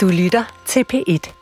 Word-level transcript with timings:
Du 0.00 0.08
lytter 0.08 0.62
til 0.66 0.84
P1. 0.92 1.32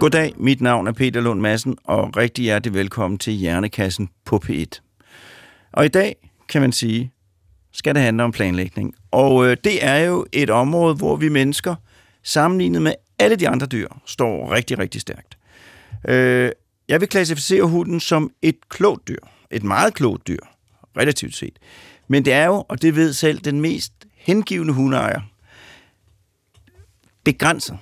Goddag, 0.00 0.34
mit 0.36 0.60
navn 0.60 0.86
er 0.86 0.92
Peter 0.92 1.20
Lund 1.20 1.40
Madsen, 1.40 1.76
og 1.84 2.16
rigtig 2.16 2.42
hjertelig 2.42 2.74
velkommen 2.74 3.18
til 3.18 3.32
Hjernekassen 3.32 4.08
på 4.24 4.40
P1. 4.44 4.80
Og 5.72 5.84
i 5.84 5.88
dag, 5.88 6.16
kan 6.48 6.60
man 6.60 6.72
sige, 6.72 7.12
skal 7.72 7.94
det 7.94 8.02
handle 8.02 8.22
om 8.22 8.32
planlægning. 8.32 8.94
Og 9.10 9.46
øh, 9.46 9.56
det 9.64 9.84
er 9.84 9.96
jo 9.96 10.26
et 10.32 10.50
område, 10.50 10.94
hvor 10.94 11.16
vi 11.16 11.28
mennesker, 11.28 11.74
sammenlignet 12.22 12.82
med 12.82 12.94
alle 13.18 13.36
de 13.36 13.48
andre 13.48 13.66
dyr, 13.66 13.88
står 14.06 14.52
rigtig, 14.52 14.78
rigtig 14.78 15.00
stærkt. 15.00 15.38
Øh, 16.08 16.50
jeg 16.88 17.00
vil 17.00 17.08
klassificere 17.08 17.62
hunden 17.62 18.00
som 18.00 18.30
et 18.42 18.56
klogt 18.68 19.08
dyr. 19.08 19.20
Et 19.50 19.62
meget 19.62 19.94
klogt 19.94 20.26
dyr, 20.28 20.40
relativt 20.96 21.34
set. 21.34 21.58
Men 22.08 22.24
det 22.24 22.32
er 22.32 22.44
jo, 22.44 22.64
og 22.68 22.82
det 22.82 22.96
ved 22.96 23.12
selv 23.12 23.38
den 23.38 23.60
mest 23.60 23.92
hengivende 24.14 24.72
hundeejer, 24.72 25.20
begrænset 27.24 27.78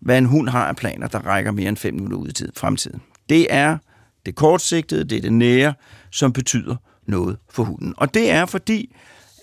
hvad 0.00 0.18
en 0.18 0.26
hund 0.26 0.48
har 0.48 0.68
af 0.68 0.76
planer, 0.76 1.06
der 1.06 1.18
rækker 1.18 1.50
mere 1.52 1.68
end 1.68 1.76
5 1.76 1.94
minutter 1.94 2.16
ud 2.16 2.28
i 2.28 2.32
tid, 2.32 2.52
fremtiden. 2.56 3.02
Det 3.28 3.46
er 3.50 3.78
det 4.26 4.34
kortsigtede, 4.34 5.04
det 5.04 5.18
er 5.18 5.22
det 5.22 5.32
nære, 5.32 5.74
som 6.10 6.32
betyder 6.32 6.76
noget 7.08 7.38
for 7.50 7.64
hunden. 7.64 7.94
Og 7.96 8.14
det 8.14 8.30
er 8.30 8.46
fordi, 8.46 8.94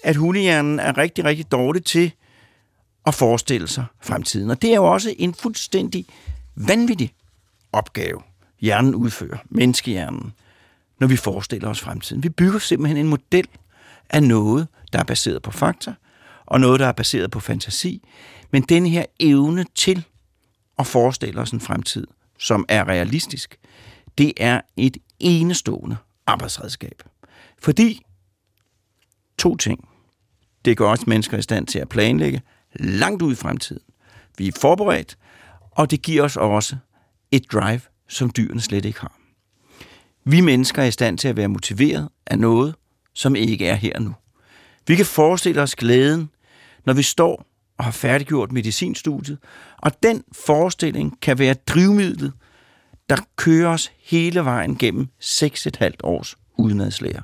at 0.04 0.16
hundehjernen 0.16 0.80
er 0.80 0.98
rigtig, 0.98 1.26
rigtig 1.26 1.52
dårlig 1.52 1.86
til 1.86 2.12
at 3.06 3.14
forestille 3.14 3.68
sig 3.68 3.86
fremtiden. 4.02 4.50
Og 4.50 4.62
det 4.62 4.72
er 4.72 4.76
jo 4.76 4.86
også 4.94 5.16
en 5.18 5.34
fuldstændig 5.34 6.06
vanvittig 6.56 7.14
opgave, 7.72 8.22
hjernen 8.60 8.96
udfører, 8.96 9.38
menneskehjernen, 9.50 10.34
når 11.00 11.08
vi 11.08 11.16
forestiller 11.16 11.70
os 11.70 11.82
fremtiden. 11.82 12.24
Vi 12.24 12.30
bygger 12.30 12.60
simpelthen 12.60 12.98
en 12.98 13.08
model 13.08 13.48
af 14.10 14.24
noget, 14.24 14.68
der 14.94 15.00
er 15.00 15.04
baseret 15.04 15.42
på 15.42 15.52
fakta, 15.52 15.94
og 16.46 16.60
noget, 16.60 16.80
der 16.80 16.88
er 16.88 16.92
baseret 16.92 17.32
på 17.32 17.40
fantasi. 17.40 18.08
Men 18.52 18.62
den 18.62 18.86
her 18.86 19.06
evne 19.20 19.66
til 19.76 20.06
at 20.80 20.88
forestille 20.88 21.42
os 21.42 21.52
en 21.52 21.60
fremtid, 21.60 22.08
som 22.40 22.66
er 22.68 22.88
realistisk, 22.88 23.58
det 24.18 24.34
er 24.38 24.62
et 24.78 24.98
enestående 25.20 25.98
arbejdsredskab. 26.28 27.04
Fordi 27.66 28.02
to 29.38 29.56
ting. 29.56 29.90
Det 30.66 30.78
gør 30.78 30.88
os 30.88 31.08
mennesker 31.08 31.38
i 31.38 31.42
stand 31.42 31.68
til 31.68 31.80
at 31.80 31.90
planlægge 31.90 32.42
langt 32.74 33.22
ud 33.22 33.32
i 33.32 33.36
fremtiden. 33.36 33.82
Vi 34.38 34.48
er 34.48 34.52
forberedt, 34.62 35.18
og 35.72 35.92
det 35.92 36.02
giver 36.02 36.24
os 36.24 36.38
også 36.38 36.76
et 37.32 37.52
drive, 37.52 37.82
som 38.08 38.32
dyrene 38.38 38.62
slet 38.62 38.86
ikke 38.86 39.00
har. 39.00 39.20
Vi 40.24 40.42
mennesker 40.42 40.82
er 40.82 40.86
i 40.86 40.92
stand 40.92 41.18
til 41.18 41.28
at 41.28 41.38
være 41.38 41.48
motiveret 41.48 42.10
af 42.28 42.40
noget, 42.40 42.76
som 43.14 43.36
ikke 43.36 43.68
er 43.68 43.76
her 43.76 44.00
nu. 44.00 44.16
Vi 44.88 44.96
kan 44.96 45.06
forestille 45.06 45.62
os 45.62 45.76
glæden, 45.76 46.30
når 46.86 46.94
vi 46.94 47.04
står 47.04 47.46
og 47.78 47.84
har 47.84 47.92
færdiggjort 47.92 48.52
medicinstudiet, 48.52 49.38
og 49.78 50.04
den 50.04 50.24
forestilling 50.32 51.22
kan 51.22 51.40
være 51.40 51.54
drivmidlet, 51.54 52.34
der 53.10 53.18
kører 53.36 53.70
os 53.70 53.92
hele 54.00 54.46
vejen 54.46 54.78
gennem 54.78 55.08
6,5 55.24 55.92
års 56.04 56.36
udenadslære. 56.58 57.22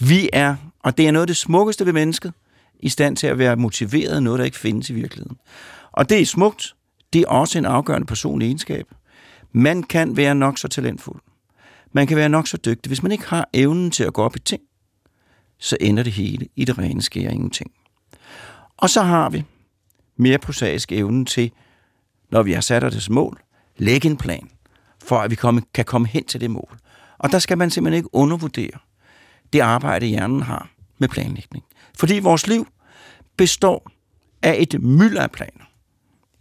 Vi 0.00 0.30
er, 0.32 0.56
og 0.82 0.98
det 0.98 1.08
er 1.08 1.12
noget 1.12 1.22
af 1.22 1.26
det 1.26 1.36
smukkeste 1.36 1.86
ved 1.86 1.92
mennesket, 1.92 2.32
i 2.80 2.88
stand 2.88 3.16
til 3.16 3.26
at 3.26 3.38
være 3.38 3.56
motiveret 3.56 4.14
af 4.14 4.22
noget, 4.22 4.38
der 4.38 4.44
ikke 4.44 4.58
findes 4.58 4.90
i 4.90 4.92
virkeligheden. 4.92 5.36
Og 5.92 6.08
det 6.08 6.20
er 6.20 6.26
smukt. 6.26 6.74
Det 7.12 7.20
er 7.20 7.28
også 7.28 7.58
en 7.58 7.64
afgørende 7.64 8.06
personlig 8.06 8.46
egenskab. 8.46 8.86
Man 9.52 9.82
kan 9.82 10.16
være 10.16 10.34
nok 10.34 10.58
så 10.58 10.68
talentfuld. 10.68 11.20
Man 11.92 12.06
kan 12.06 12.16
være 12.16 12.28
nok 12.28 12.46
så 12.46 12.56
dygtig. 12.56 12.90
Hvis 12.90 13.02
man 13.02 13.12
ikke 13.12 13.24
har 13.24 13.48
evnen 13.52 13.90
til 13.90 14.04
at 14.04 14.12
gå 14.12 14.22
op 14.22 14.36
i 14.36 14.38
ting, 14.38 14.62
så 15.58 15.76
ender 15.80 16.02
det 16.02 16.12
hele 16.12 16.48
i 16.56 16.64
det 16.64 16.78
rene 16.78 17.02
skære 17.02 17.32
ingenting. 17.32 17.70
Og 18.76 18.90
så 18.90 19.02
har 19.02 19.30
vi 19.30 19.44
mere 20.16 20.38
prosaisk 20.38 20.92
evnen 20.92 21.26
til, 21.26 21.52
når 22.30 22.42
vi 22.42 22.52
har 22.52 22.60
sat 22.60 22.84
os 22.84 23.10
mål, 23.10 23.40
lægge 23.76 24.08
en 24.08 24.16
plan, 24.16 24.48
for 25.04 25.18
at 25.18 25.30
vi 25.30 25.34
komme, 25.34 25.62
kan 25.74 25.84
komme 25.84 26.08
hen 26.08 26.24
til 26.24 26.40
det 26.40 26.50
mål. 26.50 26.78
Og 27.18 27.32
der 27.32 27.38
skal 27.38 27.58
man 27.58 27.70
simpelthen 27.70 27.96
ikke 27.96 28.14
undervurdere 28.14 28.78
det 29.52 29.60
arbejde, 29.60 30.06
hjernen 30.06 30.42
har 30.42 30.70
med 30.98 31.08
planlægning. 31.08 31.64
Fordi 31.98 32.18
vores 32.18 32.46
liv 32.46 32.66
består 33.36 33.90
af 34.42 34.56
et 34.58 34.82
mylder 34.82 35.22
af 35.22 35.30
planer. 35.30 35.64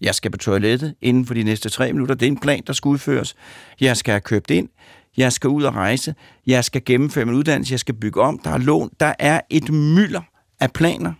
Jeg 0.01 0.15
skal 0.15 0.31
på 0.31 0.37
toilettet 0.37 0.95
inden 1.01 1.25
for 1.25 1.33
de 1.33 1.43
næste 1.43 1.69
tre 1.69 1.93
minutter. 1.93 2.15
Det 2.15 2.25
er 2.25 2.31
en 2.31 2.39
plan, 2.39 2.63
der 2.67 2.73
skal 2.73 2.89
udføres. 2.89 3.35
Jeg 3.81 3.97
skal 3.97 4.11
have 4.11 4.21
købt 4.21 4.49
ind. 4.51 4.69
Jeg 5.17 5.33
skal 5.33 5.49
ud 5.49 5.63
og 5.63 5.75
rejse. 5.75 6.15
Jeg 6.47 6.65
skal 6.65 6.85
gennemføre 6.85 7.25
min 7.25 7.35
uddannelse. 7.35 7.71
Jeg 7.71 7.79
skal 7.79 7.95
bygge 7.95 8.21
om. 8.21 8.39
Der 8.39 8.49
er 8.49 8.57
lån. 8.57 8.91
Der 8.99 9.13
er 9.19 9.41
et 9.49 9.69
mylder 9.73 10.21
af 10.59 10.71
planer, 10.71 11.13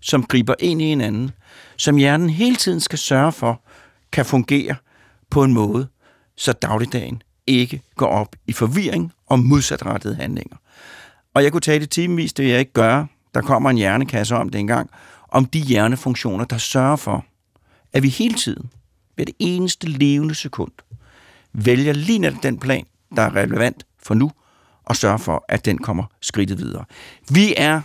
som 0.00 0.24
griber 0.24 0.54
ind 0.58 0.82
i 0.82 0.86
hinanden, 0.86 1.30
som 1.76 1.96
hjernen 1.96 2.30
hele 2.30 2.56
tiden 2.56 2.80
skal 2.80 2.98
sørge 2.98 3.32
for, 3.32 3.62
kan 4.12 4.24
fungere 4.24 4.76
på 5.30 5.44
en 5.44 5.52
måde, 5.52 5.88
så 6.36 6.52
dagligdagen 6.52 7.22
ikke 7.46 7.82
går 7.96 8.06
op 8.06 8.36
i 8.46 8.52
forvirring 8.52 9.12
og 9.26 9.38
modsatrettede 9.38 10.14
handlinger. 10.14 10.56
Og 11.34 11.44
jeg 11.44 11.52
kunne 11.52 11.60
tage 11.60 11.80
det 11.80 11.90
timevis, 11.90 12.32
det 12.32 12.42
vil 12.42 12.50
jeg 12.50 12.60
ikke 12.60 12.72
gøre. 12.72 13.06
Der 13.34 13.40
kommer 13.40 13.70
en 13.70 13.76
hjernekasse 13.76 14.36
om 14.36 14.48
det 14.48 14.58
engang, 14.58 14.90
om 15.28 15.46
de 15.46 15.58
hjernefunktioner, 15.58 16.44
der 16.44 16.58
sørger 16.58 16.96
for, 16.96 17.24
at 17.92 18.02
vi 18.02 18.08
hele 18.08 18.34
tiden, 18.34 18.70
ved 19.16 19.26
det 19.26 19.34
eneste 19.38 19.86
levende 19.86 20.34
sekund, 20.34 20.72
vælger 21.52 21.92
lige 21.92 22.18
netop 22.18 22.42
den 22.42 22.58
plan, 22.58 22.86
der 23.16 23.22
er 23.22 23.36
relevant 23.36 23.86
for 24.02 24.14
nu, 24.14 24.30
og 24.84 24.96
sørger 24.96 25.16
for, 25.16 25.44
at 25.48 25.64
den 25.64 25.78
kommer 25.78 26.04
skridtet 26.20 26.58
videre. 26.58 26.84
Vi 27.30 27.54
er, 27.56 27.80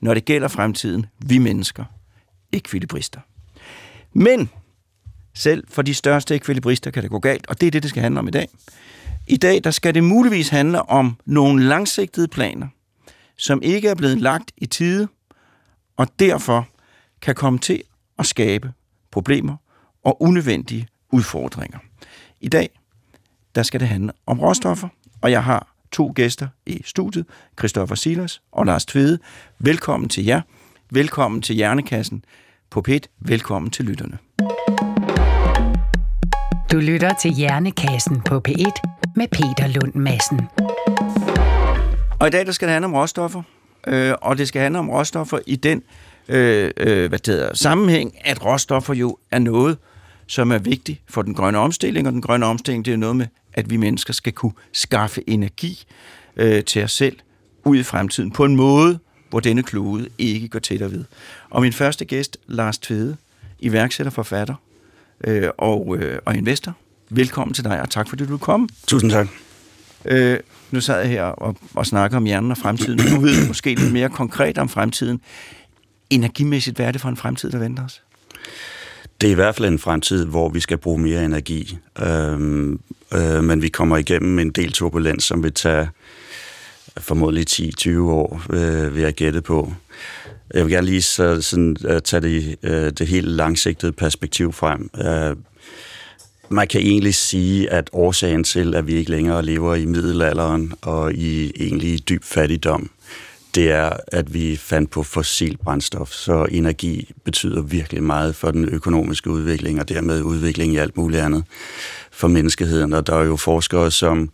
når 0.00 0.14
det 0.14 0.24
gælder 0.24 0.48
fremtiden, 0.48 1.06
vi 1.18 1.38
mennesker, 1.38 1.84
ekvilibrister. 2.52 3.20
Men 4.12 4.50
selv 5.34 5.64
for 5.68 5.82
de 5.82 5.94
største 5.94 6.34
ekvilibrister 6.34 6.90
kan 6.90 7.02
det 7.02 7.10
gå 7.10 7.18
galt, 7.18 7.46
og 7.46 7.60
det 7.60 7.66
er 7.66 7.70
det, 7.70 7.82
det 7.82 7.90
skal 7.90 8.02
handle 8.02 8.20
om 8.20 8.28
i 8.28 8.30
dag. 8.30 8.48
I 9.30 9.36
dag 9.36 9.64
der 9.64 9.70
skal 9.70 9.94
det 9.94 10.04
muligvis 10.04 10.48
handle 10.48 10.82
om 10.82 11.16
nogle 11.26 11.64
langsigtede 11.64 12.28
planer, 12.28 12.66
som 13.36 13.62
ikke 13.62 13.88
er 13.88 13.94
blevet 13.94 14.20
lagt 14.20 14.52
i 14.56 14.66
tide, 14.66 15.08
og 15.96 16.08
derfor 16.18 16.68
kan 17.22 17.34
komme 17.34 17.58
til 17.58 17.82
at 18.18 18.26
skabe 18.26 18.72
problemer 19.10 19.56
og 20.04 20.22
unødvendige 20.22 20.88
udfordringer. 21.12 21.78
I 22.40 22.48
dag 22.48 22.70
der 23.54 23.62
skal 23.62 23.80
det 23.80 23.88
handle 23.88 24.12
om 24.26 24.40
råstoffer, 24.40 24.88
og 25.20 25.30
jeg 25.30 25.44
har 25.44 25.74
to 25.92 26.12
gæster 26.14 26.48
i 26.66 26.82
studiet, 26.84 27.26
Christoffer 27.58 27.94
Silas 27.94 28.42
og 28.52 28.66
Lars 28.66 28.86
Tvede. 28.86 29.18
Velkommen 29.58 30.08
til 30.08 30.24
jer. 30.24 30.40
Velkommen 30.90 31.42
til 31.42 31.54
Hjernekassen 31.54 32.24
på 32.70 32.82
PET. 32.82 33.08
Velkommen 33.18 33.70
til 33.70 33.84
lytterne. 33.84 34.18
Du 36.72 36.78
lytter 36.78 37.14
til 37.14 37.30
Hjernekassen 37.30 38.20
på 38.20 38.42
P1 38.48 38.72
med 39.16 39.28
Peter 39.28 39.66
Lund 39.66 39.94
Madsen. 39.94 40.40
Og 42.20 42.26
i 42.26 42.30
dag 42.30 42.46
der 42.46 42.52
skal 42.52 42.68
det 42.68 42.72
handle 42.72 42.86
om 42.86 42.94
råstoffer, 42.94 43.42
øh, 43.86 44.14
og 44.22 44.38
det 44.38 44.48
skal 44.48 44.62
handle 44.62 44.78
om 44.78 44.90
råstoffer 44.90 45.38
i 45.46 45.56
den 45.56 45.82
øh, 46.28 46.70
øh, 46.76 47.08
hvad 47.08 47.18
det 47.18 47.34
hedder, 47.34 47.54
sammenhæng, 47.54 48.14
at 48.24 48.44
råstoffer 48.44 48.94
jo 48.94 49.18
er 49.30 49.38
noget, 49.38 49.78
som 50.26 50.50
er 50.50 50.58
vigtigt 50.58 51.00
for 51.08 51.22
den 51.22 51.34
grønne 51.34 51.58
omstilling, 51.58 52.06
og 52.06 52.12
den 52.12 52.22
grønne 52.22 52.46
omstilling 52.46 52.84
det 52.84 52.92
er 52.92 52.96
noget 52.96 53.16
med, 53.16 53.26
at 53.52 53.70
vi 53.70 53.76
mennesker 53.76 54.12
skal 54.12 54.32
kunne 54.32 54.52
skaffe 54.72 55.30
energi 55.30 55.84
øh, 56.36 56.64
til 56.64 56.84
os 56.84 56.92
selv 56.92 57.16
ud 57.64 57.76
i 57.76 57.82
fremtiden 57.82 58.30
på 58.30 58.44
en 58.44 58.56
måde, 58.56 58.98
hvor 59.30 59.40
denne 59.40 59.62
klode 59.62 60.08
ikke 60.18 60.48
går 60.48 60.58
tættere 60.58 60.90
ved. 60.90 61.04
Og 61.50 61.62
min 61.62 61.72
første 61.72 62.04
gæst, 62.04 62.38
Lars 62.46 62.78
Tvede, 62.78 63.16
iværksætter, 63.58 64.10
forfatter 64.10 64.54
øh, 65.24 65.48
og, 65.58 65.96
øh, 65.98 66.18
og 66.24 66.36
investor. 66.36 66.76
Velkommen 67.10 67.54
til 67.54 67.64
dig, 67.64 67.82
og 67.82 67.90
tak 67.90 68.08
fordi 68.08 68.26
du 68.26 68.38
kom. 68.38 68.68
Tusind 68.86 69.10
tak. 69.10 69.28
Øh, 70.04 70.38
nu 70.70 70.80
sad 70.80 71.00
jeg 71.00 71.08
her 71.08 71.22
og, 71.22 71.56
og 71.74 71.86
snakker 71.86 72.16
om 72.16 72.24
hjernen 72.24 72.50
og 72.50 72.58
fremtiden. 72.58 73.00
Nu 73.14 73.20
ved 73.20 73.48
måske 73.48 73.74
lidt 73.74 73.92
mere 73.92 74.08
konkret 74.08 74.58
om 74.58 74.68
fremtiden. 74.68 75.20
Energimæssigt, 76.10 76.76
hvad 76.76 76.86
er 76.86 76.92
det 76.92 77.00
for 77.00 77.08
en 77.08 77.16
fremtid, 77.16 77.50
der 77.50 77.58
venter 77.58 77.84
os? 77.84 78.02
Det 79.20 79.26
er 79.26 79.30
i 79.30 79.34
hvert 79.34 79.54
fald 79.54 79.68
en 79.68 79.78
fremtid, 79.78 80.24
hvor 80.24 80.48
vi 80.48 80.60
skal 80.60 80.78
bruge 80.78 80.98
mere 80.98 81.24
energi. 81.24 81.78
Øhm, 82.02 82.80
øh, 83.14 83.44
men 83.44 83.62
vi 83.62 83.68
kommer 83.68 83.96
igennem 83.96 84.38
en 84.38 84.50
del 84.50 84.72
turbulens, 84.72 85.24
som 85.24 85.42
vil 85.42 85.52
tage 85.52 85.88
formodentlig 86.98 87.46
10-20 87.50 87.98
år, 87.98 88.42
øh, 88.50 88.94
vil 88.94 89.02
jeg 89.02 89.14
gætte 89.14 89.42
på. 89.42 89.72
Jeg 90.54 90.64
vil 90.64 90.72
gerne 90.72 90.86
lige 90.86 91.02
så, 91.02 91.42
sådan, 91.42 91.76
uh, 91.84 91.98
tage 92.04 92.20
det, 92.20 92.56
uh, 92.62 92.70
det 92.70 93.06
helt 93.06 93.28
langsigtede 93.28 93.92
perspektiv 93.92 94.52
frem. 94.52 94.90
Uh, 94.94 95.36
man 96.50 96.68
kan 96.68 96.80
egentlig 96.80 97.14
sige, 97.14 97.70
at 97.70 97.90
årsagen 97.92 98.44
til, 98.44 98.74
at 98.74 98.86
vi 98.86 98.94
ikke 98.94 99.10
længere 99.10 99.44
lever 99.44 99.74
i 99.74 99.84
middelalderen 99.84 100.72
og 100.82 101.12
i 101.12 101.52
egentlig 101.56 102.08
dyb 102.08 102.24
fattigdom, 102.24 102.90
det 103.54 103.70
er, 103.70 103.90
at 104.06 104.34
vi 104.34 104.56
fandt 104.56 104.90
på 104.90 105.02
fossil 105.02 105.56
brændstof. 105.56 106.12
Så 106.12 106.46
energi 106.50 107.12
betyder 107.24 107.62
virkelig 107.62 108.02
meget 108.02 108.34
for 108.34 108.50
den 108.50 108.68
økonomiske 108.68 109.30
udvikling, 109.30 109.80
og 109.80 109.88
dermed 109.88 110.22
udvikling 110.22 110.74
i 110.74 110.76
alt 110.76 110.96
muligt 110.96 111.22
andet 111.22 111.44
for 112.12 112.28
menneskeheden. 112.28 112.92
Og 112.92 113.06
der 113.06 113.16
er 113.16 113.24
jo 113.24 113.36
forskere, 113.36 113.90
som 113.90 114.30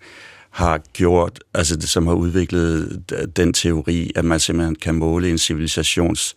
har 0.54 0.80
gjort, 0.92 1.40
altså 1.54 1.76
det, 1.76 1.88
som 1.88 2.06
har 2.06 2.14
udviklet 2.14 3.02
den 3.36 3.52
teori, 3.52 4.10
at 4.14 4.24
man 4.24 4.40
simpelthen 4.40 4.74
kan 4.74 4.94
måle 4.94 5.30
en 5.30 5.38
civilisations 5.38 6.36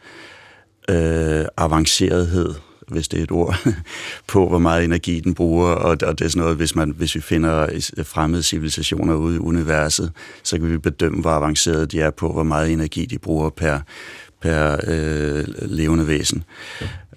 øh, 0.90 1.46
avancerethed 1.58 2.54
hvis 2.88 3.08
det 3.08 3.20
er 3.20 3.24
et 3.24 3.32
ord, 3.32 3.68
på 4.28 4.48
hvor 4.48 4.60
meget 4.60 4.84
energi 4.84 5.20
den 5.20 5.34
bruger, 5.34 5.70
og, 5.70 5.98
og 6.04 6.20
det 6.20 6.26
er 6.26 6.30
sådan 6.30 6.42
noget, 6.42 6.56
hvis, 6.56 6.76
man, 6.76 6.94
hvis 6.98 7.16
vi 7.16 7.22
finder 7.22 7.68
fremmede 8.04 8.44
civilisationer 8.44 9.16
ude 9.16 9.36
i 9.36 9.40
universet, 9.40 10.12
så 10.44 10.60
kan 10.60 10.72
vi 10.72 10.78
bedømme, 10.78 11.22
hvor 11.22 11.32
avancerede 11.32 11.86
de 11.86 12.02
er 12.02 12.10
på, 12.10 12.34
hvor 12.34 12.44
meget 12.44 12.72
energi 12.72 13.06
de 13.06 13.20
bruger 13.20 13.50
per, 13.50 13.80
per 14.42 14.78
øh, 14.88 15.46
levende 15.62 16.08
væsen. 16.08 16.44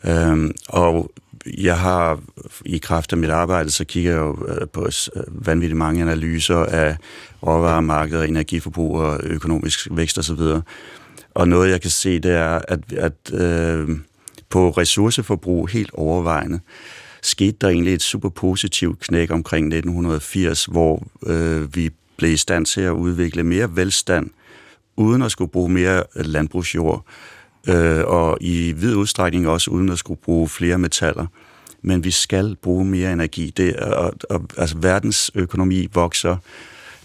Ja. 0.04 0.30
Øhm, 0.30 0.52
og 0.68 1.10
jeg 1.46 1.78
har 1.78 2.20
i 2.64 2.78
kraft 2.78 3.12
af 3.12 3.18
mit 3.18 3.30
arbejde, 3.30 3.70
så 3.70 3.84
kigger 3.84 4.10
jeg 4.10 4.18
jo 4.18 4.46
øh, 4.48 4.68
på 4.68 4.84
øh, 5.16 5.46
vanvittigt 5.46 5.78
mange 5.78 6.02
analyser 6.02 6.56
af 6.56 6.96
råvaremarkedet, 7.46 8.28
energiforbrug 8.28 8.98
og 8.98 9.20
økonomisk 9.22 9.88
vækst 9.90 10.18
osv. 10.18 10.40
Og 11.34 11.48
noget, 11.48 11.70
jeg 11.70 11.80
kan 11.80 11.90
se, 11.90 12.18
det 12.18 12.32
er, 12.32 12.60
at, 12.68 12.92
at 12.92 13.32
øh, 13.32 13.88
på 14.50 14.70
ressourceforbrug 14.70 15.68
helt 15.68 15.90
overvejende, 15.94 16.60
skete 17.22 17.56
der 17.60 17.68
egentlig 17.68 17.94
et 17.94 18.02
super 18.02 18.28
positivt 18.28 19.00
knæk 19.00 19.30
omkring 19.30 19.66
1980, 19.66 20.64
hvor 20.64 21.06
øh, 21.26 21.76
vi 21.76 21.90
blev 22.16 22.32
i 22.32 22.36
stand 22.36 22.66
til 22.66 22.80
at 22.80 22.90
udvikle 22.90 23.42
mere 23.42 23.76
velstand, 23.76 24.30
uden 24.96 25.22
at 25.22 25.30
skulle 25.30 25.50
bruge 25.50 25.68
mere 25.68 26.02
landbrugsjord, 26.14 27.04
øh, 27.06 27.39
øh, 27.68 28.04
og 28.06 28.38
i 28.40 28.72
vid 28.72 28.94
udstrækning 28.94 29.48
også 29.48 29.70
uden 29.70 29.88
at 29.88 29.98
skulle 29.98 30.20
bruge 30.20 30.48
flere 30.48 30.78
metaller. 30.78 31.26
Men 31.82 32.04
vi 32.04 32.10
skal 32.10 32.56
bruge 32.62 32.84
mere 32.84 33.12
energi. 33.12 33.52
Det, 33.56 33.76
og, 33.76 34.12
og, 34.30 34.42
altså 34.56 34.78
verdensøkonomi 34.78 35.88
vokser 35.94 36.36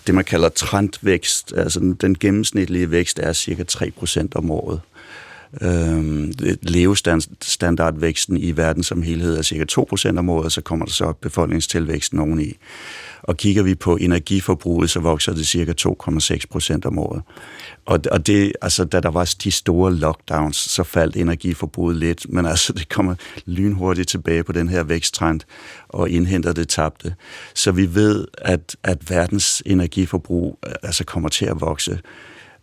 det, 0.07 0.15
man 0.15 0.23
kalder 0.23 0.49
trendvækst. 0.49 1.53
Altså 1.57 1.79
den, 1.79 1.93
den 1.93 2.15
gennemsnitlige 2.19 2.91
vækst 2.91 3.19
er 3.19 3.33
cirka 3.33 3.63
3% 3.71 4.27
om 4.35 4.51
året. 4.51 4.81
Øh, 5.61 6.29
levestandardvæksten 6.61 8.37
i 8.37 8.57
verden 8.57 8.83
som 8.83 9.01
helhed 9.01 9.37
er 9.37 9.41
cirka 9.41 9.65
2% 9.71 10.17
om 10.17 10.29
året, 10.29 10.51
så 10.51 10.61
kommer 10.61 10.85
der 10.85 10.93
så 10.93 11.13
befolkningstilvæksten 11.21 12.19
oveni. 12.19 12.57
Og 13.21 13.37
kigger 13.37 13.63
vi 13.63 13.75
på 13.75 13.95
energiforbruget, 13.95 14.89
så 14.89 14.99
vokser 14.99 15.33
det 15.33 15.47
cirka 15.47 15.73
2,6 15.81 16.39
procent 16.51 16.85
om 16.85 16.99
året. 16.99 17.21
Og, 17.85 17.99
og 18.11 18.27
det, 18.27 18.53
altså, 18.61 18.85
da 18.85 18.99
der 18.99 19.09
var 19.11 19.35
de 19.43 19.51
store 19.51 19.93
lockdowns, 19.93 20.57
så 20.57 20.83
faldt 20.83 21.15
energiforbruget 21.15 21.95
lidt, 21.95 22.25
men 22.29 22.45
altså, 22.55 22.73
det 22.73 22.89
kommer 22.89 23.15
lynhurtigt 23.45 24.09
tilbage 24.09 24.43
på 24.43 24.51
den 24.51 24.69
her 24.69 24.83
væksttrend 24.83 25.41
og 25.89 26.09
indhenter 26.09 26.53
det 26.53 26.67
tabte. 26.67 27.15
Så 27.53 27.71
vi 27.71 27.95
ved, 27.95 28.27
at, 28.37 28.75
at 28.83 29.09
verdens 29.09 29.63
energiforbrug 29.65 30.59
altså, 30.83 31.03
kommer 31.03 31.29
til 31.29 31.45
at 31.45 31.61
vokse 31.61 31.99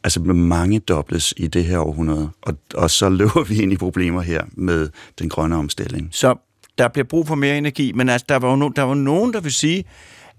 altså 0.05 0.21
mange 0.21 0.79
dobles 0.79 1.35
i 1.37 1.47
det 1.47 1.65
her 1.65 1.79
århundrede. 1.79 2.31
Og, 2.43 2.55
og 2.75 2.91
så 2.91 3.09
løber 3.09 3.45
vi 3.45 3.63
ind 3.63 3.73
i 3.73 3.77
problemer 3.77 4.21
her 4.21 4.45
med 4.53 4.89
den 5.19 5.29
grønne 5.29 5.57
omstilling. 5.57 6.09
Så 6.13 6.35
der 6.79 6.89
bliver 6.89 7.05
brug 7.05 7.27
for 7.27 7.35
mere 7.35 7.59
energi, 7.59 7.93
men 7.93 8.09
altså, 8.09 8.27
der 8.29 8.37
var 8.37 8.51
jo 8.51 8.57
no, 8.57 8.69
der 8.69 8.83
var 8.83 8.95
nogen, 8.95 9.33
der 9.33 9.41
vil 9.41 9.53
sige, 9.53 9.85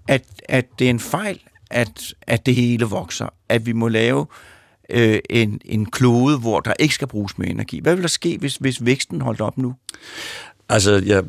at, 0.08 0.24
at 0.48 0.66
det 0.78 0.84
er 0.84 0.90
en 0.90 1.00
fejl, 1.00 1.40
at, 1.70 2.14
at 2.22 2.46
det 2.46 2.54
hele 2.54 2.84
vokser. 2.84 3.28
At 3.48 3.66
vi 3.66 3.72
må 3.72 3.88
lave 3.88 4.26
øh, 4.90 5.18
en, 5.30 5.60
en 5.64 5.86
klode, 5.86 6.38
hvor 6.38 6.60
der 6.60 6.72
ikke 6.78 6.94
skal 6.94 7.08
bruges 7.08 7.38
mere 7.38 7.48
energi. 7.48 7.80
Hvad 7.80 7.94
vil 7.94 8.02
der 8.02 8.08
ske, 8.08 8.36
hvis, 8.38 8.56
hvis 8.56 8.84
væksten 8.84 9.20
holdt 9.20 9.40
op 9.40 9.58
nu? 9.58 9.74
Altså, 10.68 11.02
jeg, 11.06 11.24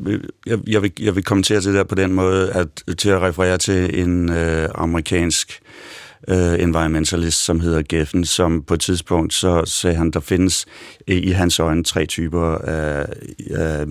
jeg, 0.46 0.58
jeg, 0.66 0.82
vil, 0.82 0.92
jeg 1.00 1.14
vil 1.14 1.24
kommentere 1.24 1.60
til 1.60 1.72
det 1.72 1.78
der 1.78 1.84
på 1.84 1.94
den 1.94 2.12
måde, 2.12 2.52
at 2.52 2.98
til 2.98 3.08
at 3.08 3.22
referere 3.22 3.58
til 3.58 4.00
en 4.02 4.28
øh, 4.32 4.68
amerikansk 4.74 5.60
øh, 5.62 6.05
Øh, 6.28 6.62
environmentalist, 6.62 7.44
som 7.44 7.60
hedder 7.60 7.82
Geffen, 7.88 8.24
som 8.24 8.62
på 8.62 8.74
et 8.74 8.80
tidspunkt 8.80 9.34
så 9.34 9.64
sagde 9.64 9.96
han, 9.96 10.10
der 10.10 10.20
findes 10.20 10.66
i 11.06 11.30
hans 11.30 11.60
øjne 11.60 11.84
tre 11.84 12.06
typer 12.06 12.58
af, 12.58 13.06
øh, 13.50 13.86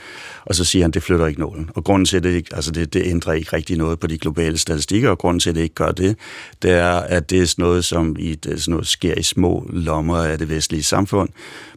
Og 0.45 0.55
så 0.55 0.65
siger 0.65 0.83
han, 0.83 0.91
det 0.91 1.03
flytter 1.03 1.27
ikke 1.27 1.39
nålen. 1.39 1.69
Og 1.75 1.83
grunden 1.83 2.05
til, 2.05 2.17
at 2.17 2.23
det, 2.23 2.29
ikke, 2.29 2.55
altså 2.55 2.71
det, 2.71 2.93
det 2.93 3.01
ændrer 3.05 3.33
ikke 3.33 3.55
rigtig 3.55 3.77
noget 3.77 3.99
på 3.99 4.07
de 4.07 4.17
globale 4.17 4.57
statistikker, 4.57 5.09
og 5.09 5.17
grunden 5.17 5.39
til, 5.39 5.49
at 5.49 5.55
det 5.55 5.61
ikke 5.61 5.75
gør 5.75 5.91
det, 5.91 6.15
det 6.61 6.71
er, 6.71 6.91
at 6.91 7.29
det 7.29 7.41
er 7.41 7.45
sådan 7.45 7.63
noget, 7.63 7.85
som 7.85 8.15
i, 8.19 8.35
det 8.35 8.61
sådan 8.61 8.71
noget 8.71 8.87
sker 8.87 9.13
i 9.13 9.23
små 9.23 9.69
lommer 9.73 10.17
af 10.17 10.37
det 10.37 10.49
vestlige 10.49 10.83
samfund, 10.83 11.29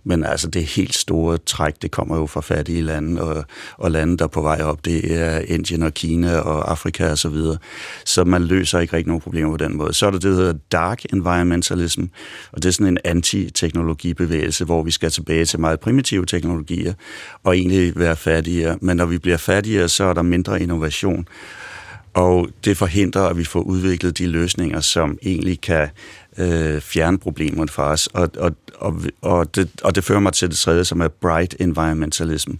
men 0.05 0.25
altså 0.25 0.49
det 0.49 0.64
helt 0.64 0.94
store 0.94 1.38
træk, 1.38 1.82
det 1.82 1.91
kommer 1.91 2.17
jo 2.17 2.26
fra 2.26 2.41
fattige 2.41 2.82
lande, 2.82 3.23
og, 3.23 3.44
og 3.76 3.91
lande, 3.91 4.17
der 4.17 4.25
er 4.25 4.29
på 4.29 4.43
vej 4.43 4.61
op, 4.62 4.84
det 4.84 5.19
er 5.19 5.38
Indien 5.38 5.82
og 5.82 5.94
Kina 5.94 6.38
og 6.38 6.70
Afrika 6.70 7.05
osv. 7.05 7.17
så 7.17 7.29
videre. 7.29 7.58
Så 8.05 8.25
man 8.25 8.43
løser 8.44 8.79
ikke 8.79 8.96
rigtig 8.96 9.08
nogen 9.08 9.20
problemer 9.20 9.50
på 9.50 9.56
den 9.56 9.76
måde. 9.76 9.94
Så 9.94 10.06
er 10.06 10.11
der 10.11 10.19
det, 10.19 10.31
der 10.31 10.37
hedder 10.37 10.55
dark 10.73 11.05
capitalism, 11.78 12.04
og 12.52 12.62
det 12.62 12.69
er 12.69 12.72
sådan 12.72 12.86
en 12.86 12.98
anti-teknologibevægelse, 13.04 14.64
hvor 14.64 14.82
vi 14.82 14.90
skal 14.90 15.10
tilbage 15.10 15.44
til 15.44 15.60
meget 15.60 15.80
primitive 15.80 16.26
teknologier, 16.26 16.94
og 17.44 17.56
egentlig 17.56 17.92
være 17.96 18.16
fattigere. 18.16 18.78
Men 18.80 18.96
når 18.96 19.06
vi 19.06 19.19
bliver 19.19 19.36
fattigere, 19.36 19.88
så 19.88 20.04
er 20.04 20.12
der 20.12 20.22
mindre 20.22 20.62
innovation, 20.62 21.28
og 22.19 22.49
det 22.65 22.76
forhindrer, 22.76 23.23
at 23.23 23.37
vi 23.37 23.44
får 23.44 23.61
udviklet 23.61 24.19
de 24.19 24.26
løsninger, 24.26 24.81
som 24.81 25.19
egentlig 25.23 25.61
kan 25.61 25.88
øh, 26.38 26.81
fjerne 26.81 27.19
problemerne 27.19 27.69
fra 27.69 27.82
os. 27.82 28.06
Og, 28.06 28.31
og, 28.38 28.56
og, 28.75 28.94
og, 29.23 29.56
det, 29.56 29.70
og 29.82 29.94
det 29.94 30.05
fører 30.05 30.20
mig 30.20 30.32
til 30.32 30.50
det 30.50 30.59
tredje, 30.59 30.85
som 30.85 31.00
er 31.00 31.09
bright 31.09 31.56
environmentalism, 31.61 32.50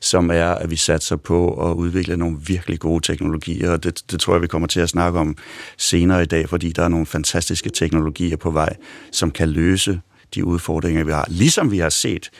som 0.00 0.30
er, 0.30 0.46
at 0.46 0.70
vi 0.70 0.76
satser 0.76 1.16
på 1.16 1.70
at 1.70 1.74
udvikle 1.74 2.16
nogle 2.16 2.36
virkelig 2.46 2.78
gode 2.78 3.00
teknologier, 3.06 3.70
og 3.70 3.84
det, 3.84 4.02
det 4.10 4.20
tror 4.20 4.34
jeg, 4.34 4.42
vi 4.42 4.46
kommer 4.46 4.68
til 4.68 4.80
at 4.80 4.88
snakke 4.88 5.18
om 5.18 5.36
senere 5.78 6.22
i 6.22 6.26
dag, 6.26 6.48
fordi 6.48 6.72
der 6.72 6.82
er 6.84 6.88
nogle 6.88 7.06
fantastiske 7.06 7.70
teknologier 7.70 8.36
på 8.36 8.50
vej, 8.50 8.76
som 9.12 9.30
kan 9.30 9.48
løse 9.48 10.00
de 10.34 10.44
udfordringer, 10.44 11.04
vi 11.04 11.12
har. 11.12 11.26
Ligesom 11.28 11.70
vi 11.70 11.78
har 11.78 11.88
set 11.88 12.30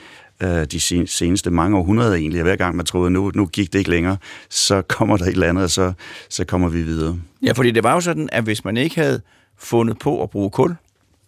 øh, 0.43 0.65
de 0.65 0.81
seneste 1.07 1.51
mange 1.51 1.79
århundreder 1.79 2.15
egentlig, 2.15 2.41
og 2.41 2.45
hver 2.45 2.57
gang 2.57 2.77
man 2.77 2.87
troede, 2.87 3.11
nu, 3.11 3.33
nu 3.35 3.47
gik 3.47 3.73
det 3.73 3.79
ikke 3.79 3.91
længere, 3.91 4.17
så 4.51 4.83
kommer 4.97 5.17
der 5.17 5.25
et 5.25 5.33
eller 5.33 5.49
andet, 5.49 5.65
og 5.65 5.71
så, 5.71 5.93
så 6.29 6.45
kommer 6.45 6.69
vi 6.69 6.83
videre. 6.83 7.19
Ja, 7.43 7.53
fordi 7.53 7.71
det 7.71 7.85
var 7.85 7.95
jo 7.95 8.01
sådan, 8.01 8.29
at 8.33 8.45
hvis 8.45 8.65
man 8.65 8.77
ikke 8.77 8.97
havde 8.97 9.21
fundet 9.59 9.99
på 9.99 10.23
at 10.23 10.31
bruge 10.31 10.51
kul, 10.51 10.77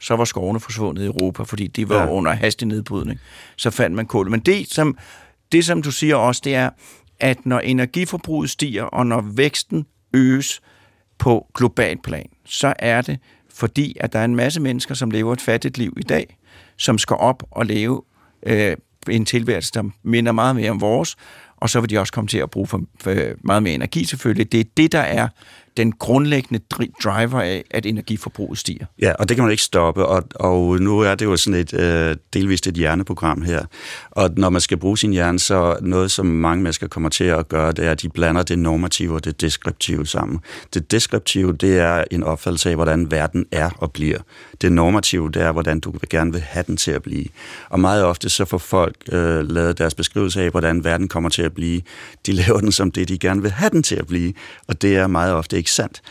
så 0.00 0.16
var 0.16 0.24
skovene 0.24 0.60
forsvundet 0.60 1.02
i 1.02 1.06
Europa, 1.06 1.42
fordi 1.42 1.66
de 1.66 1.88
var 1.88 2.02
ja. 2.02 2.10
under 2.10 2.32
hastig 2.32 2.68
nedbrydning. 2.68 3.20
Så 3.56 3.70
fandt 3.70 3.96
man 3.96 4.06
kul. 4.06 4.30
Men 4.30 4.40
det 4.40 4.70
som, 4.70 4.98
det, 5.52 5.64
som 5.64 5.82
du 5.82 5.90
siger 5.90 6.16
også, 6.16 6.40
det 6.44 6.54
er, 6.54 6.70
at 7.20 7.46
når 7.46 7.60
energiforbruget 7.60 8.50
stiger, 8.50 8.82
og 8.82 9.06
når 9.06 9.20
væksten 9.20 9.86
øges 10.14 10.60
på 11.18 11.46
global 11.54 11.98
plan, 12.02 12.28
så 12.44 12.74
er 12.78 13.02
det 13.02 13.18
fordi, 13.54 13.96
at 14.00 14.12
der 14.12 14.18
er 14.18 14.24
en 14.24 14.36
masse 14.36 14.60
mennesker, 14.60 14.94
som 14.94 15.10
lever 15.10 15.32
et 15.32 15.40
fattigt 15.40 15.78
liv 15.78 15.94
i 15.96 16.02
dag, 16.02 16.36
som 16.76 16.98
skal 16.98 17.16
op 17.16 17.42
og 17.50 17.66
leve 17.66 18.02
øh, 18.46 18.76
en 19.08 19.24
tilværelse, 19.24 19.72
der 19.74 19.82
minder 20.02 20.32
meget 20.32 20.56
mere 20.56 20.70
om 20.70 20.80
vores, 20.80 21.16
og 21.56 21.70
så 21.70 21.80
vil 21.80 21.90
de 21.90 21.98
også 21.98 22.12
komme 22.12 22.28
til 22.28 22.38
at 22.38 22.50
bruge 22.50 22.66
for, 22.66 22.80
for 23.00 23.14
meget 23.46 23.62
mere 23.62 23.74
energi 23.74 24.04
selvfølgelig. 24.04 24.52
Det 24.52 24.60
er 24.60 24.64
det, 24.76 24.92
der 24.92 25.00
er 25.00 25.28
den 25.76 25.92
grundlæggende 25.92 26.60
driver 26.70 27.40
af, 27.40 27.64
at 27.70 27.86
energiforbruget 27.86 28.58
stiger. 28.58 28.86
Ja, 29.02 29.12
og 29.12 29.28
det 29.28 29.36
kan 29.36 29.44
man 29.44 29.50
ikke 29.50 29.62
stoppe, 29.62 30.06
og, 30.06 30.24
og 30.34 30.80
nu 30.80 31.00
er 31.00 31.14
det 31.14 31.24
jo 31.24 31.36
sådan 31.36 31.60
et 31.60 31.74
øh, 31.74 32.16
delvist 32.32 32.66
et 32.66 32.74
hjerneprogram 32.74 33.42
her, 33.42 33.64
og 34.10 34.30
når 34.36 34.50
man 34.50 34.60
skal 34.60 34.76
bruge 34.76 34.98
sin 34.98 35.12
hjerne, 35.12 35.38
så 35.38 35.76
noget, 35.82 36.10
som 36.10 36.26
mange 36.26 36.62
mennesker 36.62 36.88
kommer 36.88 37.08
til 37.08 37.24
at 37.24 37.48
gøre, 37.48 37.72
det 37.72 37.86
er, 37.86 37.90
at 37.90 38.02
de 38.02 38.08
blander 38.08 38.42
det 38.42 38.58
normative 38.58 39.14
og 39.14 39.24
det 39.24 39.40
deskriptive 39.40 40.06
sammen. 40.06 40.40
Det 40.74 40.90
deskriptive, 40.90 41.52
det 41.52 41.78
er 41.78 42.04
en 42.10 42.22
opfattelse 42.22 42.70
af, 42.70 42.74
hvordan 42.74 43.10
verden 43.10 43.46
er 43.52 43.70
og 43.78 43.92
bliver. 43.92 44.18
Det 44.60 44.72
normative, 44.72 45.30
det 45.30 45.42
er, 45.42 45.52
hvordan 45.52 45.80
du 45.80 45.92
gerne 46.10 46.32
vil 46.32 46.40
have 46.40 46.64
den 46.66 46.76
til 46.76 46.90
at 46.90 47.02
blive. 47.02 47.24
Og 47.68 47.80
meget 47.80 48.04
ofte 48.04 48.28
så 48.28 48.44
får 48.44 48.58
folk 48.58 48.96
øh, 49.12 49.50
lavet 49.50 49.78
deres 49.78 49.94
beskrivelse 49.94 50.42
af, 50.42 50.50
hvordan 50.50 50.84
verden 50.84 51.08
kommer 51.08 51.30
til 51.30 51.42
at 51.42 51.52
blive. 51.52 51.80
De 52.26 52.32
laver 52.32 52.60
den 52.60 52.72
som 52.72 52.90
det, 52.90 53.08
de 53.08 53.18
gerne 53.18 53.42
vil 53.42 53.50
have 53.50 53.70
den 53.70 53.82
til 53.82 53.96
at 53.96 54.06
blive, 54.06 54.32
og 54.68 54.82
det 54.82 54.96
er 54.96 55.06
meget 55.06 55.32
ofte 55.32 55.58
ikke 55.64 55.72
sandt. 55.72 56.02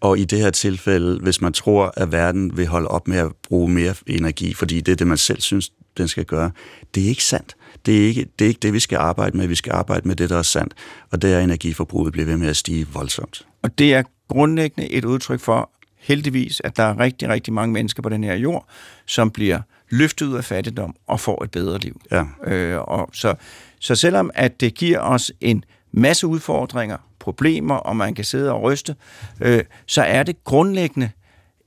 Og 0.00 0.18
i 0.18 0.24
det 0.24 0.38
her 0.38 0.50
tilfælde, 0.50 1.18
hvis 1.22 1.40
man 1.40 1.52
tror, 1.52 1.92
at 1.96 2.12
verden 2.12 2.56
vil 2.56 2.66
holde 2.66 2.88
op 2.88 3.08
med 3.08 3.18
at 3.18 3.32
bruge 3.48 3.70
mere 3.70 3.94
energi, 4.06 4.54
fordi 4.54 4.80
det 4.80 4.92
er 4.92 4.96
det, 4.96 5.06
man 5.06 5.16
selv 5.16 5.40
synes, 5.40 5.72
den 5.96 6.08
skal 6.08 6.24
gøre, 6.24 6.50
det 6.94 7.04
er 7.04 7.08
ikke 7.08 7.24
sandt. 7.24 7.56
Det 7.86 8.02
er 8.02 8.06
ikke, 8.06 8.26
det 8.38 8.44
er 8.44 8.48
ikke 8.48 8.60
det, 8.62 8.72
vi 8.72 8.80
skal 8.80 8.96
arbejde 8.96 9.36
med. 9.36 9.46
Vi 9.46 9.54
skal 9.54 9.72
arbejde 9.72 10.08
med 10.08 10.16
det, 10.16 10.30
der 10.30 10.38
er 10.38 10.42
sandt. 10.42 10.74
Og 11.10 11.22
det 11.22 11.32
er, 11.32 11.40
energiforbruget 11.40 12.12
bliver 12.12 12.26
ved 12.26 12.36
med 12.36 12.48
at 12.48 12.56
stige 12.56 12.86
voldsomt. 12.92 13.46
Og 13.62 13.78
det 13.78 13.94
er 13.94 14.02
grundlæggende 14.28 14.90
et 14.90 15.04
udtryk 15.04 15.40
for, 15.40 15.70
heldigvis, 15.98 16.60
at 16.64 16.76
der 16.76 16.82
er 16.82 17.00
rigtig, 17.00 17.28
rigtig 17.28 17.52
mange 17.52 17.72
mennesker 17.72 18.02
på 18.02 18.08
den 18.08 18.24
her 18.24 18.34
jord, 18.34 18.68
som 19.06 19.30
bliver 19.30 19.60
løftet 19.90 20.26
ud 20.26 20.36
af 20.36 20.44
fattigdom 20.44 20.96
og 21.06 21.20
får 21.20 21.44
et 21.44 21.50
bedre 21.50 21.78
liv. 21.78 22.00
Ja. 22.10 22.24
Øh, 22.44 22.80
og 22.80 23.10
så, 23.12 23.34
så 23.80 23.94
selvom 23.94 24.30
at 24.34 24.60
det 24.60 24.74
giver 24.74 25.00
os 25.00 25.32
en 25.40 25.64
masse 25.92 26.26
udfordringer, 26.26 26.96
problemer, 27.28 27.74
og 27.74 27.96
man 27.96 28.14
kan 28.14 28.24
sidde 28.24 28.52
og 28.52 28.62
ryste, 28.62 28.94
øh, 29.40 29.64
så 29.86 30.02
er 30.02 30.22
det 30.22 30.44
grundlæggende 30.44 31.10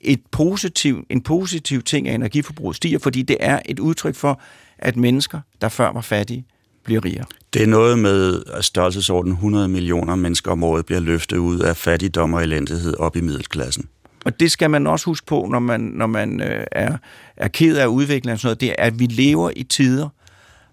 et 0.01 0.22
positiv, 0.32 1.06
en 1.10 1.22
positiv 1.22 1.82
ting, 1.82 2.08
at 2.08 2.15
energiforbruget 2.15 2.75
stiger, 2.75 3.00
fordi 3.00 3.22
det 3.22 3.38
er 3.39 3.60
et 3.65 3.80
udtryk 3.80 4.15
for, 4.15 4.41
at 4.77 4.98
mennesker, 4.98 5.39
der 5.62 5.70
før 5.70 5.91
var 5.91 6.01
fattige, 6.01 6.46
bliver 6.84 7.06
rigere. 7.06 7.25
Det 7.53 7.63
er 7.63 7.68
noget 7.68 8.00
med 8.00 8.44
at 8.53 8.65
størrelsesorden 8.65 9.32
100 9.32 9.68
millioner 9.68 10.15
mennesker 10.15 10.51
om 10.51 10.63
året 10.63 10.86
bliver 10.86 11.00
løftet 11.00 11.38
ud 11.38 11.60
af 11.60 11.77
fattigdom 11.77 12.34
og 12.34 12.44
elendighed 12.44 12.98
op 13.00 13.15
i 13.15 13.22
middelklassen. 13.22 13.89
Og 14.25 14.39
det 14.39 14.51
skal 14.51 14.70
man 14.70 14.88
også 14.88 15.06
huske 15.06 15.25
på, 15.25 15.48
når 15.51 15.60
man, 15.60 15.82
når 15.82 16.08
man 16.08 16.41
øh, 16.41 16.65
er, 16.72 16.98
er 17.38 17.48
ked 17.48 17.77
af 17.77 17.86
udviklingen 17.86 18.34
og 18.34 18.39
sådan 18.39 18.48
noget, 18.48 18.62
det 18.62 18.70
er, 18.70 18.86
at 18.86 19.00
vi 19.00 19.06
lever 19.06 19.51
i 19.56 19.63
tider, 19.63 20.10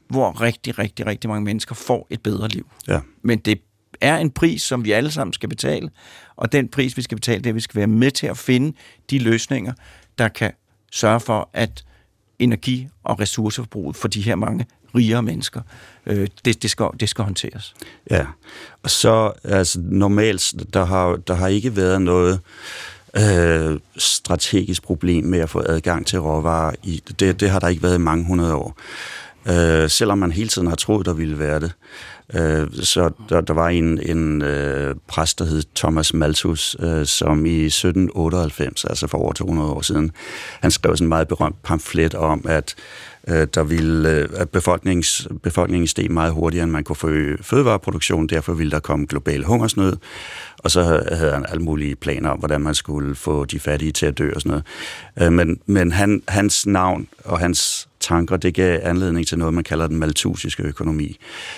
hvor 0.08 0.40
rigtig, 0.40 0.78
rigtig, 0.78 1.06
rigtig 1.06 1.30
mange 1.30 1.44
mennesker 1.44 1.74
får 1.74 2.06
et 2.10 2.22
bedre 2.22 2.48
liv. 2.48 2.66
Ja. 2.88 3.00
Men 3.22 3.38
det 3.38 3.60
er 4.00 4.16
en 4.16 4.30
pris, 4.30 4.62
som 4.62 4.84
vi 4.84 4.92
alle 4.92 5.10
sammen 5.10 5.32
skal 5.32 5.48
betale, 5.48 5.90
og 6.36 6.52
den 6.52 6.68
pris, 6.68 6.96
vi 6.96 7.02
skal 7.02 7.16
betale, 7.16 7.38
det 7.38 7.46
er, 7.46 7.50
at 7.50 7.54
vi 7.54 7.60
skal 7.60 7.78
være 7.78 7.86
med 7.86 8.10
til 8.10 8.26
at 8.26 8.38
finde 8.38 8.76
de 9.10 9.18
løsninger, 9.18 9.72
der 10.18 10.28
kan 10.28 10.52
sørge 10.92 11.20
for, 11.20 11.50
at 11.52 11.84
energi- 12.38 12.88
og 13.04 13.20
ressourceforbruget 13.20 13.96
for 13.96 14.08
de 14.08 14.22
her 14.22 14.36
mange 14.36 14.66
rigere 14.94 15.22
mennesker, 15.22 15.60
øh, 16.06 16.28
det, 16.44 16.62
det, 16.62 16.70
skal, 16.70 16.86
det 17.00 17.08
skal 17.08 17.24
håndteres. 17.24 17.74
Ja, 18.10 18.26
og 18.82 18.90
så 18.90 19.32
altså 19.44 19.80
normalt, 19.82 20.54
der 20.72 20.84
har, 20.84 21.16
der 21.16 21.34
har 21.34 21.48
ikke 21.48 21.76
været 21.76 22.02
noget 22.02 22.40
øh, 23.16 23.78
strategisk 23.96 24.82
problem 24.82 25.24
med 25.24 25.38
at 25.38 25.50
få 25.50 25.62
adgang 25.66 26.06
til 26.06 26.20
råvarer. 26.20 26.74
I, 26.82 27.02
det, 27.20 27.40
det 27.40 27.50
har 27.50 27.58
der 27.58 27.68
ikke 27.68 27.82
været 27.82 27.94
i 27.94 27.98
mange 27.98 28.24
hundrede 28.26 28.54
år. 28.54 28.76
Øh, 29.48 29.90
selvom 29.90 30.18
man 30.18 30.32
hele 30.32 30.48
tiden 30.48 30.68
har 30.68 30.76
troet, 30.76 31.06
der 31.06 31.12
ville 31.12 31.38
være 31.38 31.60
det. 31.60 31.72
Øh, 32.34 32.72
så 32.72 33.10
der, 33.28 33.40
der 33.40 33.54
var 33.54 33.68
en, 33.68 34.00
en 34.02 34.42
øh, 34.42 34.94
præst, 35.06 35.38
der 35.38 35.44
hed 35.44 35.62
Thomas 35.74 36.14
Malthus, 36.14 36.76
øh, 36.80 37.06
som 37.06 37.46
i 37.46 37.64
1798, 37.66 38.84
altså 38.84 39.06
for 39.06 39.18
over 39.18 39.32
200 39.32 39.70
år 39.70 39.80
siden, 39.80 40.10
han 40.60 40.70
skrev 40.70 40.96
sådan 40.96 41.04
en 41.04 41.08
meget 41.08 41.28
berømt 41.28 41.62
pamflet 41.62 42.14
om, 42.14 42.44
at 42.48 42.74
Øh, 43.28 43.46
der 43.54 43.62
ville, 43.62 44.10
øh, 44.10 44.28
at 44.36 44.50
befolknings, 44.50 45.28
befolkningen 45.42 45.86
steg 45.86 46.10
meget 46.10 46.32
hurtigere, 46.32 46.64
end 46.64 46.72
man 46.72 46.84
kunne 46.84 46.96
få 46.96 47.08
fødevareproduktion, 47.42 48.26
derfor 48.26 48.52
ville 48.52 48.70
der 48.70 48.80
komme 48.80 49.06
global 49.06 49.44
hungersnød, 49.44 49.96
og 50.58 50.70
så 50.70 50.82
havde 51.12 51.32
han 51.32 51.46
alle 51.48 51.62
mulige 51.62 51.96
planer 51.96 52.30
om, 52.30 52.38
hvordan 52.38 52.60
man 52.60 52.74
skulle 52.74 53.14
få 53.14 53.44
de 53.44 53.60
fattige 53.60 53.92
til 53.92 54.06
at 54.06 54.18
dø 54.18 54.30
og 54.34 54.40
sådan 54.40 54.50
noget. 54.50 54.64
Øh, 55.28 55.32
men 55.32 55.60
men 55.66 55.92
han, 55.92 56.22
hans 56.28 56.66
navn 56.66 57.08
og 57.24 57.38
hans 57.38 57.88
tanker, 58.00 58.36
det 58.36 58.54
gav 58.54 58.80
anledning 58.82 59.26
til 59.26 59.38
noget, 59.38 59.54
man 59.54 59.64
kalder 59.64 59.86
den 59.86 59.96
malthusiske 59.96 60.62
økonomi, 60.62 61.16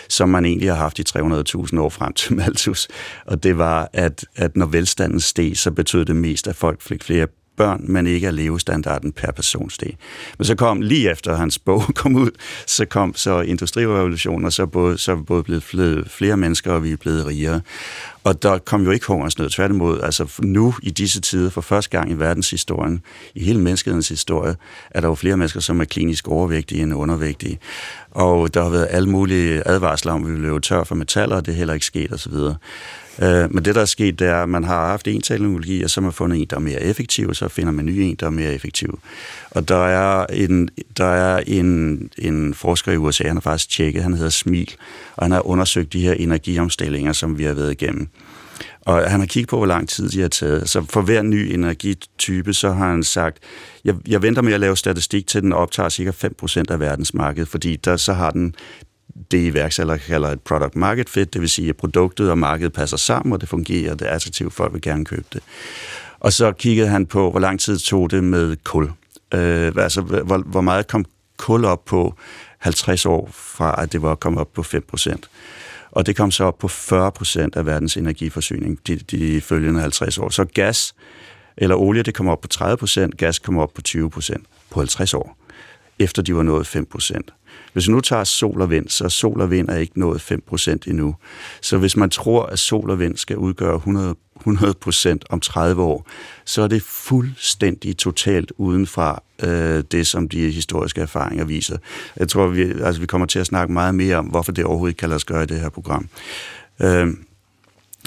som 0.08 0.28
man 0.28 0.44
egentlig 0.44 0.70
har 0.70 0.76
haft 0.76 0.98
i 0.98 1.02
300.000 1.02 1.78
år 1.80 1.88
frem 1.88 2.12
til 2.12 2.34
Malthus. 2.40 2.88
Og 3.26 3.42
det 3.42 3.58
var, 3.58 3.90
at, 3.92 4.24
at 4.36 4.56
når 4.56 4.66
velstanden 4.66 5.20
steg, 5.20 5.56
så 5.56 5.70
betød 5.70 6.04
det 6.04 6.16
mest, 6.16 6.48
at 6.48 6.56
folk 6.56 6.82
fik 6.82 7.04
flere 7.04 7.26
børn, 7.60 7.84
men 7.88 8.06
ikke 8.06 8.26
af 8.26 8.36
levestandarden 8.36 9.12
per 9.12 9.32
person 9.32 9.70
steg. 9.70 9.96
Men 10.38 10.44
så 10.44 10.54
kom 10.54 10.80
lige 10.80 11.10
efter 11.10 11.36
hans 11.36 11.58
bog 11.58 11.82
kom 12.00 12.16
ud, 12.16 12.30
så 12.66 12.84
kom 12.84 13.14
så 13.16 13.40
industrirevolutionen, 13.40 14.44
og 14.44 14.52
så 14.52 14.66
både, 14.66 14.98
så 14.98 15.16
både 15.16 15.42
blevet 15.42 16.10
flere 16.10 16.36
mennesker, 16.36 16.72
og 16.72 16.84
vi 16.84 16.92
er 16.92 16.96
blevet 16.96 17.26
rigere. 17.26 17.60
Og 18.24 18.42
der 18.42 18.58
kom 18.58 18.84
jo 18.84 18.90
ikke 18.90 19.06
hungersnød, 19.06 19.50
tværtimod. 19.50 20.00
Altså 20.00 20.32
nu 20.42 20.74
i 20.82 20.90
disse 20.90 21.20
tider, 21.20 21.50
for 21.50 21.60
første 21.60 21.90
gang 21.90 22.10
i 22.10 22.14
verdenshistorien, 22.14 23.02
i 23.34 23.44
hele 23.44 23.60
menneskehedens 23.60 24.08
historie, 24.08 24.56
er 24.90 25.00
der 25.00 25.08
jo 25.08 25.14
flere 25.14 25.36
mennesker, 25.36 25.60
som 25.60 25.80
er 25.80 25.84
klinisk 25.84 26.28
overvægtige 26.28 26.82
end 26.82 26.94
undervægtige. 26.94 27.58
Og 28.10 28.54
der 28.54 28.62
har 28.62 28.70
været 28.70 28.88
alle 28.90 29.08
mulige 29.08 29.68
advarsler 29.68 30.12
om, 30.12 30.24
at 30.24 30.42
vi 30.42 30.50
vil 30.50 30.60
tør 30.60 30.84
for 30.84 30.94
metaller, 30.94 31.36
og 31.36 31.46
det 31.46 31.52
er 31.52 31.56
heller 31.56 31.74
ikke 31.74 31.86
sket 31.86 32.12
osv. 32.12 32.32
Øh, 33.22 33.54
men 33.54 33.64
det, 33.64 33.74
der 33.74 33.80
er 33.80 33.84
sket, 33.84 34.18
det 34.18 34.26
er, 34.26 34.42
at 34.42 34.48
man 34.48 34.64
har 34.64 34.86
haft 34.86 35.08
en 35.08 35.22
teknologi, 35.22 35.82
og 35.82 35.90
så 35.90 36.00
har 36.00 36.02
man 36.02 36.12
fundet 36.12 36.40
en, 36.40 36.46
der 36.50 36.56
er 36.56 36.60
mere 36.60 36.82
effektiv, 36.82 37.28
og 37.28 37.36
så 37.36 37.48
finder 37.48 37.72
man 37.72 37.84
ny 37.84 37.90
en, 37.90 38.16
der 38.20 38.26
er 38.26 38.30
mere 38.30 38.54
effektiv. 38.54 38.98
Og 39.50 39.68
der 39.68 39.84
er 39.86 40.26
en, 40.26 40.68
der 40.96 41.04
er 41.04 41.42
en, 41.46 42.10
en 42.18 42.54
forsker 42.54 42.92
i 42.92 42.96
USA, 42.96 43.24
han 43.26 43.36
har 43.36 43.40
faktisk 43.40 43.70
tjekket, 43.70 44.02
han 44.02 44.14
hedder 44.14 44.30
Smil, 44.30 44.74
og 45.16 45.24
han 45.24 45.32
har 45.32 45.46
undersøgt 45.46 45.92
de 45.92 46.00
her 46.00 46.12
energiomstillinger, 46.12 47.12
som 47.12 47.38
vi 47.38 47.44
har 47.44 47.54
været 47.54 47.72
igennem. 47.72 48.08
Og 48.80 49.10
han 49.10 49.20
har 49.20 49.26
kigget 49.26 49.48
på, 49.48 49.56
hvor 49.56 49.66
lang 49.66 49.88
tid 49.88 50.08
de 50.08 50.20
har 50.20 50.28
taget. 50.28 50.68
Så 50.68 50.84
for 50.90 51.00
hver 51.00 51.22
ny 51.22 51.54
energitype, 51.54 52.52
så 52.52 52.72
har 52.72 52.90
han 52.90 53.02
sagt, 53.02 53.38
jeg, 53.84 53.94
jeg 54.08 54.22
venter 54.22 54.42
med 54.42 54.52
at 54.52 54.60
lave 54.60 54.76
statistik 54.76 55.26
til, 55.26 55.42
den 55.42 55.52
optager 55.52 55.88
cirka 55.88 56.10
5% 56.10 56.62
af 56.68 56.80
verdensmarkedet, 56.80 57.48
fordi 57.48 57.76
der, 57.76 57.96
så 57.96 58.12
har 58.12 58.30
den 58.30 58.54
det 59.30 59.38
iværksætter 59.38 59.96
kalder 59.96 60.28
et 60.28 60.40
product 60.40 60.76
market 60.76 61.08
fit, 61.08 61.34
det 61.34 61.40
vil 61.40 61.50
sige, 61.50 61.68
at 61.68 61.76
produktet 61.76 62.30
og 62.30 62.38
markedet 62.38 62.72
passer 62.72 62.96
sammen, 62.96 63.32
og 63.32 63.40
det 63.40 63.48
fungerer, 63.48 63.94
det 63.94 64.08
er 64.08 64.12
attraktivt, 64.12 64.52
folk 64.52 64.72
vil 64.72 64.82
gerne 64.82 65.04
købe 65.04 65.26
det. 65.32 65.42
Og 66.20 66.32
så 66.32 66.52
kiggede 66.52 66.88
han 66.88 67.06
på, 67.06 67.30
hvor 67.30 67.40
lang 67.40 67.60
tid 67.60 67.78
tog 67.78 68.10
det 68.10 68.24
med 68.24 68.56
kul. 68.64 68.90
Øh, 69.34 69.72
altså, 69.76 70.00
hvor, 70.00 70.38
hvor 70.38 70.60
meget 70.60 70.86
kom 70.86 71.04
kul 71.36 71.64
op 71.64 71.84
på 71.84 72.14
50 72.58 73.06
år 73.06 73.30
fra, 73.32 73.82
at 73.82 73.92
det 73.92 74.02
var 74.02 74.14
kommet 74.14 74.40
op 74.40 74.52
på 74.52 74.62
5 74.62 74.84
procent. 74.88 75.30
Og 75.90 76.06
det 76.06 76.16
kom 76.16 76.30
så 76.30 76.44
op 76.44 76.58
på 76.58 76.68
40 76.68 77.12
procent 77.12 77.56
af 77.56 77.66
verdens 77.66 77.96
energiforsyning 77.96 78.78
de, 78.86 78.96
de 78.96 79.40
følgende 79.40 79.80
50 79.80 80.18
år. 80.18 80.28
Så 80.28 80.44
gas 80.44 80.94
eller 81.56 81.76
olie, 81.76 82.02
det 82.02 82.14
kom 82.14 82.28
op 82.28 82.40
på 82.40 82.48
30 82.48 82.76
procent, 82.76 83.16
gas 83.16 83.38
kom 83.38 83.58
op 83.58 83.74
på 83.74 83.82
20 83.82 84.10
procent 84.10 84.46
på 84.70 84.80
50 84.80 85.14
år, 85.14 85.36
efter 85.98 86.22
de 86.22 86.36
var 86.36 86.42
nået 86.42 86.66
5 86.66 86.86
procent. 86.86 87.32
Hvis 87.72 87.88
vi 87.88 87.92
nu 87.92 88.00
tager 88.00 88.24
sol 88.24 88.60
og 88.60 88.70
vind, 88.70 88.88
så 88.88 89.08
sol 89.08 89.40
og 89.40 89.50
vind 89.50 89.68
er 89.68 89.76
ikke 89.76 90.00
nået 90.00 90.32
5% 90.52 90.76
endnu. 90.86 91.14
Så 91.62 91.78
hvis 91.78 91.96
man 91.96 92.10
tror, 92.10 92.46
at 92.46 92.58
sol 92.58 92.90
og 92.90 92.98
vind 92.98 93.16
skal 93.16 93.36
udgøre 93.36 93.74
100 93.74 94.14
100% 94.46 95.16
om 95.30 95.40
30 95.40 95.82
år, 95.82 96.06
så 96.44 96.62
er 96.62 96.68
det 96.68 96.82
fuldstændig 96.82 97.96
totalt 97.96 98.52
uden 98.58 98.86
fra 98.86 99.22
øh, 99.42 99.84
det, 99.92 100.06
som 100.06 100.28
de 100.28 100.50
historiske 100.50 101.00
erfaringer 101.00 101.44
viser. 101.44 101.76
Jeg 102.16 102.28
tror, 102.28 102.46
vi, 102.46 102.62
altså, 102.62 103.00
vi 103.00 103.06
kommer 103.06 103.26
til 103.26 103.38
at 103.38 103.46
snakke 103.46 103.72
meget 103.72 103.94
mere 103.94 104.16
om, 104.16 104.26
hvorfor 104.26 104.52
det 104.52 104.64
overhovedet 104.64 104.90
ikke 104.90 104.98
kan 104.98 105.08
lade 105.08 105.16
os 105.16 105.24
gøre 105.24 105.42
i 105.42 105.46
det 105.46 105.60
her 105.60 105.68
program. 105.68 106.08
Øh, 106.82 107.08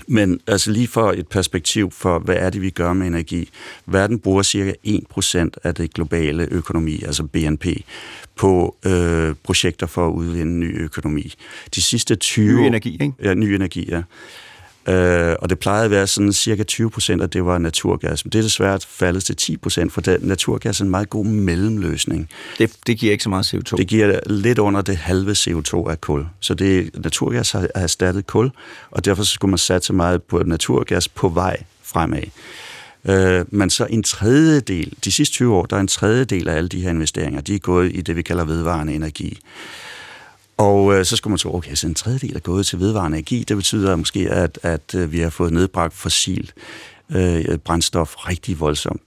men 0.07 0.39
altså 0.47 0.71
lige 0.71 0.87
for 0.87 1.11
et 1.11 1.27
perspektiv 1.27 1.91
for, 1.91 2.19
hvad 2.19 2.35
er 2.35 2.49
det, 2.49 2.61
vi 2.61 2.69
gør 2.69 2.93
med 2.93 3.07
energi. 3.07 3.49
Verden 3.85 4.19
bruger 4.19 4.43
cirka 4.43 4.73
1% 4.87 5.49
af 5.63 5.75
det 5.75 5.93
globale 5.93 6.47
økonomi, 6.51 7.03
altså 7.03 7.23
BNP, 7.23 7.65
på 8.35 8.75
øh, 8.85 9.35
projekter 9.43 9.87
for 9.87 10.07
at 10.07 10.11
udvinde 10.11 10.59
ny 10.59 10.81
økonomi. 10.81 11.33
De 11.75 11.81
sidste 11.81 12.15
20 12.15 12.61
Ny 12.61 12.65
energi, 12.65 12.93
ikke? 12.93 13.13
Ja, 13.23 13.33
ny 13.33 13.45
energi, 13.45 13.87
ja. 13.91 14.01
Øh, 14.87 15.35
og 15.39 15.49
det 15.49 15.59
plejede 15.59 15.85
at 15.85 15.91
være 15.91 16.07
sådan 16.07 16.33
cirka 16.33 16.63
20 16.63 16.89
procent, 16.89 17.21
at 17.21 17.33
det 17.33 17.45
var 17.45 17.57
naturgas. 17.57 18.25
Men 18.25 18.31
det 18.31 18.39
er 18.39 18.43
desværre 18.43 18.79
faldet 18.87 19.23
til 19.23 19.35
10 19.35 19.57
procent, 19.57 19.93
for 19.93 20.01
det, 20.01 20.23
naturgas 20.23 20.79
er 20.79 20.83
en 20.83 20.89
meget 20.89 21.09
god 21.09 21.25
mellemløsning. 21.25 22.29
Det, 22.57 22.71
det 22.87 22.97
giver 22.97 23.11
ikke 23.11 23.23
så 23.23 23.29
meget 23.29 23.53
CO2. 23.53 23.75
Det 23.75 23.87
giver 23.87 24.19
lidt 24.25 24.59
under 24.59 24.81
det 24.81 24.97
halve 24.97 25.31
CO2 25.31 25.89
af 25.89 26.01
kul. 26.01 26.25
Så 26.39 26.53
det, 26.53 26.89
naturgas 27.03 27.51
har 27.51 27.67
erstattet 27.75 28.27
kul, 28.27 28.51
og 28.91 29.05
derfor 29.05 29.23
skulle 29.23 29.49
man 29.49 29.57
satse 29.57 29.93
meget 29.93 30.23
på 30.23 30.43
naturgas 30.45 31.07
på 31.07 31.29
vej 31.29 31.63
fremad. 31.83 32.23
Øh, 33.05 33.45
men 33.49 33.69
så 33.69 33.85
en 33.89 34.03
tredjedel, 34.03 34.93
de 35.05 35.11
sidste 35.11 35.33
20 35.33 35.55
år, 35.55 35.65
der 35.65 35.75
er 35.75 35.81
en 35.81 35.87
tredjedel 35.87 36.47
af 36.47 36.55
alle 36.55 36.69
de 36.69 36.81
her 36.81 36.89
investeringer, 36.89 37.41
de 37.41 37.55
er 37.55 37.59
gået 37.59 37.91
i 37.95 38.01
det, 38.01 38.15
vi 38.15 38.21
kalder 38.21 38.45
vedvarende 38.45 38.93
energi. 38.93 39.39
Og 40.63 40.93
øh, 40.93 41.05
så 41.05 41.15
skulle 41.15 41.31
man 41.31 41.37
tro, 41.37 41.55
okay, 41.55 41.75
så 41.75 41.87
en 41.87 41.95
tredjedel 41.95 42.35
er 42.35 42.39
gået 42.39 42.65
til 42.65 42.79
vedvarende 42.79 43.17
energi. 43.17 43.43
Det 43.47 43.57
betyder 43.57 43.95
måske, 43.95 44.29
at, 44.29 44.59
at 44.63 44.95
øh, 44.95 45.11
vi 45.11 45.19
har 45.19 45.29
fået 45.29 45.53
nedbragt 45.53 45.93
fossil 45.93 46.51
øh, 47.09 47.57
brændstof 47.57 48.15
rigtig 48.27 48.59
voldsomt. 48.59 49.01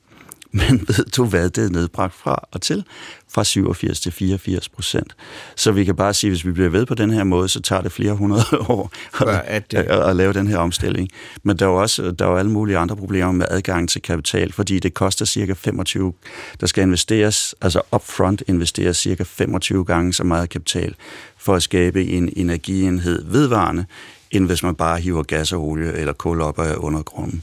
Men 0.53 0.85
ved 0.89 1.05
du 1.17 1.25
hvad, 1.25 1.51
det 1.51 1.65
er 1.65 1.71
nedbragt 1.71 2.15
fra 2.15 2.49
og 2.53 2.61
til? 2.61 2.85
Fra 3.29 3.45
87 3.45 4.01
til 4.01 4.13
84 4.13 4.69
procent. 4.69 5.17
Så 5.57 5.73
vi 5.73 5.85
kan 5.85 5.97
bare 5.97 6.15
sige, 6.15 6.29
at 6.29 6.33
hvis 6.33 6.47
vi 6.47 6.53
bliver 6.53 6.69
ved 6.69 6.87
på 6.87 6.95
den 6.95 7.11
her 7.11 7.25
måde, 7.25 7.49
så 7.49 7.61
tager 7.61 7.83
det 7.83 7.93
flere 7.93 8.13
hundrede 8.13 8.59
år 8.69 8.91
at, 9.21 9.29
at, 9.29 9.75
at, 9.75 10.09
at 10.09 10.17
lave 10.17 10.33
den 10.33 10.47
her 10.47 10.59
omstilling. 10.59 11.09
Men 11.43 11.57
der 11.57 11.67
er 11.67 11.71
jo 11.71 11.77
også 11.77 12.11
der 12.11 12.25
er 12.25 12.31
jo 12.31 12.37
alle 12.37 12.51
mulige 12.51 12.79
andre 12.79 12.97
problemer 12.97 13.33
med 13.33 13.47
adgang 13.51 13.89
til 13.89 14.03
kapital, 14.03 14.53
fordi 14.53 14.79
det 14.79 14.95
koster 14.95 15.25
cirka 15.25 15.53
25, 15.53 16.13
der 16.61 16.67
skal 16.67 16.83
investeres, 16.83 17.55
altså 17.61 17.81
upfront 17.95 18.43
investeres 18.47 18.97
cirka 18.97 19.23
25 19.23 19.85
gange 19.85 20.13
så 20.13 20.25
meget 20.25 20.51
kapital 20.51 20.95
for 21.37 21.55
at 21.55 21.63
skabe 21.63 22.07
en 22.07 22.33
energienhed 22.37 23.25
vedvarende, 23.25 23.85
end 24.31 24.47
hvis 24.47 24.63
man 24.63 24.75
bare 24.75 25.01
hiver 25.01 25.23
gas 25.23 25.53
og 25.53 25.69
olie 25.69 25.93
eller 25.93 26.13
kul 26.13 26.41
op 26.41 26.59
af 26.59 26.75
undergrunden. 26.77 27.43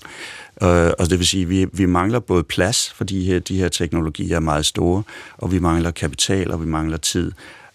Øh, 0.61 0.91
og 0.99 1.09
det 1.09 1.19
vil 1.19 1.27
sige, 1.27 1.43
at 1.43 1.49
vi, 1.49 1.67
vi 1.73 1.85
mangler 1.85 2.19
både 2.19 2.43
plads, 2.43 2.93
fordi 2.93 3.25
her, 3.25 3.39
de 3.39 3.57
her 3.57 3.69
teknologier 3.69 4.35
er 4.35 4.39
meget 4.39 4.65
store, 4.65 5.03
og 5.37 5.51
vi 5.51 5.59
mangler 5.59 5.91
kapital, 5.91 6.51
og 6.51 6.61
vi 6.61 6.65
mangler 6.65 6.97
tid. 6.97 7.31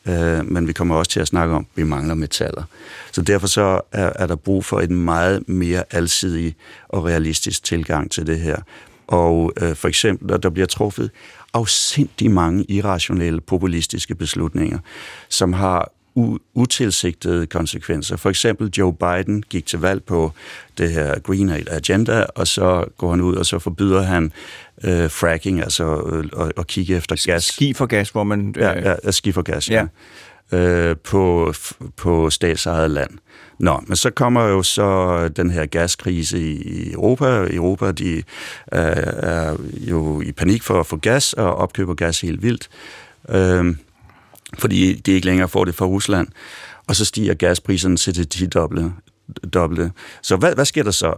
Øh, 0.06 0.44
men 0.44 0.68
vi 0.68 0.72
kommer 0.72 0.94
også 0.94 1.10
til 1.10 1.20
at 1.20 1.26
snakke 1.26 1.54
om, 1.54 1.66
at 1.72 1.76
vi 1.76 1.82
mangler 1.82 2.14
metaller. 2.14 2.62
Så 3.12 3.22
derfor 3.22 3.46
så 3.46 3.80
er, 3.92 4.12
er 4.16 4.26
der 4.26 4.36
brug 4.36 4.64
for 4.64 4.80
en 4.80 4.94
meget 5.04 5.48
mere 5.48 5.84
alsidig 5.90 6.54
og 6.88 7.04
realistisk 7.04 7.64
tilgang 7.64 8.10
til 8.10 8.26
det 8.26 8.40
her. 8.40 8.56
Og 9.06 9.52
øh, 9.62 9.76
for 9.76 9.88
eksempel, 9.88 10.42
der 10.42 10.50
bliver 10.50 10.66
truffet 10.66 11.10
afsindig 11.54 12.30
mange 12.30 12.64
irrationelle, 12.64 13.40
populistiske 13.40 14.14
beslutninger, 14.14 14.78
som 15.28 15.52
har 15.52 15.92
utilsigtede 16.54 17.46
konsekvenser. 17.46 18.16
For 18.16 18.30
eksempel 18.30 18.70
Joe 18.78 18.94
Biden 18.94 19.42
gik 19.50 19.66
til 19.66 19.78
valg 19.78 20.02
på 20.04 20.32
det 20.78 20.90
her 20.90 21.18
Green 21.18 21.50
Agenda, 21.70 22.24
og 22.34 22.46
så 22.46 22.84
går 22.98 23.10
han 23.10 23.20
ud, 23.20 23.34
og 23.34 23.46
så 23.46 23.58
forbyder 23.58 24.02
han 24.02 24.32
øh, 24.84 25.10
fracking, 25.10 25.60
altså 25.60 26.02
øh, 26.34 26.50
at, 26.58 26.66
kigge 26.66 26.96
efter 26.96 27.26
gas. 27.26 27.44
Ski 27.44 27.74
for 27.74 27.86
gas, 27.86 28.10
hvor 28.10 28.24
man... 28.24 28.54
Øh... 28.56 28.62
Ja, 28.62 28.94
ja, 29.04 29.10
ski 29.10 29.32
for 29.32 29.42
gas, 29.42 29.70
ja. 29.70 29.86
ja. 30.52 30.58
Øh, 30.58 30.96
på, 30.96 31.52
på 31.96 32.30
statsejet 32.30 32.90
land. 32.90 33.10
Nå, 33.58 33.82
men 33.86 33.96
så 33.96 34.10
kommer 34.10 34.44
jo 34.44 34.62
så 34.62 35.28
den 35.28 35.50
her 35.50 35.66
gaskrise 35.66 36.38
i 36.38 36.92
Europa. 36.92 37.46
Europa, 37.50 37.92
de 37.92 38.16
øh, 38.16 38.22
er 38.72 39.56
jo 39.74 40.20
i 40.20 40.32
panik 40.32 40.62
for 40.62 40.80
at 40.80 40.86
få 40.86 40.96
gas, 40.96 41.32
og 41.32 41.54
opkøber 41.54 41.94
gas 41.94 42.20
helt 42.20 42.42
vildt. 42.42 42.68
Øh, 43.28 43.74
fordi 44.58 44.94
de 44.94 45.12
ikke 45.12 45.26
længere 45.26 45.48
får 45.48 45.64
det 45.64 45.74
fra 45.74 45.86
Rusland. 45.86 46.28
Og 46.86 46.96
så 46.96 47.04
stiger 47.04 47.34
gaspriserne 47.34 47.96
til 47.96 48.16
det 48.16 48.54
doble. 48.54 48.92
doble. 49.54 49.92
Så 50.22 50.36
hvad, 50.36 50.54
hvad 50.54 50.64
sker 50.64 50.82
der 50.82 50.90
så? 50.90 51.14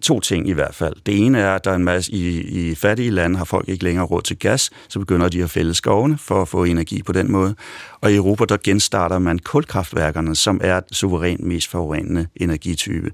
To 0.00 0.20
ting 0.20 0.48
i 0.48 0.52
hvert 0.52 0.74
fald. 0.74 0.94
Det 1.06 1.26
ene 1.26 1.38
er, 1.38 1.54
at 1.54 1.64
der 1.64 1.70
er 1.70 1.74
en 1.74 1.84
masse 1.84 2.12
i, 2.12 2.40
i 2.40 2.74
fattige 2.74 3.10
lande 3.10 3.38
har 3.38 3.44
folk 3.44 3.68
ikke 3.68 3.84
længere 3.84 4.06
råd 4.06 4.22
til 4.22 4.38
gas, 4.38 4.70
så 4.88 4.98
begynder 4.98 5.28
de 5.28 5.42
at 5.42 5.50
fælde 5.50 5.74
skovene 5.74 6.18
for 6.18 6.42
at 6.42 6.48
få 6.48 6.64
energi 6.64 7.02
på 7.02 7.12
den 7.12 7.32
måde. 7.32 7.54
Og 8.00 8.12
i 8.12 8.16
Europa, 8.16 8.44
der 8.44 8.56
genstarter 8.64 9.18
man 9.18 9.38
kulkraftværkerne, 9.38 10.36
som 10.36 10.60
er 10.64 10.80
suverænt 10.92 11.40
mest 11.40 11.68
forurenende 11.68 12.26
energitype. 12.36 13.10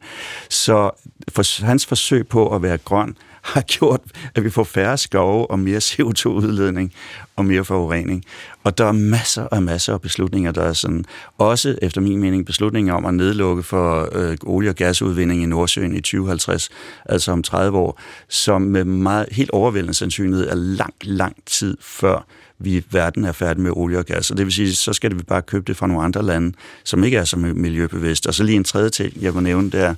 Så 0.50 0.90
for, 1.28 1.64
hans 1.64 1.86
forsøg 1.86 2.28
på 2.28 2.54
at 2.54 2.62
være 2.62 2.78
grøn 2.78 3.16
har 3.54 3.60
gjort, 3.60 4.00
at 4.34 4.44
vi 4.44 4.50
får 4.50 4.64
færre 4.64 4.98
skove 4.98 5.50
og 5.50 5.58
mere 5.58 5.78
CO2-udledning 5.78 6.92
og 7.36 7.44
mere 7.44 7.64
forurening. 7.64 8.24
Og 8.64 8.78
der 8.78 8.84
er 8.84 8.92
masser 8.92 9.42
og 9.42 9.62
masser 9.62 9.94
af 9.94 10.00
beslutninger, 10.00 10.52
der 10.52 10.62
er 10.62 10.72
sådan, 10.72 11.04
også 11.38 11.78
efter 11.82 12.00
min 12.00 12.18
mening 12.18 12.46
beslutninger 12.46 12.94
om 12.94 13.06
at 13.06 13.14
nedlukke 13.14 13.62
for 13.62 14.08
øh, 14.12 14.36
olie- 14.46 14.70
og 14.70 14.74
gasudvinding 14.74 15.42
i 15.42 15.46
Nordsøen 15.46 15.94
i 15.94 16.00
2050, 16.00 16.68
altså 17.06 17.32
om 17.32 17.42
30 17.42 17.78
år, 17.78 18.00
som 18.28 18.62
med 18.62 18.84
meget 18.84 19.26
helt 19.30 19.50
overvældende 19.50 19.94
sandsynlighed 19.94 20.48
er 20.48 20.54
lang, 20.54 20.94
lang 21.02 21.36
tid 21.46 21.76
før 21.80 22.26
vi 22.58 22.84
verden 22.90 23.24
er 23.24 23.32
færdig 23.32 23.62
med 23.62 23.70
olie 23.74 23.98
og 23.98 24.04
gas. 24.04 24.30
Og 24.30 24.36
det 24.36 24.46
vil 24.46 24.52
sige, 24.52 24.74
så 24.74 24.92
skal 24.92 25.18
vi 25.18 25.22
bare 25.22 25.42
købe 25.42 25.64
det 25.66 25.76
fra 25.76 25.86
nogle 25.86 26.02
andre 26.02 26.22
lande, 26.22 26.52
som 26.84 27.04
ikke 27.04 27.16
er 27.16 27.24
så 27.24 27.36
miljøbevidste. 27.36 28.26
Og 28.26 28.34
så 28.34 28.44
lige 28.44 28.56
en 28.56 28.64
tredje 28.64 28.90
ting, 28.90 29.12
jeg 29.20 29.34
vil 29.34 29.42
nævne, 29.42 29.70
det 29.70 29.80
er, 29.80 29.94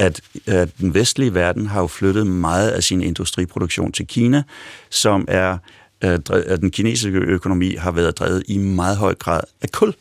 at, 0.00 0.20
at 0.46 0.68
den 0.78 0.94
vestlige 0.94 1.34
verden 1.34 1.66
har 1.66 1.80
jo 1.80 1.86
flyttet 1.86 2.26
meget 2.26 2.70
af 2.70 2.82
sin 2.82 3.02
industriproduktion 3.02 3.92
til 3.92 4.06
Kina, 4.06 4.42
som 4.90 5.24
er 5.28 5.58
øh, 6.04 6.18
at 6.30 6.60
den 6.60 6.70
kinesiske 6.70 7.18
økonomi 7.18 7.74
har 7.74 7.90
været 7.90 8.18
drevet 8.18 8.42
i 8.48 8.58
meget 8.58 8.96
høj 8.96 9.14
grad 9.14 9.40
af 9.62 9.70
kul. 9.70 9.94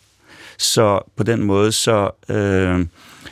Så 0.58 1.00
på 1.16 1.24
den 1.24 1.44
måde, 1.44 1.72
så, 1.72 2.10
øh, 2.30 2.86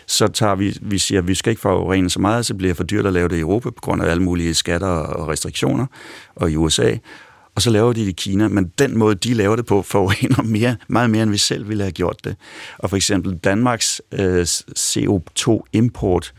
så 0.05 0.27
tager 0.27 0.55
vi, 0.55 0.77
vi 0.81 0.97
siger, 0.97 1.21
at 1.21 1.27
vi 1.27 1.35
skal 1.35 1.49
ikke 1.49 1.61
forurene 1.61 2.09
så 2.09 2.21
meget, 2.21 2.45
så 2.45 2.53
bliver 2.53 2.69
det 2.69 2.77
for 2.77 2.83
dyrt 2.83 3.05
at 3.05 3.13
lave 3.13 3.27
det 3.27 3.35
i 3.35 3.39
Europa 3.39 3.69
på 3.69 3.81
grund 3.81 4.03
af 4.03 4.09
alle 4.11 4.23
mulige 4.23 4.53
skatter 4.53 4.87
og 4.87 5.27
restriktioner, 5.27 5.85
og 6.35 6.51
i 6.51 6.55
USA 6.55 6.97
og 7.57 7.61
så 7.61 7.69
laver 7.69 7.93
de 7.93 8.01
det 8.01 8.07
i 8.07 8.11
Kina, 8.11 8.47
men 8.47 8.71
den 8.79 8.97
måde, 8.97 9.15
de 9.15 9.33
laver 9.33 9.55
det 9.55 9.65
på, 9.65 9.81
forurener 9.81 10.43
mere, 10.57 10.75
meget 10.87 11.09
mere, 11.09 11.23
end 11.23 11.31
vi 11.31 11.37
selv 11.37 11.69
ville 11.69 11.83
have 11.83 11.91
gjort 11.91 12.23
det. 12.23 12.35
Og 12.77 12.89
for 12.89 12.97
eksempel 12.97 13.37
Danmarks 13.37 14.01
øh, 14.11 14.47
CO2-import, 14.79 16.33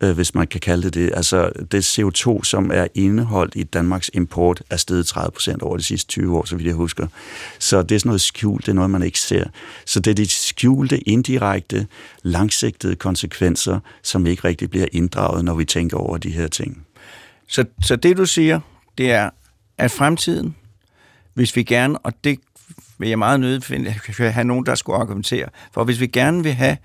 øh, 0.00 0.12
hvis 0.12 0.34
man 0.34 0.46
kan 0.46 0.60
kalde 0.60 0.82
det 0.82 0.94
det, 0.94 1.10
altså 1.14 1.50
det 1.72 1.98
CO2, 1.98 2.44
som 2.44 2.70
er 2.74 2.86
indeholdt 2.94 3.52
i 3.56 3.62
Danmarks 3.62 4.10
import, 4.14 4.62
er 4.70 4.76
steget 4.76 5.06
30 5.06 5.30
procent 5.30 5.62
over 5.62 5.76
de 5.76 5.82
sidste 5.82 6.08
20 6.08 6.38
år, 6.38 6.44
så 6.44 6.56
vidt 6.56 6.66
jeg 6.66 6.74
husker. 6.74 7.06
Så 7.58 7.82
det 7.82 7.94
er 7.94 7.98
sådan 7.98 8.08
noget 8.08 8.20
skjult, 8.20 8.66
det 8.66 8.72
er 8.72 8.76
noget, 8.76 8.90
man 8.90 9.02
ikke 9.02 9.20
ser. 9.20 9.44
Så 9.86 10.00
det 10.00 10.10
er 10.10 10.14
de 10.14 10.28
skjulte, 10.28 11.08
indirekte, 11.08 11.86
langsigtede 12.22 12.96
konsekvenser, 12.96 13.80
som 14.02 14.26
ikke 14.26 14.44
rigtig 14.44 14.70
bliver 14.70 14.86
inddraget, 14.92 15.44
når 15.44 15.54
vi 15.54 15.64
tænker 15.64 15.96
over 15.96 16.18
de 16.18 16.30
her 16.30 16.48
ting. 16.48 16.86
Så, 17.48 17.64
så 17.82 17.96
det, 17.96 18.16
du 18.16 18.26
siger, 18.26 18.60
det 18.98 19.12
er, 19.12 19.30
at 19.80 19.90
fremtiden, 19.90 20.56
hvis 21.34 21.56
vi 21.56 21.62
gerne, 21.62 21.98
og 21.98 22.12
det 22.24 22.38
vil 22.98 23.08
jeg 23.08 23.18
meget 23.18 23.40
nødigt 23.40 23.64
finde, 23.64 23.90
have 24.18 24.44
nogen, 24.44 24.66
der 24.66 24.74
skulle 24.74 24.98
argumentere, 24.98 25.48
for 25.72 25.84
hvis 25.84 26.00
vi 26.00 26.06
gerne 26.06 26.42
vil 26.42 26.52
have, 26.52 26.76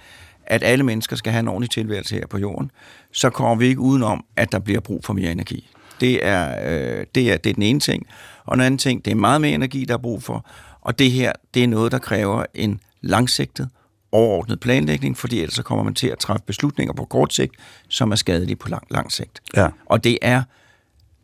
at 0.45 0.63
alle 0.63 0.83
mennesker 0.83 1.15
skal 1.15 1.31
have 1.31 1.39
en 1.39 1.47
ordentlig 1.47 1.69
tilværelse 1.69 2.15
her 2.15 2.27
på 2.27 2.37
jorden, 2.37 2.71
så 3.11 3.29
kommer 3.29 3.55
vi 3.55 3.67
ikke 3.67 3.79
udenom, 3.79 4.25
at 4.35 4.51
der 4.51 4.59
bliver 4.59 4.79
brug 4.79 5.05
for 5.05 5.13
mere 5.13 5.31
energi. 5.31 5.69
Det 6.01 6.25
er, 6.25 6.49
øh, 6.49 7.05
det 7.15 7.31
er, 7.31 7.37
det 7.37 7.49
er 7.49 7.53
den 7.53 7.63
ene 7.63 7.79
ting. 7.79 8.07
Og 8.45 8.57
den 8.57 8.65
anden 8.65 8.77
ting, 8.77 9.05
det 9.05 9.11
er 9.11 9.15
meget 9.15 9.41
mere 9.41 9.51
energi, 9.51 9.85
der 9.85 9.93
er 9.93 9.97
brug 9.97 10.23
for. 10.23 10.45
Og 10.81 10.99
det 10.99 11.11
her, 11.11 11.31
det 11.53 11.63
er 11.63 11.67
noget, 11.67 11.91
der 11.91 11.97
kræver 11.97 12.45
en 12.53 12.79
langsigtet, 13.01 13.69
overordnet 14.11 14.59
planlægning, 14.59 15.17
fordi 15.17 15.39
ellers 15.39 15.53
så 15.53 15.63
kommer 15.63 15.83
man 15.83 15.93
til 15.93 16.07
at 16.07 16.17
træffe 16.17 16.43
beslutninger 16.45 16.93
på 16.93 17.05
kort 17.05 17.33
sigt, 17.33 17.53
som 17.89 18.11
er 18.11 18.15
skadelige 18.15 18.55
på 18.55 18.69
lang, 18.69 18.83
lang 18.89 19.11
sigt. 19.11 19.41
Ja. 19.55 19.67
Og 19.85 20.03
det 20.03 20.17
er 20.21 20.43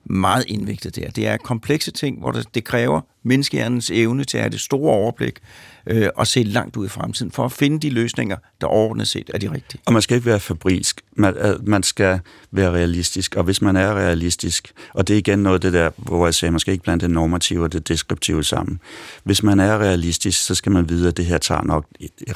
meget 0.04 0.46
indviklet 0.48 0.96
der. 0.96 1.10
Det 1.10 1.28
er 1.28 1.38
komplekse 1.38 1.92
ting, 1.92 2.20
hvor 2.20 2.32
det, 2.32 2.56
det 2.56 2.64
kræver 2.64 3.02
menneskehjernens 3.24 3.92
evne 3.92 4.24
til 4.24 4.38
at 4.38 4.44
have 4.44 4.52
det 4.52 4.60
store 4.60 4.94
overblik 4.94 5.40
øh, 5.88 6.10
og 6.16 6.28
se 6.28 6.44
langt 6.44 6.78
ud 6.78 6.86
i 6.86 6.90
fremtiden, 6.90 7.32
for 7.32 7.46
at 7.46 7.52
finde 7.52 7.80
de 7.80 7.90
løsninger, 7.90 8.38
der 8.62 8.68
overordnet 8.68 9.08
set 9.08 9.32
er 9.34 9.38
de 9.38 9.52
rigtige. 9.52 9.82
Og 9.86 9.94
man 9.94 10.02
skal 10.02 10.16
ikke 10.16 10.26
være 10.26 10.40
fabrisk. 10.40 11.02
Man, 11.16 11.38
øh, 11.38 11.68
man 11.68 11.84
skal 11.84 12.20
være 12.52 12.72
realistisk, 12.72 13.36
og 13.36 13.44
hvis 13.44 13.62
man 13.62 13.76
er 13.76 13.94
realistisk, 13.94 14.72
og 14.94 15.08
det 15.08 15.14
er 15.14 15.18
igen 15.18 15.40
noget 15.40 15.62
det 15.62 15.74
der, 15.74 15.90
hvor 15.98 16.28
jeg 16.28 16.34
sagde, 16.34 16.52
man 16.52 16.60
skal 16.60 16.72
ikke 16.72 16.84
blande 16.84 17.02
det 17.02 17.10
normative 17.10 17.64
og 17.64 17.74
det 17.74 17.88
deskriptive 17.88 18.44
sammen. 18.44 18.80
Hvis 19.24 19.44
man 19.44 19.60
er 19.60 19.78
realistisk, 19.78 20.46
så 20.46 20.56
skal 20.56 20.72
man 20.72 20.90
vide, 20.90 21.08
at 21.08 21.18
det 21.18 21.26
her 21.26 21.38
tager 21.38 21.64
nok 21.64 21.86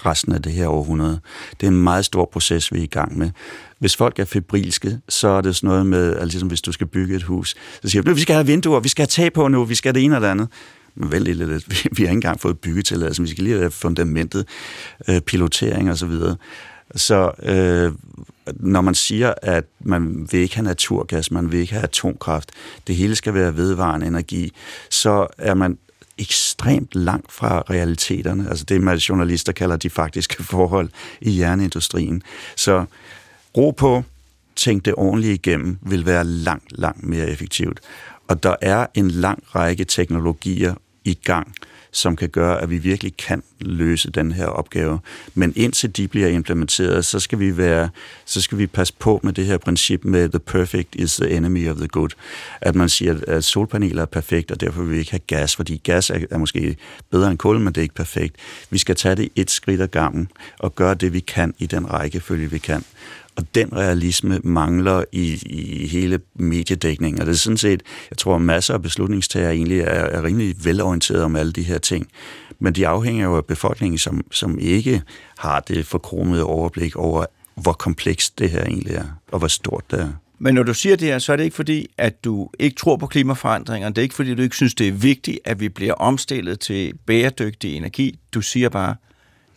resten 0.05 0.33
af 0.33 0.41
det 0.41 0.51
her 0.51 0.67
århundrede. 0.67 1.19
Det 1.61 1.67
er 1.67 1.71
en 1.71 1.83
meget 1.83 2.05
stor 2.05 2.29
proces, 2.33 2.73
vi 2.73 2.79
er 2.79 2.83
i 2.83 2.87
gang 2.87 3.17
med. 3.17 3.31
Hvis 3.79 3.95
folk 3.95 4.19
er 4.19 4.25
febrilske, 4.25 4.99
så 5.09 5.27
er 5.27 5.41
det 5.41 5.55
sådan 5.55 5.67
noget 5.67 5.85
med, 5.85 6.09
altså 6.09 6.25
ligesom 6.25 6.47
hvis 6.47 6.61
du 6.61 6.71
skal 6.71 6.87
bygge 6.87 7.15
et 7.15 7.23
hus, 7.23 7.55
så 7.81 7.89
siger 7.89 8.01
du, 8.01 8.13
vi 8.13 8.21
skal 8.21 8.35
have 8.35 8.45
vinduer, 8.45 8.79
vi 8.79 8.89
skal 8.89 9.01
have 9.01 9.07
tag 9.07 9.33
på 9.33 9.47
nu, 9.47 9.63
vi 9.63 9.75
skal 9.75 9.89
have 9.89 9.99
det 9.99 10.05
ene 10.05 10.15
eller 10.15 10.31
andet. 10.31 10.47
Men 10.95 11.12
vel 11.12 11.21
lidt, 11.21 11.69
vi, 11.69 11.89
vi 11.91 12.03
har 12.03 12.10
ikke 12.10 12.12
engang 12.12 12.39
fået 12.39 12.60
byggetilladelse, 12.60 13.21
vi 13.21 13.27
skal 13.27 13.43
lige 13.43 13.58
have 13.58 13.71
fundamentet, 13.71 14.47
øh, 15.08 15.21
pilotering 15.21 15.91
og 15.91 15.97
så 15.97 16.05
videre. 16.05 16.36
Så 16.95 17.31
øh, 17.43 17.91
når 18.53 18.81
man 18.81 18.95
siger, 18.95 19.34
at 19.41 19.65
man 19.79 20.27
vil 20.31 20.39
ikke 20.39 20.55
have 20.55 20.65
naturgas, 20.65 21.31
man 21.31 21.51
vil 21.51 21.60
ikke 21.60 21.73
have 21.73 21.84
atomkraft, 21.84 22.51
det 22.88 22.95
hele 22.95 23.15
skal 23.15 23.34
være 23.34 23.58
vedvarende 23.58 24.08
energi, 24.08 24.53
så 24.89 25.27
er 25.38 25.53
man 25.53 25.77
ekstremt 26.17 26.95
langt 26.95 27.31
fra 27.31 27.63
realiteterne, 27.69 28.49
altså 28.49 28.65
det, 28.65 28.81
man 28.81 28.97
journalister 28.97 29.51
kalder 29.51 29.75
de 29.75 29.89
faktiske 29.89 30.43
forhold 30.43 30.89
i 31.21 31.39
jernindustrien. 31.39 32.23
Så 32.55 32.86
ro 33.58 33.71
på, 33.71 34.03
tænk 34.55 34.86
det 34.86 34.93
ordentligt 34.97 35.34
igennem, 35.34 35.77
vil 35.81 36.05
være 36.05 36.23
langt, 36.23 36.79
langt 36.79 37.03
mere 37.03 37.29
effektivt. 37.29 37.79
Og 38.27 38.43
der 38.43 38.55
er 38.62 38.86
en 38.93 39.12
lang 39.12 39.43
række 39.55 39.86
teknologier 39.86 40.75
i 41.05 41.13
gang, 41.13 41.55
som 41.91 42.15
kan 42.15 42.29
gøre, 42.29 42.61
at 42.61 42.69
vi 42.69 42.77
virkelig 42.77 43.17
kan 43.17 43.43
løse 43.59 44.11
den 44.11 44.31
her 44.31 44.45
opgave. 44.45 44.99
Men 45.33 45.53
indtil 45.55 45.97
de 45.97 46.07
bliver 46.07 46.27
implementeret, 46.27 47.05
så 47.05 47.19
skal 47.19 47.39
vi 47.39 47.57
være, 47.57 47.89
så 48.25 48.41
skal 48.41 48.57
vi 48.57 48.67
passe 48.67 48.93
på 48.99 49.19
med 49.23 49.33
det 49.33 49.45
her 49.45 49.57
princip 49.57 50.03
med 50.03 50.29
the 50.29 50.39
perfect 50.39 50.95
is 50.95 51.15
the 51.15 51.29
enemy 51.29 51.69
of 51.69 51.77
the 51.77 51.87
good. 51.87 52.09
At 52.61 52.75
man 52.75 52.89
siger, 52.89 53.19
at 53.27 53.43
solpaneler 53.43 54.01
er 54.01 54.05
perfekt, 54.05 54.51
og 54.51 54.61
derfor 54.61 54.81
vil 54.81 54.91
vi 54.91 54.99
ikke 54.99 55.11
have 55.11 55.19
gas, 55.27 55.55
fordi 55.55 55.81
gas 55.83 56.09
er, 56.09 56.19
er 56.31 56.37
måske 56.37 56.75
bedre 57.11 57.31
end 57.31 57.37
kul, 57.37 57.59
men 57.59 57.67
det 57.67 57.77
er 57.77 57.83
ikke 57.83 57.95
perfekt. 57.95 58.35
Vi 58.69 58.77
skal 58.77 58.95
tage 58.95 59.15
det 59.15 59.29
et 59.35 59.51
skridt 59.51 59.81
ad 59.81 59.87
gangen 59.87 60.31
og 60.59 60.75
gøre 60.75 60.93
det, 60.93 61.13
vi 61.13 61.19
kan 61.19 61.53
i 61.59 61.65
den 61.65 61.91
rækkefølge, 61.91 62.51
vi 62.51 62.57
kan. 62.57 62.83
Og 63.37 63.55
den 63.55 63.73
realisme 63.73 64.39
mangler 64.43 65.03
i, 65.11 65.41
i 65.45 65.87
hele 65.87 66.19
mediedækningen. 66.35 67.21
Og 67.21 67.25
det 67.25 67.33
er 67.33 67.37
sådan 67.37 67.57
set, 67.57 67.83
jeg 68.09 68.17
tror, 68.17 68.37
masser 68.37 68.73
af 68.73 68.81
beslutningstager 68.81 69.49
egentlig 69.49 69.79
er, 69.79 69.85
er 69.85 70.23
rimelig 70.23 70.55
velorienteret 70.63 71.23
om 71.23 71.35
alle 71.35 71.51
de 71.51 71.63
her 71.63 71.77
ting. 71.77 72.07
Men 72.59 72.73
de 72.73 72.87
afhænger 72.87 73.25
jo 73.25 73.37
af 73.37 73.45
befolkningen, 73.45 73.97
som, 73.97 74.25
som 74.31 74.59
ikke 74.59 75.01
har 75.37 75.59
det 75.59 75.85
forkromede 75.85 76.43
overblik 76.43 76.95
over, 76.95 77.25
hvor 77.55 77.73
komplekst 77.73 78.39
det 78.39 78.49
her 78.49 78.63
egentlig 78.63 78.95
er, 78.95 79.05
og 79.31 79.39
hvor 79.39 79.47
stort 79.47 79.83
det 79.91 79.99
er. 79.99 80.09
Men 80.39 80.55
når 80.55 80.63
du 80.63 80.73
siger 80.73 80.95
det 80.95 81.07
her, 81.07 81.19
så 81.19 81.31
er 81.31 81.35
det 81.35 81.43
ikke 81.43 81.55
fordi, 81.55 81.87
at 81.97 82.23
du 82.23 82.49
ikke 82.59 82.75
tror 82.75 82.97
på 82.97 83.07
klimaforandringer. 83.07 83.89
Det 83.89 83.97
er 83.97 84.01
ikke 84.01 84.15
fordi, 84.15 84.35
du 84.35 84.41
ikke 84.41 84.55
synes, 84.55 84.73
det 84.73 84.87
er 84.87 84.91
vigtigt, 84.91 85.39
at 85.45 85.59
vi 85.59 85.69
bliver 85.69 85.93
omstillet 85.93 86.59
til 86.59 86.93
bæredygtig 87.05 87.75
energi. 87.75 88.19
Du 88.33 88.41
siger 88.41 88.69
bare, 88.69 88.95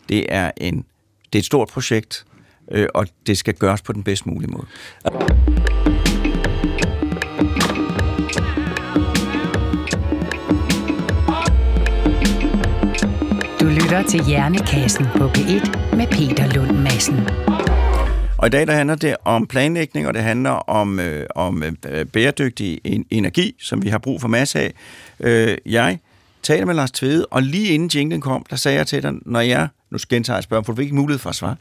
det 0.09 0.25
er 0.29 0.51
en 0.57 0.85
det 1.33 1.39
er 1.39 1.41
et 1.41 1.45
stort 1.45 1.67
projekt, 1.67 2.25
øh, 2.71 2.87
og 2.93 3.07
det 3.27 3.37
skal 3.37 3.53
gøres 3.53 3.81
på 3.81 3.93
den 3.93 4.03
bedst 4.03 4.25
mulige 4.25 4.51
måde. 4.51 4.65
Du 13.59 13.65
lytter 13.65 14.03
til 14.07 14.23
Hjernekassen 14.25 15.05
på 15.17 15.27
P1 15.27 15.95
med 15.95 16.07
Peter 16.07 16.53
Lund 16.55 16.77
Madsen. 16.77 17.27
Og 18.37 18.47
i 18.47 18.49
dag 18.49 18.67
der 18.67 18.73
handler 18.73 18.95
det 18.95 19.15
om 19.25 19.47
planlægning, 19.47 20.07
og 20.07 20.13
det 20.13 20.21
handler 20.21 20.51
om, 20.51 20.99
øh, 20.99 21.25
om 21.35 21.63
øh, 21.63 22.05
bæredygtig 22.05 22.81
energi, 23.11 23.55
som 23.61 23.83
vi 23.83 23.89
har 23.89 23.97
brug 23.97 24.21
for 24.21 24.27
masser 24.27 24.59
af. 24.59 24.73
Øh, 25.19 25.57
jeg 25.65 25.99
taler 26.43 26.65
med 26.65 26.73
Lars 26.75 26.91
Tvede, 26.91 27.25
og 27.25 27.43
lige 27.43 27.73
inden 27.73 27.89
jinglen 27.95 28.21
kom, 28.21 28.45
der 28.49 28.55
sagde 28.55 28.77
jeg 28.77 28.87
til 28.87 29.03
dig, 29.03 29.13
når 29.25 29.39
jeg, 29.39 29.67
nu 29.91 29.97
gentager 30.09 30.37
jeg 30.37 30.43
spørgsmålet, 30.43 30.65
for 30.65 30.73
du 30.73 30.77
fik 30.77 30.85
ikke 30.85 30.95
mulighed 30.95 31.19
for 31.19 31.29
at 31.29 31.35
svare, 31.35 31.55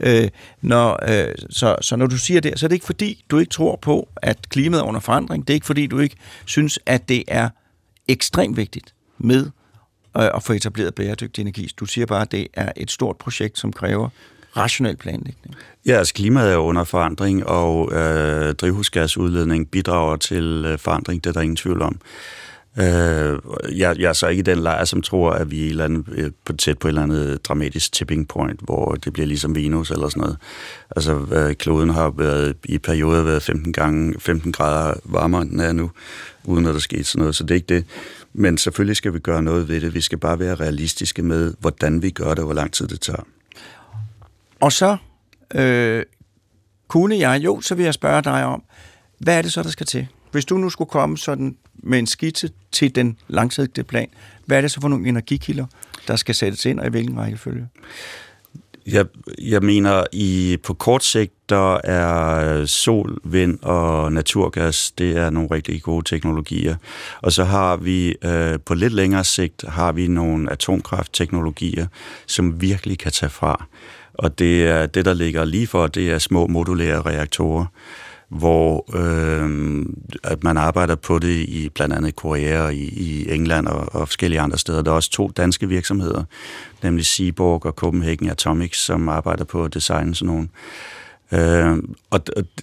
øh, 0.00 0.28
når, 0.60 0.98
øh, 1.08 1.34
så, 1.50 1.76
så 1.80 1.96
når 1.96 2.06
du 2.06 2.18
siger 2.18 2.40
det, 2.40 2.58
så 2.58 2.66
er 2.66 2.68
det 2.68 2.74
ikke 2.74 2.86
fordi, 2.86 3.24
du 3.30 3.38
ikke 3.38 3.50
tror 3.50 3.76
på, 3.76 4.08
at 4.16 4.48
klimaet 4.48 4.80
er 4.80 4.84
under 4.84 5.00
forandring. 5.00 5.46
Det 5.46 5.52
er 5.52 5.54
ikke 5.54 5.66
fordi, 5.66 5.86
du 5.86 5.98
ikke 5.98 6.16
synes, 6.44 6.78
at 6.86 7.08
det 7.08 7.24
er 7.28 7.48
ekstremt 8.08 8.56
vigtigt 8.56 8.94
med 9.18 9.46
øh, 10.16 10.30
at 10.34 10.42
få 10.42 10.52
etableret 10.52 10.94
bæredygtig 10.94 11.42
energi. 11.42 11.70
Du 11.76 11.86
siger 11.86 12.06
bare, 12.06 12.22
at 12.22 12.32
det 12.32 12.46
er 12.54 12.72
et 12.76 12.90
stort 12.90 13.16
projekt, 13.16 13.58
som 13.58 13.72
kræver 13.72 14.08
rationel 14.56 14.96
planlægning. 14.96 15.54
Ja, 15.86 15.92
altså 15.92 16.14
klimaet 16.14 16.52
er 16.52 16.56
under 16.56 16.84
forandring, 16.84 17.46
og 17.46 17.92
øh, 17.92 18.54
drivhusgasudledning 18.54 19.70
bidrager 19.70 20.16
til 20.16 20.64
øh, 20.66 20.78
forandring, 20.78 21.24
det 21.24 21.30
er 21.30 21.34
der 21.34 21.40
ingen 21.40 21.56
tvivl 21.56 21.82
om. 21.82 22.00
Øh, 22.78 23.38
jeg, 23.78 23.98
jeg 23.98 24.08
er 24.08 24.12
så 24.12 24.28
ikke 24.28 24.40
i 24.40 24.42
den 24.42 24.58
lejr, 24.58 24.84
som 24.84 25.02
tror, 25.02 25.30
at 25.30 25.50
vi 25.50 25.66
er 25.66 25.70
eller 25.70 25.84
andet, 25.84 26.04
øh, 26.08 26.30
på 26.44 26.52
tæt 26.52 26.78
på 26.78 26.88
et 26.88 26.90
eller 26.90 27.02
andet 27.02 27.46
dramatisk 27.48 27.92
tipping 27.92 28.28
point, 28.28 28.60
hvor 28.60 28.94
det 28.94 29.12
bliver 29.12 29.26
ligesom 29.26 29.54
Venus 29.54 29.90
eller 29.90 30.08
sådan 30.08 30.20
noget. 30.20 30.36
Altså, 30.96 31.26
øh, 31.32 31.54
kloden 31.54 31.90
har 31.90 32.10
været, 32.10 32.56
i 32.64 32.78
perioder 32.78 33.22
været 33.22 33.42
15, 33.42 33.72
gange, 33.72 34.14
15 34.20 34.52
grader 34.52 34.94
varmere, 35.04 35.42
end 35.42 35.50
den 35.50 35.60
er 35.60 35.72
nu, 35.72 35.90
uden 36.44 36.66
at 36.66 36.74
der 36.74 36.80
sker 36.80 37.04
sådan 37.04 37.18
noget, 37.18 37.36
så 37.36 37.44
det 37.44 37.50
er 37.50 37.54
ikke 37.54 37.74
det. 37.74 37.84
Men 38.32 38.58
selvfølgelig 38.58 38.96
skal 38.96 39.14
vi 39.14 39.18
gøre 39.18 39.42
noget 39.42 39.68
ved 39.68 39.80
det. 39.80 39.94
Vi 39.94 40.00
skal 40.00 40.18
bare 40.18 40.38
være 40.38 40.54
realistiske 40.54 41.22
med, 41.22 41.54
hvordan 41.60 42.02
vi 42.02 42.10
gør 42.10 42.28
det, 42.28 42.38
og 42.38 42.44
hvor 42.44 42.54
lang 42.54 42.72
tid 42.72 42.86
det 42.86 43.00
tager. 43.00 43.26
Og 44.60 44.72
så 44.72 44.96
øh, 45.54 46.02
kunne 46.88 47.18
jeg, 47.18 47.40
jo, 47.44 47.60
så 47.60 47.74
vil 47.74 47.84
jeg 47.84 47.94
spørge 47.94 48.22
dig 48.22 48.44
om, 48.44 48.62
hvad 49.18 49.38
er 49.38 49.42
det 49.42 49.52
så, 49.52 49.62
der 49.62 49.70
skal 49.70 49.86
til? 49.86 50.06
Hvis 50.32 50.44
du 50.44 50.58
nu 50.58 50.70
skulle 50.70 50.90
komme 50.90 51.18
sådan 51.18 51.56
med 51.82 51.98
en 51.98 52.06
skitse 52.06 52.50
til 52.72 52.94
den 52.94 53.16
langsigtede 53.28 53.86
plan, 53.86 54.08
hvad 54.46 54.56
er 54.56 54.60
det 54.60 54.70
så 54.70 54.80
for 54.80 54.88
nogle 54.88 55.08
energikilder, 55.08 55.66
der 56.08 56.16
skal 56.16 56.34
sættes 56.34 56.66
ind, 56.66 56.80
og 56.80 56.86
i 56.86 56.90
hvilken 56.90 57.18
rækkefølge? 57.18 57.68
Jeg, 58.86 59.06
jeg 59.38 59.62
mener, 59.62 60.04
i 60.12 60.58
på 60.62 60.74
kort 60.74 61.04
sigt, 61.04 61.32
der 61.48 61.80
er 61.84 62.66
sol, 62.66 63.20
vind 63.24 63.58
og 63.62 64.12
naturgas, 64.12 64.90
det 64.90 65.16
er 65.16 65.30
nogle 65.30 65.48
rigtig 65.50 65.82
gode 65.82 66.04
teknologier. 66.04 66.76
Og 67.22 67.32
så 67.32 67.44
har 67.44 67.76
vi 67.76 68.16
øh, 68.24 68.58
på 68.66 68.74
lidt 68.74 68.92
længere 68.92 69.24
sigt, 69.24 69.64
har 69.68 69.92
vi 69.92 70.06
nogle 70.06 70.52
atomkraftteknologier, 70.52 71.86
som 72.26 72.60
virkelig 72.60 72.98
kan 72.98 73.12
tage 73.12 73.30
fra. 73.30 73.66
Og 74.14 74.38
det 74.38 74.66
er 74.66 74.86
det, 74.86 75.04
der 75.04 75.14
ligger 75.14 75.44
lige 75.44 75.66
for, 75.66 75.86
det 75.86 76.10
er 76.10 76.18
små 76.18 76.46
modulære 76.46 77.02
reaktorer 77.02 77.66
hvor 78.34 78.96
øh, 78.96 79.84
at 80.24 80.44
man 80.44 80.56
arbejder 80.56 80.94
på 80.94 81.18
det 81.18 81.36
i 81.48 81.70
blandt 81.74 81.94
andet 81.94 82.16
Korea 82.16 82.62
og 82.62 82.74
i, 82.74 82.88
i 82.88 83.32
England 83.32 83.66
og, 83.66 83.94
og 83.94 84.08
forskellige 84.08 84.40
andre 84.40 84.58
steder. 84.58 84.82
Der 84.82 84.90
er 84.90 84.94
også 84.94 85.10
to 85.10 85.30
danske 85.36 85.68
virksomheder, 85.68 86.24
nemlig 86.82 87.06
Seaborg 87.06 87.66
og 87.66 87.72
Copenhagen 87.72 88.30
Atomics, 88.30 88.78
som 88.78 89.08
arbejder 89.08 89.44
på 89.44 89.64
at 89.64 89.74
designe 89.74 90.14
sådan 90.14 90.34
nogle. 90.34 90.48
Øh, 91.32 91.82
og 92.10 92.20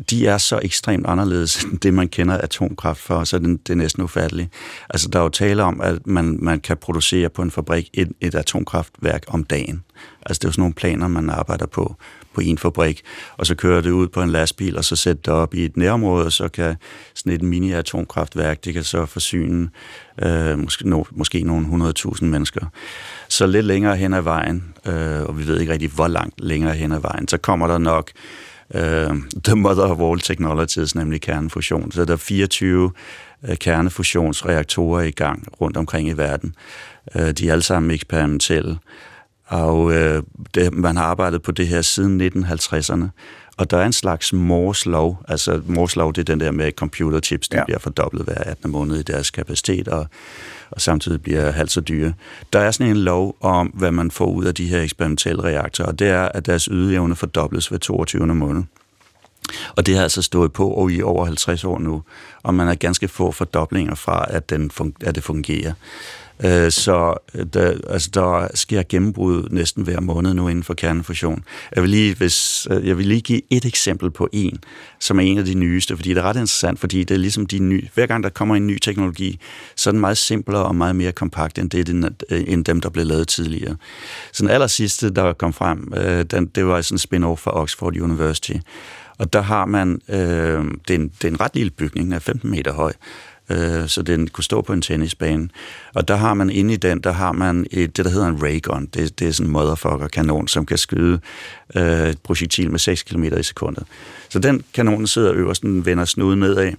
de 0.09 0.27
er 0.27 0.37
så 0.37 0.59
ekstremt 0.63 1.07
anderledes 1.07 1.57
end 1.63 1.79
det, 1.79 1.93
man 1.93 2.07
kender 2.07 2.37
atomkraft 2.37 3.01
for, 3.01 3.23
så 3.23 3.39
det, 3.39 3.67
det 3.67 3.73
er 3.73 3.77
næsten 3.77 4.03
ufatteligt. 4.03 4.49
Altså, 4.89 5.07
der 5.07 5.19
er 5.19 5.23
jo 5.23 5.29
tale 5.29 5.63
om, 5.63 5.81
at 5.81 6.07
man, 6.07 6.37
man 6.41 6.59
kan 6.59 6.77
producere 6.77 7.29
på 7.29 7.41
en 7.41 7.51
fabrik 7.51 7.89
et, 7.93 8.11
et 8.21 8.35
atomkraftværk 8.35 9.23
om 9.27 9.43
dagen. 9.43 9.83
Altså, 10.25 10.39
det 10.39 10.45
er 10.45 10.49
jo 10.49 10.51
sådan 10.51 10.61
nogle 10.61 10.73
planer, 10.73 11.07
man 11.07 11.29
arbejder 11.29 11.65
på 11.65 11.95
på 12.33 12.41
en 12.41 12.57
fabrik, 12.57 13.01
og 13.37 13.45
så 13.45 13.55
kører 13.55 13.81
det 13.81 13.91
ud 13.91 14.07
på 14.07 14.21
en 14.21 14.29
lastbil, 14.29 14.77
og 14.77 14.85
så 14.85 14.95
sætter 14.95 15.33
det 15.33 15.41
op 15.41 15.53
i 15.53 15.65
et 15.65 15.77
nærområde, 15.77 16.25
og 16.25 16.31
så 16.31 16.47
kan 16.47 16.75
sådan 17.15 17.33
et 17.33 17.41
mini-atomkraftværk, 17.41 18.65
det 18.65 18.73
kan 18.73 18.83
så 18.83 19.05
forsyne 19.05 19.69
øh, 20.23 20.59
måske, 20.59 20.89
no, 20.89 21.03
måske 21.11 21.43
nogle 21.43 21.93
100.000 21.99 22.25
mennesker. 22.25 22.65
Så 23.29 23.47
lidt 23.47 23.65
længere 23.65 23.95
hen 23.95 24.13
ad 24.13 24.21
vejen, 24.21 24.73
øh, 24.85 25.21
og 25.21 25.37
vi 25.37 25.47
ved 25.47 25.59
ikke 25.59 25.73
rigtig, 25.73 25.89
hvor 25.89 26.07
langt 26.07 26.41
længere 26.41 26.73
hen 26.73 26.91
ad 26.91 26.99
vejen, 26.99 27.27
så 27.27 27.37
kommer 27.37 27.67
der 27.67 27.77
nok 27.77 28.11
øh, 28.75 29.15
the 29.43 29.55
mother 29.55 29.83
of 29.83 29.99
all 29.99 30.19
technologies, 30.19 30.95
nemlig 30.95 31.21
kernefusion. 31.21 31.91
Så 31.91 32.05
der 32.05 32.13
er 32.13 32.17
24 32.17 32.91
øh, 33.49 33.57
kernefusionsreaktorer 33.57 35.01
i 35.01 35.11
gang 35.11 35.47
rundt 35.61 35.77
omkring 35.77 36.09
i 36.09 36.13
verden. 36.13 36.55
Øh, 37.15 37.31
de 37.31 37.47
er 37.47 37.51
alle 37.51 37.63
sammen 37.63 37.91
eksperimentelle. 37.91 38.77
Og 39.51 39.93
øh, 39.93 40.23
det, 40.55 40.73
man 40.73 40.97
har 40.97 41.03
arbejdet 41.03 41.41
på 41.41 41.51
det 41.51 41.67
her 41.67 41.81
siden 41.81 42.21
1950'erne. 42.21 43.05
Og 43.57 43.71
der 43.71 43.77
er 43.77 43.85
en 43.85 43.93
slags 43.93 44.33
Moores 44.33 44.85
lov. 44.85 45.23
Altså 45.27 45.61
Moores 45.65 45.95
lov, 45.95 46.13
det 46.13 46.21
er 46.21 46.25
den 46.25 46.39
der 46.39 46.51
med 46.51 46.71
computerchips, 46.71 47.47
der 47.47 47.57
ja. 47.57 47.63
bliver 47.63 47.79
fordoblet 47.79 48.23
hver 48.23 48.35
18. 48.35 48.71
måned 48.71 48.99
i 48.99 49.03
deres 49.03 49.31
kapacitet, 49.31 49.87
og, 49.87 50.07
og 50.71 50.81
samtidig 50.81 51.21
bliver 51.21 51.51
halvt 51.51 51.71
så 51.71 51.81
dyre. 51.81 52.13
Der 52.53 52.59
er 52.59 52.71
sådan 52.71 52.91
en 52.91 52.97
lov 52.97 53.35
om, 53.41 53.67
hvad 53.67 53.91
man 53.91 54.11
får 54.11 54.25
ud 54.25 54.45
af 54.45 54.55
de 54.55 54.67
her 54.67 54.81
eksperimentelle 54.81 55.43
reaktorer, 55.43 55.87
og 55.87 55.99
det 55.99 56.07
er, 56.07 56.23
at 56.23 56.45
deres 56.45 56.65
ydeevne 56.71 57.15
fordobles 57.15 57.67
hver 57.67 57.77
22. 57.77 58.27
måned. 58.27 58.63
Og 59.75 59.85
det 59.85 59.95
har 59.95 60.03
altså 60.03 60.21
stået 60.21 60.53
på 60.53 60.69
og 60.69 60.91
i 60.91 61.01
over 61.01 61.25
50 61.25 61.63
år 61.63 61.79
nu, 61.79 62.03
og 62.43 62.53
man 62.53 62.67
har 62.67 62.75
ganske 62.75 63.07
få 63.07 63.31
fordoblinger 63.31 63.95
fra, 63.95 64.25
at, 64.29 64.49
den 64.49 64.71
fun- 64.79 65.05
at 65.05 65.15
det 65.15 65.23
fungerer. 65.23 65.73
Øh, 66.43 66.71
så 66.71 67.13
øh, 67.35 67.45
der, 67.53 67.73
altså, 67.89 68.09
der 68.13 68.47
sker 68.53 68.83
gennembrud 68.89 69.47
næsten 69.51 69.83
hver 69.83 69.99
måned 69.99 70.33
nu 70.33 70.47
inden 70.47 70.63
for 70.63 70.73
kernefusion. 70.73 71.43
Jeg 71.75 71.83
vil 71.83 71.89
lige, 71.89 72.15
hvis, 72.15 72.67
øh, 72.71 72.87
jeg 72.87 72.97
vil 72.97 73.05
lige 73.05 73.21
give 73.21 73.41
et 73.49 73.65
eksempel 73.65 74.11
på 74.11 74.29
en, 74.31 74.59
som 74.99 75.19
er 75.19 75.23
en 75.23 75.37
af 75.37 75.45
de 75.45 75.53
nyeste, 75.53 75.95
fordi 75.95 76.09
det 76.09 76.17
er 76.17 76.21
ret 76.21 76.35
interessant, 76.35 76.79
fordi 76.79 77.03
det 77.03 77.15
er 77.15 77.19
ligesom 77.19 77.45
de 77.45 77.59
nye, 77.59 77.87
hver 77.93 78.05
gang 78.05 78.23
der 78.23 78.29
kommer 78.29 78.55
en 78.55 78.67
ny 78.67 78.77
teknologi, 78.77 79.39
så 79.75 79.89
er 79.89 79.91
den 79.91 80.01
meget 80.01 80.17
simplere 80.17 80.65
og 80.65 80.75
meget 80.75 80.95
mere 80.95 81.11
kompakt 81.11 81.59
end, 81.59 81.69
det, 81.69 82.13
øh, 82.29 82.43
end 82.47 82.65
dem, 82.65 82.81
der 82.81 82.89
blev 82.89 83.05
lavet 83.05 83.27
tidligere. 83.27 83.75
Så 84.33 84.43
den 84.43 84.49
aller 84.49 84.67
sidste, 84.67 85.09
der 85.09 85.33
kom 85.33 85.53
frem, 85.53 85.93
den, 86.31 86.45
det 86.45 86.65
var 86.65 86.81
sådan 86.81 86.95
en 86.95 86.99
spin-off 86.99 87.35
fra 87.35 87.61
Oxford 87.61 87.97
University. 87.97 88.53
Og 89.21 89.33
der 89.33 89.41
har 89.41 89.65
man, 89.65 90.01
øh, 90.09 90.17
det, 90.87 90.89
er 90.89 90.95
en, 90.95 91.07
det 91.07 91.23
er 91.23 91.27
en 91.27 91.41
ret 91.41 91.55
lille 91.55 91.71
bygning, 91.71 92.05
den 92.05 92.13
er 92.13 92.19
15 92.19 92.51
meter 92.51 92.73
høj, 92.73 92.93
øh, 93.51 93.87
så 93.87 94.01
den 94.01 94.27
kunne 94.27 94.43
stå 94.43 94.61
på 94.61 94.73
en 94.73 94.81
tennisbane. 94.81 95.49
Og 95.93 96.07
der 96.07 96.15
har 96.15 96.33
man 96.33 96.49
inde 96.49 96.73
i 96.73 96.77
den, 96.77 96.99
der 96.99 97.11
har 97.11 97.31
man 97.31 97.65
et, 97.71 97.97
det, 97.97 98.05
der 98.05 98.11
hedder 98.11 98.27
en 98.27 98.43
raygun. 98.43 98.85
Det, 98.85 99.19
det 99.19 99.27
er 99.27 99.31
sådan 99.31 99.47
en 99.47 99.53
motherfucker-kanon, 99.53 100.47
som 100.47 100.65
kan 100.65 100.77
skyde 100.77 101.19
øh, 101.75 102.09
et 102.09 102.19
projektil 102.23 102.71
med 102.71 102.79
6 102.79 103.03
km 103.03 103.23
i 103.23 103.43
sekundet. 103.43 103.83
Så 104.29 104.39
den 104.39 104.63
kanon 104.73 105.07
sidder 105.07 105.33
øverst, 105.33 105.61
den 105.61 105.85
vender 105.85 106.05
snuden 106.05 106.39
nedad. 106.39 106.73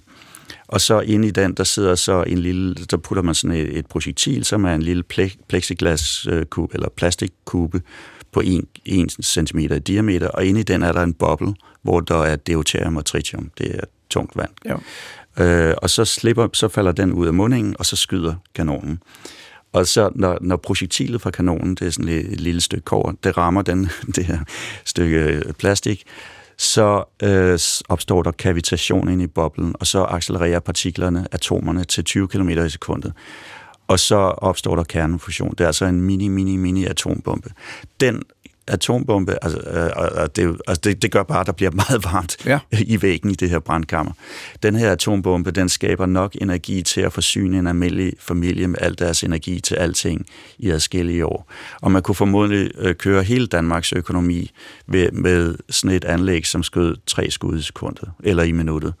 Og 0.67 0.81
så 0.81 0.99
inde 0.99 1.27
i 1.27 1.31
den, 1.31 1.53
der 1.53 1.63
sidder 1.63 1.95
så 1.95 2.23
en 2.27 2.37
lille, 2.37 2.75
der 2.75 2.97
putter 2.97 3.23
man 3.23 3.35
sådan 3.35 3.57
et, 3.57 3.77
et 3.77 3.85
projektil, 3.85 4.45
som 4.45 4.65
er 4.65 4.75
en 4.75 4.83
lille 4.83 5.03
plexiglaskube, 5.49 6.71
øh, 6.71 6.75
eller 6.75 6.89
plastikkube 6.89 7.81
på 8.31 8.41
1 8.85 9.11
cm 9.23 9.57
i 9.57 9.67
diameter, 9.79 10.27
og 10.27 10.45
inde 10.45 10.59
i 10.59 10.63
den 10.63 10.83
er 10.83 10.91
der 10.91 11.03
en 11.03 11.13
boble, 11.13 11.53
hvor 11.81 11.99
der 11.99 12.23
er 12.23 12.35
deuterium 12.35 12.97
og 12.97 13.05
tritium. 13.05 13.51
Det 13.57 13.75
er 13.75 13.83
tungt 14.09 14.37
vand. 14.37 14.49
Ja. 14.65 14.75
Øh, 15.39 15.73
og 15.77 15.89
så 15.89 16.05
slipper, 16.05 16.47
så 16.53 16.67
falder 16.67 16.91
den 16.91 17.13
ud 17.13 17.27
af 17.27 17.33
mundingen, 17.33 17.75
og 17.79 17.85
så 17.85 17.95
skyder 17.95 18.35
kanonen. 18.55 18.99
Og 19.73 19.87
så 19.87 20.09
når, 20.15 20.37
når 20.41 20.55
projektilet 20.55 21.21
fra 21.21 21.31
kanonen, 21.31 21.75
det 21.75 21.87
er 21.87 21.91
sådan 21.91 22.09
et, 22.09 22.33
et 22.33 22.41
lille 22.41 22.61
stykke 22.61 22.85
kår, 22.85 23.13
det 23.23 23.37
rammer 23.37 23.61
den, 23.61 23.89
det 24.15 24.25
her 24.25 24.39
stykke 24.85 25.17
øh, 25.17 25.53
plastik, 25.53 26.03
så 26.57 27.03
øh, 27.23 27.59
opstår 27.89 28.23
der 28.23 28.31
kavitation 28.31 29.09
ind 29.09 29.21
i 29.21 29.27
boblen, 29.27 29.75
og 29.79 29.87
så 29.87 30.03
accelererer 30.03 30.59
partiklerne, 30.59 31.27
atomerne, 31.31 31.83
til 31.83 32.03
20 32.03 32.27
km 32.27 32.49
i 32.49 32.69
sekundet. 32.69 33.13
Og 33.87 33.99
så 33.99 34.15
opstår 34.15 34.75
der 34.75 34.83
kernefusion. 34.83 35.51
Det 35.51 35.61
er 35.61 35.67
altså 35.67 35.85
en 35.85 36.01
mini, 36.01 36.27
mini, 36.27 36.57
mini 36.57 36.85
atombombe. 36.85 37.49
Den 37.99 38.23
atombombe, 38.67 39.37
altså, 39.41 39.59
øh, 39.59 40.29
det, 40.35 40.61
altså 40.67 40.81
det, 40.83 41.01
det 41.01 41.11
gør 41.11 41.23
bare, 41.23 41.39
at 41.39 41.45
der 41.45 41.51
bliver 41.51 41.71
meget 41.71 42.03
varmt 42.03 42.45
ja. 42.45 42.59
i 42.71 43.01
væggen 43.01 43.31
i 43.31 43.33
det 43.33 43.49
her 43.49 43.59
brandkammer. 43.59 44.13
Den 44.63 44.75
her 44.75 44.91
atombombe, 44.91 45.51
den 45.51 45.69
skaber 45.69 46.05
nok 46.05 46.35
energi 46.41 46.81
til 46.81 47.01
at 47.01 47.13
forsyne 47.13 47.59
en 47.59 47.67
almindelig 47.67 48.13
familie 48.19 48.67
med 48.67 48.77
al 48.81 48.99
deres 48.99 49.23
energi 49.23 49.59
til 49.59 49.75
alting 49.75 50.25
i 50.59 50.69
adskillige 50.69 51.25
år. 51.25 51.51
Og 51.81 51.91
man 51.91 52.01
kunne 52.01 52.15
formodentlig 52.15 52.71
øh, 52.77 52.95
køre 52.95 53.23
hele 53.23 53.47
Danmarks 53.47 53.93
økonomi 53.93 54.51
med, 54.87 55.11
med 55.11 55.55
sådan 55.69 55.95
et 55.95 56.05
anlæg, 56.05 56.45
som 56.45 56.63
skød 56.63 56.95
tre 57.07 57.31
skud 57.31 57.57
i 57.57 57.61
sekundet, 57.61 58.09
eller 58.23 58.43
i 58.43 58.51
minuttet. 58.51 58.93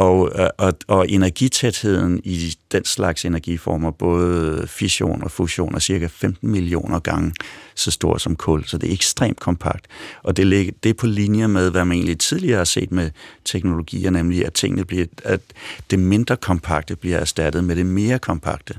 Og, 0.00 0.32
øh, 0.38 0.48
og, 0.58 0.72
og 0.86 1.10
energitætheden 1.10 2.20
i 2.24 2.56
den 2.72 2.84
slags 2.84 3.24
energiformer, 3.24 3.90
både 3.90 4.66
fission 4.66 5.22
og 5.22 5.30
fusion, 5.30 5.74
er 5.74 5.78
cirka 5.78 6.06
15 6.06 6.50
millioner 6.50 6.98
gange 6.98 7.32
så 7.74 7.90
stor 7.90 8.18
som 8.18 8.36
kul, 8.36 8.64
så 8.64 8.78
det 8.78 8.88
er 8.88 8.92
ekstremt 8.92 9.40
kompakt. 9.40 9.86
Og 10.22 10.36
det, 10.36 10.46
ligger, 10.46 10.72
det 10.82 10.88
er 10.88 10.94
på 10.94 11.06
linje 11.06 11.48
med, 11.48 11.70
hvad 11.70 11.84
man 11.84 11.96
egentlig 11.96 12.18
tidligere 12.18 12.56
har 12.56 12.64
set 12.64 12.92
med 12.92 13.10
teknologier, 13.44 14.10
nemlig 14.10 14.46
at 14.46 14.52
tingene 14.52 14.84
bliver, 14.84 15.06
at 15.24 15.40
det 15.90 15.98
mindre 15.98 16.36
kompakte 16.36 16.96
bliver 16.96 17.18
erstattet 17.18 17.64
med 17.64 17.76
det 17.76 17.86
mere 17.86 18.18
kompakte. 18.18 18.74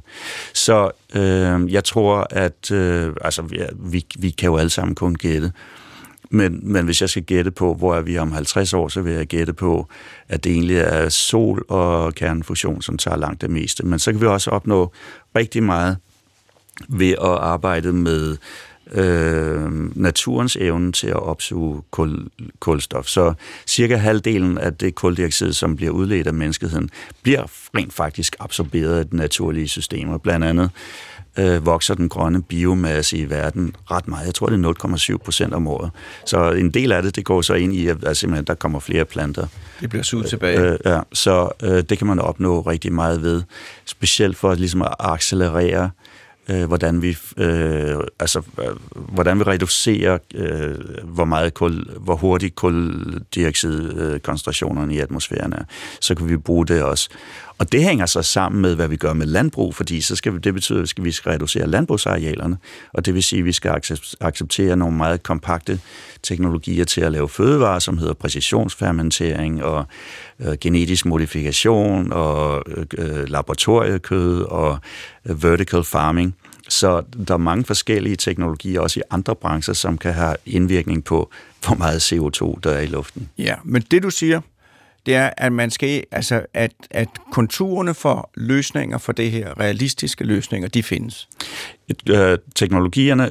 Så 0.53 0.91
øh, 1.15 1.73
jeg 1.73 1.83
tror, 1.83 2.27
at 2.29 2.71
øh, 2.71 3.13
altså, 3.21 3.41
vi, 3.73 4.05
vi 4.19 4.29
kan 4.29 4.47
jo 4.49 4.57
alle 4.57 4.69
sammen 4.69 4.95
kun 4.95 5.15
gætte, 5.15 5.51
men, 6.33 6.59
men 6.63 6.85
hvis 6.85 7.01
jeg 7.01 7.09
skal 7.09 7.23
gætte 7.23 7.51
på, 7.51 7.73
hvor 7.73 7.95
er 7.95 8.01
vi 8.01 8.17
om 8.17 8.31
50 8.31 8.73
år, 8.73 8.87
så 8.87 9.01
vil 9.01 9.13
jeg 9.13 9.27
gætte 9.27 9.53
på, 9.53 9.87
at 10.29 10.43
det 10.43 10.51
egentlig 10.51 10.77
er 10.77 11.09
sol 11.09 11.65
og 11.69 12.15
kernefusion, 12.15 12.81
som 12.81 12.97
tager 12.97 13.17
langt 13.17 13.41
det 13.41 13.49
meste. 13.49 13.85
Men 13.85 13.99
så 13.99 14.11
kan 14.11 14.21
vi 14.21 14.25
også 14.25 14.49
opnå 14.49 14.91
rigtig 15.35 15.63
meget 15.63 15.97
ved 16.89 17.11
at 17.11 17.37
arbejde 17.37 17.93
med 17.93 18.37
øh, 18.91 19.97
naturens 19.97 20.55
evne 20.55 20.91
til 20.91 21.07
at 21.07 21.23
opsuge 21.23 21.81
kul, 21.91 22.27
kulstof. 22.59 23.05
Så 23.05 23.33
cirka 23.67 23.95
halvdelen 23.95 24.57
af 24.57 24.73
det 24.73 24.95
kuldioxid, 24.95 25.53
som 25.53 25.75
bliver 25.75 25.91
udledt 25.91 26.27
af 26.27 26.33
menneskeheden, 26.33 26.89
bliver 27.23 27.43
rent 27.77 27.93
faktisk 27.93 28.35
absorberet 28.39 28.99
af 28.99 29.07
de 29.07 29.15
naturlige 29.15 29.67
systemer. 29.67 30.17
Blandt 30.17 30.45
andet 30.45 30.63
øh, 30.63 31.10
vokser 31.61 31.93
den 31.93 32.09
grønne 32.09 32.41
biomasse 32.41 33.17
i 33.17 33.29
verden 33.29 33.75
ret 33.91 34.07
meget. 34.07 34.25
Jeg 34.25 34.35
tror, 34.35 34.47
det 34.47 34.65
er 34.65 35.13
0,7 35.13 35.17
procent 35.17 35.53
om 35.53 35.67
året. 35.67 35.91
Så 36.25 36.51
en 36.51 36.71
del 36.71 36.91
af 36.91 37.03
det, 37.03 37.15
det 37.15 37.25
går 37.25 37.41
så 37.41 37.53
ind 37.53 37.73
i, 37.73 37.87
at, 37.87 38.03
at 38.03 38.17
simpelthen, 38.17 38.45
der 38.45 38.53
kommer 38.53 38.79
flere 38.79 39.05
planter. 39.05 39.47
Det 39.81 39.89
bliver 39.89 40.03
suget 40.03 40.25
tilbage. 40.25 40.59
Øh, 40.59 40.77
ja, 40.85 40.99
så 41.13 41.49
øh, 41.63 41.83
det 41.89 41.97
kan 41.97 42.07
man 42.07 42.19
opnå 42.19 42.61
rigtig 42.61 42.93
meget 42.93 43.21
ved. 43.21 43.43
Specielt 43.85 44.37
for 44.37 44.55
ligesom 44.55 44.81
at 44.81 44.95
accelerere 44.99 45.89
øh, 46.49 46.67
hvordan 46.67 47.01
vi 47.01 47.17
øh, 47.37 47.95
altså 48.19 48.41
øh, 48.59 48.65
hvordan 48.93 49.39
vi 49.39 49.43
reducerer 49.43 50.17
øh, 50.35 50.75
hvor 51.03 51.25
meget 51.25 51.53
kul, 51.53 51.85
hvor 51.99 52.15
hurtigt 52.15 52.55
koldioxidkoncentrationerne 52.55 54.95
i 54.95 54.99
atmosfæren 54.99 55.53
er, 55.53 55.63
så 56.01 56.15
kan 56.15 56.29
vi 56.29 56.37
bruge 56.37 56.67
det 56.67 56.83
også. 56.83 57.09
Og 57.61 57.71
det 57.71 57.83
hænger 57.83 58.05
så 58.05 58.21
sammen 58.21 58.61
med, 58.61 58.75
hvad 58.75 58.87
vi 58.87 58.95
gør 58.95 59.13
med 59.13 59.25
landbrug, 59.25 59.75
fordi 59.75 60.01
så 60.01 60.15
skal 60.15 60.33
vi, 60.33 60.39
det 60.39 60.53
betyder, 60.53 60.81
at 60.81 60.93
vi 61.03 61.11
skal 61.11 61.31
reducere 61.31 61.67
landbrugsarealerne, 61.67 62.57
og 62.93 63.05
det 63.05 63.13
vil 63.13 63.23
sige, 63.23 63.39
at 63.39 63.45
vi 63.45 63.51
skal 63.51 63.81
acceptere 64.21 64.75
nogle 64.75 64.97
meget 64.97 65.23
kompakte 65.23 65.79
teknologier 66.23 66.85
til 66.85 67.01
at 67.01 67.11
lave 67.11 67.29
fødevarer, 67.29 67.79
som 67.79 67.97
hedder 67.97 68.13
præcisionsfermentering 68.13 69.63
og 69.63 69.85
øh, 70.39 70.57
genetisk 70.61 71.05
modifikation 71.05 72.11
og 72.11 72.63
øh, 72.67 72.85
øh, 72.97 73.29
laboratoriekød 73.29 74.41
og 74.41 74.79
øh, 75.25 75.43
vertical 75.43 75.83
farming. 75.83 76.35
Så 76.69 77.03
der 77.27 77.33
er 77.33 77.37
mange 77.37 77.65
forskellige 77.65 78.15
teknologier, 78.15 78.79
også 78.79 78.99
i 78.99 79.03
andre 79.09 79.35
brancher, 79.35 79.73
som 79.73 79.97
kan 79.97 80.13
have 80.13 80.35
indvirkning 80.45 81.03
på, 81.03 81.31
hvor 81.65 81.75
meget 81.75 82.13
CO2 82.13 82.59
der 82.63 82.71
er 82.71 82.81
i 82.81 82.85
luften. 82.85 83.29
Ja, 83.37 83.55
men 83.63 83.81
det 83.91 84.03
du 84.03 84.09
siger, 84.09 84.41
det 85.05 85.15
er, 85.15 85.29
at 85.37 85.51
man 85.51 85.71
skal, 85.71 86.03
altså, 86.11 86.45
at, 86.53 86.71
at 86.91 87.07
konturerne 87.31 87.93
for 87.93 88.29
løsninger 88.35 88.97
for 88.97 89.11
det 89.11 89.31
her, 89.31 89.59
realistiske 89.59 90.23
løsninger, 90.23 90.69
de 90.69 90.83
findes. 90.83 91.29
Øh, 92.09 92.37
teknologierne, 92.55 93.29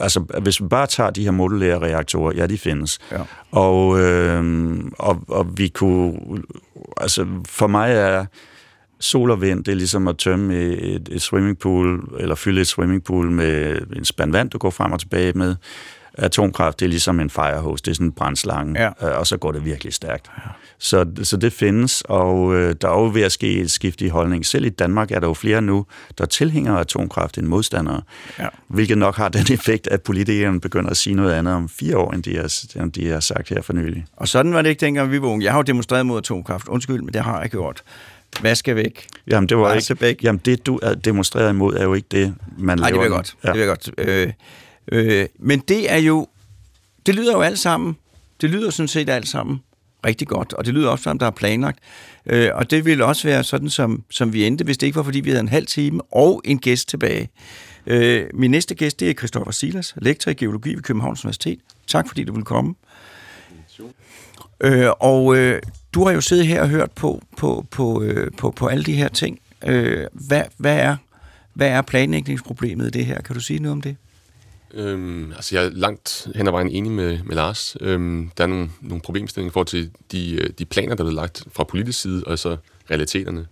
altså 0.00 0.20
hvis 0.42 0.62
vi 0.62 0.66
bare 0.66 0.86
tager 0.86 1.10
de 1.10 1.24
her 1.24 1.30
modulære 1.30 1.78
reaktorer, 1.78 2.32
ja, 2.36 2.46
de 2.46 2.58
findes. 2.58 2.98
Ja. 3.12 3.18
Og, 3.50 4.00
øh, 4.00 4.74
og, 4.98 5.22
og 5.28 5.58
vi 5.58 5.68
kunne, 5.68 6.18
altså 6.96 7.26
for 7.46 7.66
mig 7.66 7.92
er 7.92 8.26
sol 9.00 9.30
og 9.30 9.40
vind, 9.40 9.64
det 9.64 9.72
er 9.72 9.76
ligesom 9.76 10.08
at 10.08 10.18
tømme 10.18 10.54
et, 10.56 11.08
et 11.12 11.22
swimmingpool, 11.22 12.16
eller 12.20 12.34
fylde 12.34 12.60
et 12.60 12.66
swimmingpool 12.66 13.30
med 13.30 13.80
en 13.96 14.04
spand 14.04 14.32
vand, 14.32 14.50
du 14.50 14.58
går 14.58 14.70
frem 14.70 14.92
og 14.92 15.00
tilbage 15.00 15.32
med. 15.32 15.56
Atomkraft, 16.14 16.80
det 16.80 16.86
er 16.86 16.90
ligesom 16.90 17.20
en 17.20 17.30
firehose, 17.30 17.82
det 17.84 17.90
er 17.90 17.94
sådan 17.94 18.06
en 18.06 18.12
brændslange, 18.12 18.80
ja. 18.82 19.08
Øh, 19.08 19.18
og 19.18 19.26
så 19.26 19.36
går 19.36 19.52
det 19.52 19.64
virkelig 19.64 19.92
stærkt. 19.94 20.30
Ja. 20.36 20.50
Så, 20.78 21.06
så 21.22 21.36
det 21.36 21.52
findes, 21.52 22.02
og 22.08 22.54
øh, 22.54 22.74
der 22.80 22.88
er 22.88 23.00
jo 23.00 23.10
ved 23.14 23.22
at 23.22 23.32
ske 23.32 23.60
et 23.60 23.70
skift 23.70 24.00
i 24.00 24.08
holdning. 24.08 24.46
Selv 24.46 24.64
i 24.64 24.68
Danmark 24.68 25.10
er 25.10 25.20
der 25.20 25.26
jo 25.26 25.34
flere 25.34 25.62
nu, 25.62 25.86
der 26.18 26.26
tilhænger 26.26 26.76
atomkraft 26.76 27.38
end 27.38 27.46
modstandere, 27.46 28.02
ja. 28.38 28.46
hvilket 28.68 28.98
nok 28.98 29.16
har 29.16 29.28
den 29.28 29.52
effekt, 29.58 29.86
at 29.86 30.02
politikerne 30.02 30.60
begynder 30.60 30.90
at 30.90 30.96
sige 30.96 31.14
noget 31.14 31.32
andet 31.32 31.54
om 31.54 31.68
fire 31.68 31.98
år, 31.98 32.12
end 32.12 32.22
de 32.22 32.36
har, 32.36 32.80
end 32.82 32.92
de 32.92 33.08
har 33.08 33.20
sagt 33.20 33.48
her 33.48 33.62
for 33.62 33.72
nylig. 33.72 34.04
Og 34.16 34.28
sådan 34.28 34.54
var 34.54 34.62
det 34.62 34.70
ikke 34.70 34.80
dengang, 34.80 35.10
vi 35.10 35.22
var 35.22 35.28
unge. 35.28 35.44
Jeg 35.44 35.52
har 35.52 35.58
jo 35.58 35.62
demonstreret 35.62 36.06
mod 36.06 36.18
atomkraft. 36.18 36.68
Undskyld, 36.68 37.02
men 37.02 37.14
det 37.14 37.22
har 37.22 37.40
jeg 37.40 37.50
gjort. 37.50 37.82
Hvad 38.40 38.54
skal 38.54 38.76
væk? 38.76 39.06
Jamen, 39.26 39.48
det 39.48 39.56
var 39.56 39.74
ikke, 39.74 40.00
væk. 40.00 40.22
Jamen, 40.22 40.40
det 40.44 40.66
du 40.66 40.78
er 40.82 40.94
demonstreret 40.94 41.50
imod, 41.50 41.74
er 41.74 41.82
jo 41.82 41.94
ikke 41.94 42.08
det, 42.10 42.34
man 42.58 42.78
Nej, 42.78 42.90
laver. 42.90 43.02
det 43.02 43.10
vil 43.10 43.16
godt. 43.16 43.34
Ja. 43.44 43.52
Det 43.52 43.58
vil 43.58 43.66
godt. 43.66 43.90
Øh, 43.98 44.32
øh, 44.92 45.26
men 45.38 45.58
det 45.58 45.92
er 45.92 45.96
jo... 45.96 46.26
Det 47.06 47.14
lyder 47.14 47.32
jo 47.32 47.40
alt 47.40 47.58
sammen. 47.58 47.96
Det 48.40 48.50
lyder 48.50 48.70
sådan 48.70 48.88
set 48.88 49.08
alt 49.08 49.28
sammen 49.28 49.60
rigtig 50.06 50.28
godt, 50.28 50.52
og 50.52 50.64
det 50.64 50.74
lyder 50.74 50.88
også 50.88 51.02
som, 51.02 51.18
der 51.18 51.26
er 51.26 51.30
planlagt. 51.30 51.78
Øh, 52.26 52.50
og 52.54 52.70
det 52.70 52.84
ville 52.84 53.04
også 53.04 53.28
være 53.28 53.44
sådan, 53.44 53.70
som, 53.70 54.04
som 54.10 54.32
vi 54.32 54.46
endte, 54.46 54.64
hvis 54.64 54.78
det 54.78 54.86
ikke 54.86 54.96
var, 54.96 55.02
fordi 55.02 55.20
vi 55.20 55.30
havde 55.30 55.40
en 55.40 55.48
halv 55.48 55.66
time 55.66 56.00
og 56.12 56.42
en 56.44 56.58
gæst 56.58 56.88
tilbage. 56.88 57.28
Øh, 57.86 58.26
min 58.34 58.50
næste 58.50 58.74
gæst, 58.74 59.00
det 59.00 59.10
er 59.10 59.14
Christoffer 59.14 59.52
Silas, 59.52 59.94
lektor 59.96 60.30
i 60.30 60.34
geologi 60.34 60.74
ved 60.74 60.82
Københavns 60.82 61.24
Universitet. 61.24 61.58
Tak, 61.86 62.08
fordi 62.08 62.24
du 62.24 62.32
ville 62.32 62.44
komme. 62.44 62.74
Øh, 64.60 64.90
og 65.00 65.36
øh, 65.36 65.62
du 65.94 66.04
har 66.04 66.12
jo 66.12 66.20
siddet 66.20 66.46
her 66.46 66.62
og 66.62 66.68
hørt 66.68 66.90
på, 66.90 67.22
på, 67.36 67.66
på, 67.70 68.02
øh, 68.02 68.30
på, 68.38 68.50
på 68.50 68.66
alle 68.66 68.84
de 68.84 68.92
her 68.92 69.08
ting. 69.08 69.38
Øh, 69.66 70.06
hvad, 70.12 70.42
hvad, 70.56 70.76
er, 70.76 70.96
hvad 71.54 71.68
er 71.68 71.82
planlægningsproblemet 71.82 72.86
i 72.86 72.90
det 72.90 73.06
her? 73.06 73.20
Kan 73.20 73.34
du 73.34 73.40
sige 73.40 73.58
noget 73.58 73.72
om 73.72 73.80
det? 73.80 73.96
Øhm, 74.74 75.32
altså 75.32 75.56
jeg 75.56 75.64
er 75.64 75.70
langt 75.70 76.28
hen 76.34 76.46
ad 76.46 76.52
vejen 76.52 76.70
enig 76.70 76.92
med, 76.92 77.18
med 77.22 77.34
Lars. 77.36 77.76
Øhm, 77.80 78.30
der 78.36 78.44
er 78.44 78.48
nogle, 78.48 78.70
nogle 78.80 79.02
problemstillinger 79.02 79.50
i 79.50 79.52
forhold 79.52 79.66
til 79.66 79.90
de, 80.12 80.34
øh, 80.34 80.50
de 80.58 80.64
planer, 80.64 80.94
der 80.94 81.04
er 81.04 81.10
lagt 81.10 81.44
fra 81.52 81.64
politisk 81.64 82.00
side, 82.00 82.24
og 82.26 82.38
så 82.38 82.56
realiteterne. 82.90 83.46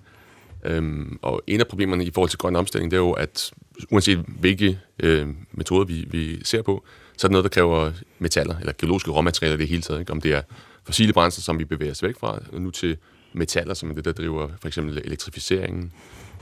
Øhm, 0.64 1.18
og 1.22 1.42
en 1.46 1.60
af 1.60 1.66
problemerne 1.66 2.04
i 2.04 2.10
forhold 2.14 2.30
til 2.30 2.38
grøn 2.38 2.56
omstilling, 2.56 2.90
det 2.90 2.96
er 2.96 3.00
jo, 3.00 3.12
at 3.12 3.50
uanset 3.90 4.18
hvilke 4.18 4.78
øh, 4.98 5.28
metoder 5.52 5.84
vi, 5.84 6.04
vi 6.10 6.44
ser 6.44 6.62
på, 6.62 6.84
så 7.16 7.26
er 7.26 7.28
det 7.28 7.32
noget, 7.32 7.44
der 7.44 7.48
kræver 7.48 7.92
metaller, 8.18 8.58
eller 8.58 8.72
geologiske 8.78 9.10
råmaterialer 9.10 9.54
i 9.54 9.60
det 9.60 9.68
hele 9.68 9.82
taget. 9.82 10.00
Ikke? 10.00 10.12
Om 10.12 10.20
det 10.20 10.32
er 10.32 10.42
fossile 10.84 11.12
brændsler, 11.12 11.42
som 11.42 11.58
vi 11.58 11.64
bevæger 11.64 11.92
os 11.92 12.02
væk 12.02 12.18
fra, 12.20 12.38
og 12.52 12.60
nu 12.60 12.70
til 12.70 12.96
metaller, 13.32 13.74
som 13.74 13.90
er 13.90 13.94
det, 13.94 14.04
der 14.04 14.12
driver 14.12 14.48
for 14.60 14.68
eksempel 14.68 14.98
elektrificeringen, 15.04 15.92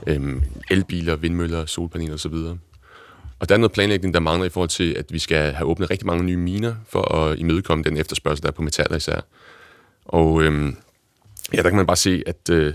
øhm, 0.07 0.43
elbiler, 0.71 1.15
vindmøller, 1.15 1.65
solpaneler 1.65 2.13
osv. 2.13 2.33
Og 3.39 3.49
der 3.49 3.55
er 3.55 3.59
noget 3.59 3.71
planlægning, 3.71 4.13
der 4.13 4.19
mangler 4.19 4.45
i 4.45 4.49
forhold 4.49 4.69
til, 4.69 4.93
at 4.93 5.05
vi 5.09 5.19
skal 5.19 5.53
have 5.53 5.67
åbnet 5.67 5.89
rigtig 5.89 6.07
mange 6.07 6.23
nye 6.23 6.37
miner 6.37 6.75
for 6.89 7.15
at 7.15 7.39
imødekomme 7.39 7.83
den 7.83 7.97
efterspørgsel, 7.97 8.43
der 8.43 8.47
er 8.47 8.53
på 8.53 8.61
metaller 8.61 8.97
især. 8.97 9.19
Og 10.05 10.43
øhm, 10.43 10.75
ja, 11.53 11.57
der 11.61 11.69
kan 11.69 11.77
man 11.77 11.85
bare 11.85 11.97
se, 11.97 12.23
at 12.25 12.49
øh, 12.49 12.73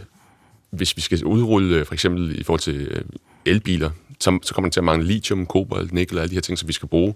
hvis 0.71 0.97
vi 0.97 1.01
skal 1.01 1.25
udrulle 1.25 1.77
øh, 1.77 1.87
for 1.87 1.95
eksempel 1.95 2.41
i 2.41 2.43
forhold 2.43 2.61
til 2.61 2.81
øh, 2.81 3.03
elbiler, 3.45 3.91
så, 4.21 4.39
så 4.43 4.55
kommer 4.55 4.69
det 4.69 4.73
til 4.73 4.81
at 4.81 4.85
mangle 4.85 5.07
lithium, 5.07 5.47
kobolt, 5.47 5.93
nikkel 5.93 6.19
og 6.19 6.23
alle 6.23 6.31
de 6.31 6.37
her 6.37 6.41
ting, 6.41 6.59
som 6.59 6.69
vi 6.69 6.73
skal 6.73 6.89
bruge. 6.89 7.15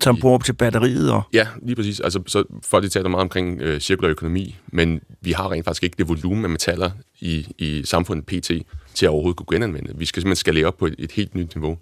Som 0.00 0.20
bruger 0.20 0.38
til 0.38 0.52
batteriet? 0.52 1.12
Og... 1.12 1.22
Ja, 1.32 1.46
lige 1.62 1.76
præcis. 1.76 2.00
Altså, 2.00 2.22
så 2.26 2.44
folk 2.62 2.84
de 2.84 2.88
taler 2.88 3.08
meget 3.08 3.22
omkring 3.22 3.60
øh, 3.62 3.80
cirkulær 3.80 4.10
økonomi, 4.10 4.56
men 4.66 5.00
vi 5.20 5.32
har 5.32 5.52
rent 5.52 5.64
faktisk 5.64 5.82
ikke 5.82 5.96
det 5.98 6.08
volumen 6.08 6.44
af 6.44 6.50
metaller 6.50 6.90
i, 7.20 7.46
i 7.58 7.82
samfundet 7.84 8.26
PT 8.26 8.50
til 8.94 9.06
at 9.06 9.10
overhovedet 9.10 9.36
kunne 9.36 9.56
genanvende. 9.56 9.92
Vi 9.98 10.04
skal 10.04 10.22
simpelthen 10.22 10.36
skalere 10.36 10.66
op 10.66 10.76
på 10.78 10.86
et, 10.86 10.94
et 10.98 11.12
helt 11.12 11.34
nyt 11.34 11.54
niveau. 11.54 11.78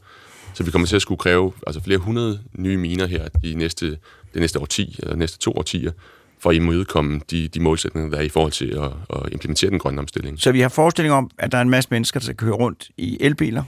Så 0.55 0.65
vi 0.65 0.71
kommer 0.71 0.87
til 0.87 0.97
at 0.97 1.03
skulle 1.03 1.19
kræve 1.19 1.53
altså 1.67 1.83
flere 1.83 1.99
hundrede 1.99 2.41
nye 2.59 2.77
miner 2.77 3.07
her 3.07 3.29
de 3.29 3.55
næste, 3.55 3.87
det 4.35 4.41
næste 4.41 4.59
årti, 4.61 4.97
eller 4.99 5.17
næste 5.17 5.39
to 5.39 5.53
årtier, 5.53 5.93
for 6.41 6.51
at 6.51 6.57
imødekomme 6.57 7.21
de, 7.31 7.49
de 7.49 7.61
målsætninger, 7.61 8.11
der 8.11 8.19
er 8.19 8.23
i 8.23 8.29
forhold 8.29 8.53
til 8.53 8.67
at, 8.67 9.17
at 9.17 9.33
implementere 9.33 9.71
den 9.71 9.79
grønne 9.79 10.01
omstilling. 10.01 10.41
Så 10.41 10.53
vi 10.53 10.61
har 10.61 10.69
forestilling 10.69 11.15
om, 11.15 11.31
at 11.39 11.53
der 11.53 11.59
er 11.59 11.63
en 11.63 11.71
masse 11.71 11.89
mennesker, 11.91 12.21
der 12.21 12.25
skal 12.25 12.37
køre 12.37 12.55
rundt 12.55 12.91
i 12.97 13.17
elbiler, 13.21 13.63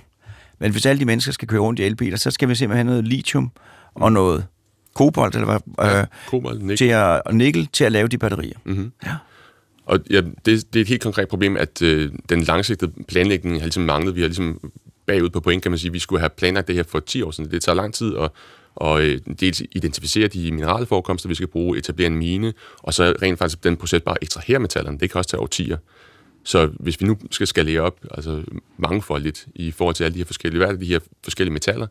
men 0.58 0.72
hvis 0.72 0.86
alle 0.86 1.00
de 1.00 1.04
mennesker 1.04 1.32
skal 1.32 1.48
køre 1.48 1.60
rundt 1.60 1.80
i 1.80 1.82
elbiler, 1.82 2.16
så 2.16 2.30
skal 2.30 2.48
vi 2.48 2.54
simpelthen 2.54 2.86
have 2.86 2.94
noget 2.94 3.08
lithium 3.08 3.50
og 3.94 4.12
noget 4.12 4.46
kobolt, 4.94 5.34
eller 5.34 5.46
hvad, 5.46 5.86
ja, 5.86 6.00
øh, 6.00 6.06
kobolt, 6.28 6.60
nikkel. 6.60 6.76
Til 6.76 6.84
at, 6.84 7.22
og 7.26 7.34
nikkel 7.34 7.68
til 7.72 7.84
at 7.84 7.92
lave 7.92 8.08
de 8.08 8.18
batterier. 8.18 8.58
Mm-hmm. 8.64 8.92
Ja. 9.06 9.14
Og 9.86 9.98
ja, 10.10 10.20
det, 10.20 10.44
det 10.46 10.76
er 10.76 10.80
et 10.80 10.88
helt 10.88 11.02
konkret 11.02 11.28
problem, 11.28 11.56
at 11.56 11.82
øh, 11.82 12.12
den 12.28 12.40
langsigtede 12.40 12.92
planlægning 13.08 13.56
har 13.56 13.64
ligesom 13.64 13.82
manglet. 13.82 14.16
Vi 14.16 14.20
har 14.20 14.28
ligesom 14.28 14.72
bagud 15.06 15.30
på 15.30 15.40
point, 15.40 15.62
kan 15.62 15.72
man 15.72 15.78
sige. 15.78 15.92
Vi 15.92 15.98
skulle 15.98 16.20
have 16.20 16.30
planlagt 16.30 16.68
det 16.68 16.76
her 16.76 16.82
for 16.82 17.00
10 17.00 17.22
år 17.22 17.30
siden. 17.30 17.50
Det 17.50 17.62
tager 17.62 17.76
lang 17.76 17.94
tid 17.94 18.16
at 18.16 18.30
og 18.76 19.02
øh, 19.02 19.20
dels 19.40 19.62
identificere 19.72 20.28
de 20.28 20.52
mineralforekomster, 20.52 21.28
vi 21.28 21.34
skal 21.34 21.46
bruge, 21.46 21.78
etablere 21.78 22.06
en 22.06 22.16
mine, 22.16 22.52
og 22.78 22.94
så 22.94 23.14
rent 23.22 23.38
faktisk 23.38 23.64
den 23.64 23.76
proces 23.76 24.02
bare 24.02 24.16
ekstrahere 24.22 24.58
metallerne. 24.58 24.98
Det 24.98 25.10
kan 25.10 25.18
også 25.18 25.30
tage 25.30 25.40
årtier. 25.40 25.76
Så 26.44 26.70
hvis 26.80 27.00
vi 27.00 27.06
nu 27.06 27.16
skal 27.30 27.46
skalere 27.46 27.80
op, 27.80 27.96
altså 28.10 28.42
mangefoldigt 28.78 29.46
i 29.54 29.70
forhold 29.70 29.94
til 29.94 30.04
alle 30.04 30.14
de 30.14 30.18
her 30.18 30.24
forskellige, 30.24 30.58
hvad 30.58 30.68
er 30.68 30.72
det, 30.72 30.80
de 30.80 30.86
her 30.86 31.00
forskellige 31.24 31.52
metaller, 31.52 31.86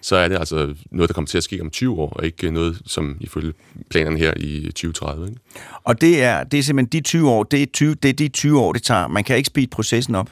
så 0.00 0.16
er 0.16 0.28
det 0.28 0.38
altså 0.38 0.74
noget, 0.90 1.08
der 1.08 1.14
kommer 1.14 1.26
til 1.26 1.38
at 1.38 1.44
ske 1.44 1.60
om 1.60 1.70
20 1.70 1.98
år, 1.98 2.08
og 2.08 2.24
ikke 2.24 2.50
noget, 2.50 2.82
som 2.86 3.16
ifølge 3.20 3.52
planerne 3.90 4.18
her 4.18 4.32
i 4.36 4.62
2030. 4.64 5.28
Ikke? 5.28 5.40
Og 5.84 6.00
det 6.00 6.22
er, 6.22 6.44
det 6.44 6.58
er 6.58 6.62
simpelthen 6.62 7.00
de 7.00 7.04
20 7.04 7.30
år, 7.30 7.42
det 7.42 7.62
er, 7.62 7.66
20, 7.66 7.94
det 7.94 8.08
er 8.08 8.12
de 8.12 8.28
20 8.28 8.60
år, 8.60 8.72
det 8.72 8.82
tager. 8.82 9.08
Man 9.08 9.24
kan 9.24 9.36
ikke 9.36 9.46
speede 9.46 9.66
processen 9.66 10.14
op. 10.14 10.30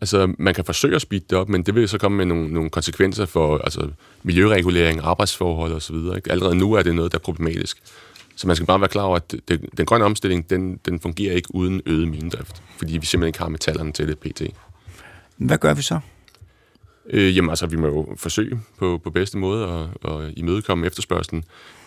Altså, 0.00 0.34
man 0.38 0.54
kan 0.54 0.64
forsøge 0.64 0.94
at 0.94 1.02
speede 1.02 1.24
det 1.30 1.38
op, 1.38 1.48
men 1.48 1.62
det 1.62 1.74
vil 1.74 1.88
så 1.88 1.98
komme 1.98 2.16
med 2.16 2.26
nogle, 2.26 2.48
nogle 2.48 2.70
konsekvenser 2.70 3.26
for 3.26 3.58
altså, 3.58 3.88
miljøregulering, 4.22 5.00
arbejdsforhold 5.02 5.72
osv. 5.72 5.96
Ikke? 6.16 6.30
Allerede 6.30 6.54
nu 6.54 6.72
er 6.72 6.82
det 6.82 6.94
noget, 6.94 7.12
der 7.12 7.18
er 7.18 7.22
problematisk. 7.22 7.78
Så 8.36 8.46
man 8.46 8.56
skal 8.56 8.66
bare 8.66 8.80
være 8.80 8.88
klar 8.88 9.02
over, 9.02 9.16
at 9.16 9.34
det, 9.48 9.66
den 9.76 9.86
grønne 9.86 10.04
omstilling, 10.04 10.50
den, 10.50 10.80
den 10.86 11.00
fungerer 11.00 11.34
ikke 11.34 11.54
uden 11.54 11.82
øget 11.86 12.08
minedrift, 12.08 12.62
fordi 12.78 12.98
vi 12.98 13.06
simpelthen 13.06 13.28
ikke 13.28 13.38
har 13.38 13.48
metallerne 13.48 13.92
til 13.92 14.08
det 14.08 14.18
pt. 14.18 14.42
Hvad 15.36 15.58
gør 15.58 15.74
vi 15.74 15.82
så? 15.82 16.00
Øh, 17.10 17.36
jamen 17.36 17.50
altså, 17.50 17.66
vi 17.66 17.76
må 17.76 17.86
jo 17.86 18.14
forsøge 18.16 18.60
på, 18.78 19.00
på 19.04 19.10
bedste 19.10 19.38
måde 19.38 19.88
at, 20.04 20.10
at 20.10 20.32
imødekomme 20.36 20.86
efterspørgselen. 20.86 21.44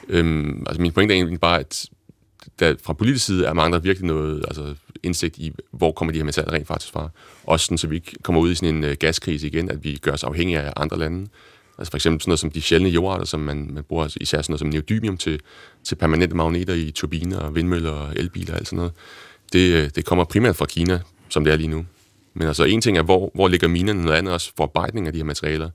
Øhm, 0.10 0.64
altså 0.68 0.82
min 0.82 0.92
pointe 0.92 1.14
er 1.14 1.16
egentlig 1.16 1.40
bare, 1.40 1.60
at 1.60 1.86
der 2.60 2.76
fra 2.84 2.94
politisk 2.94 3.26
side 3.26 3.46
er 3.46 3.54
mangler 3.54 3.80
virkelig 3.80 4.08
noget 4.08 4.46
altså, 4.48 4.76
indsigt 5.04 5.38
i, 5.38 5.52
hvor 5.72 5.92
kommer 5.92 6.12
de 6.12 6.20
her 6.20 6.24
metaller 6.24 6.54
rent 6.54 6.68
faktisk 6.68 6.94
fra. 6.94 7.10
Også 7.44 7.66
sådan, 7.66 7.78
så 7.78 7.88
vi 7.88 7.96
ikke 7.96 8.12
kommer 8.24 8.42
ud 8.42 8.52
i 8.52 8.56
sådan 8.56 8.76
en 8.76 8.84
øh, 8.84 8.96
gaskrise 9.00 9.48
igen, 9.48 9.72
at 9.72 9.84
vi 9.84 9.98
gør 10.02 10.12
os 10.12 10.24
afhængige 10.24 10.60
af 10.60 10.74
andre 10.76 11.00
lande. 11.00 11.28
Altså 11.78 11.92
for 11.92 11.98
eksempel 11.98 12.22
sådan 12.22 12.30
noget 12.30 12.40
som 12.40 12.52
de 12.52 12.62
sjældne 12.62 12.90
jordarter, 12.90 13.26
som 13.26 13.40
man, 13.40 13.70
man 13.72 13.84
bruger 13.84 14.04
altså 14.04 14.18
især 14.22 14.42
sådan 14.42 14.52
noget 14.52 14.60
som 14.60 14.70
neodymium 14.70 15.18
til, 15.18 15.40
til 15.84 15.96
permanente 15.96 16.36
magneter 16.36 16.74
i 16.74 16.92
turbiner 16.92 17.40
og 17.40 17.56
vindmøller 17.56 17.92
og 17.92 18.14
elbiler 18.16 18.54
og 18.54 18.60
alt 18.60 18.68
sådan 18.68 18.78
noget. 18.78 18.94
Det, 19.54 19.74
øh, 19.74 19.90
det 19.96 20.06
kommer 20.06 20.24
primært 20.24 20.56
fra 20.56 20.66
Kina, 20.66 21.00
som 21.30 21.44
det 21.44 21.54
er 21.54 21.58
lige 21.58 21.68
nu. 21.68 21.86
Men 22.34 22.48
altså 22.48 22.64
en 22.64 22.82
ting 22.82 22.98
er, 22.98 23.04
hvor, 23.04 23.32
hvor 23.34 23.48
ligger 23.48 23.68
minerne, 23.68 24.02
noget 24.02 24.18
andet 24.18 24.34
også 24.34 24.52
forarbejdning 24.58 25.08
af 25.08 25.14
de 25.14 25.20
her 25.20 25.26
materialer. 25.26 25.70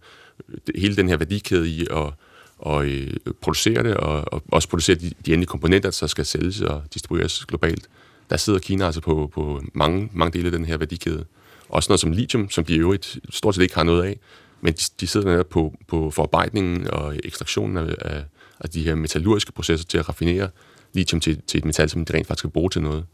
Hele 0.76 0.96
den 0.96 1.08
her 1.08 1.16
værdikæde 1.16 1.68
i 1.68 1.86
at 1.90 2.12
og 2.58 2.86
øh, 2.86 3.12
producere 3.40 3.82
det, 3.82 3.94
og, 3.94 4.32
og 4.32 4.42
også 4.52 4.68
producere 4.68 4.96
de, 4.96 5.12
de 5.26 5.32
endelige 5.32 5.46
komponenter, 5.46 5.88
der 5.88 5.94
så 5.94 6.08
skal 6.08 6.26
sælges 6.26 6.60
og 6.60 6.82
distribueres 6.94 7.44
globalt. 7.44 7.88
Der 8.30 8.36
sidder 8.36 8.58
Kina 8.58 8.86
altså 8.86 9.00
på, 9.00 9.30
på 9.34 9.62
mange, 9.72 10.10
mange 10.12 10.32
dele 10.32 10.46
af 10.46 10.52
den 10.52 10.64
her 10.64 10.76
værdikæde. 10.76 11.24
Også 11.68 11.90
noget 11.90 12.00
som 12.00 12.12
lithium, 12.12 12.50
som 12.50 12.64
de 12.64 12.74
i 12.74 12.78
øvrigt 12.78 13.18
stort 13.30 13.54
set 13.54 13.62
ikke 13.62 13.74
har 13.74 13.82
noget 13.82 14.04
af, 14.04 14.18
men 14.60 14.72
de, 14.72 14.82
de 15.00 15.06
sidder 15.06 15.30
netop 15.30 15.48
på, 15.48 15.74
på 15.88 16.10
forarbejdningen 16.10 16.90
og 16.90 17.16
ekstraktionen 17.24 17.76
af, 17.76 17.94
af, 18.00 18.24
af 18.60 18.70
de 18.70 18.82
her 18.82 18.94
metallurgiske 18.94 19.52
processer 19.52 19.86
til 19.86 19.98
at 19.98 20.08
raffinere 20.08 20.48
lithium 20.92 21.20
til, 21.20 21.40
til 21.46 21.58
et 21.58 21.64
metal, 21.64 21.90
som 21.90 22.04
de 22.04 22.14
rent 22.14 22.26
faktisk 22.26 22.40
skal 22.40 22.50
bruge 22.50 22.70
til 22.70 22.82
noget. 22.82 23.04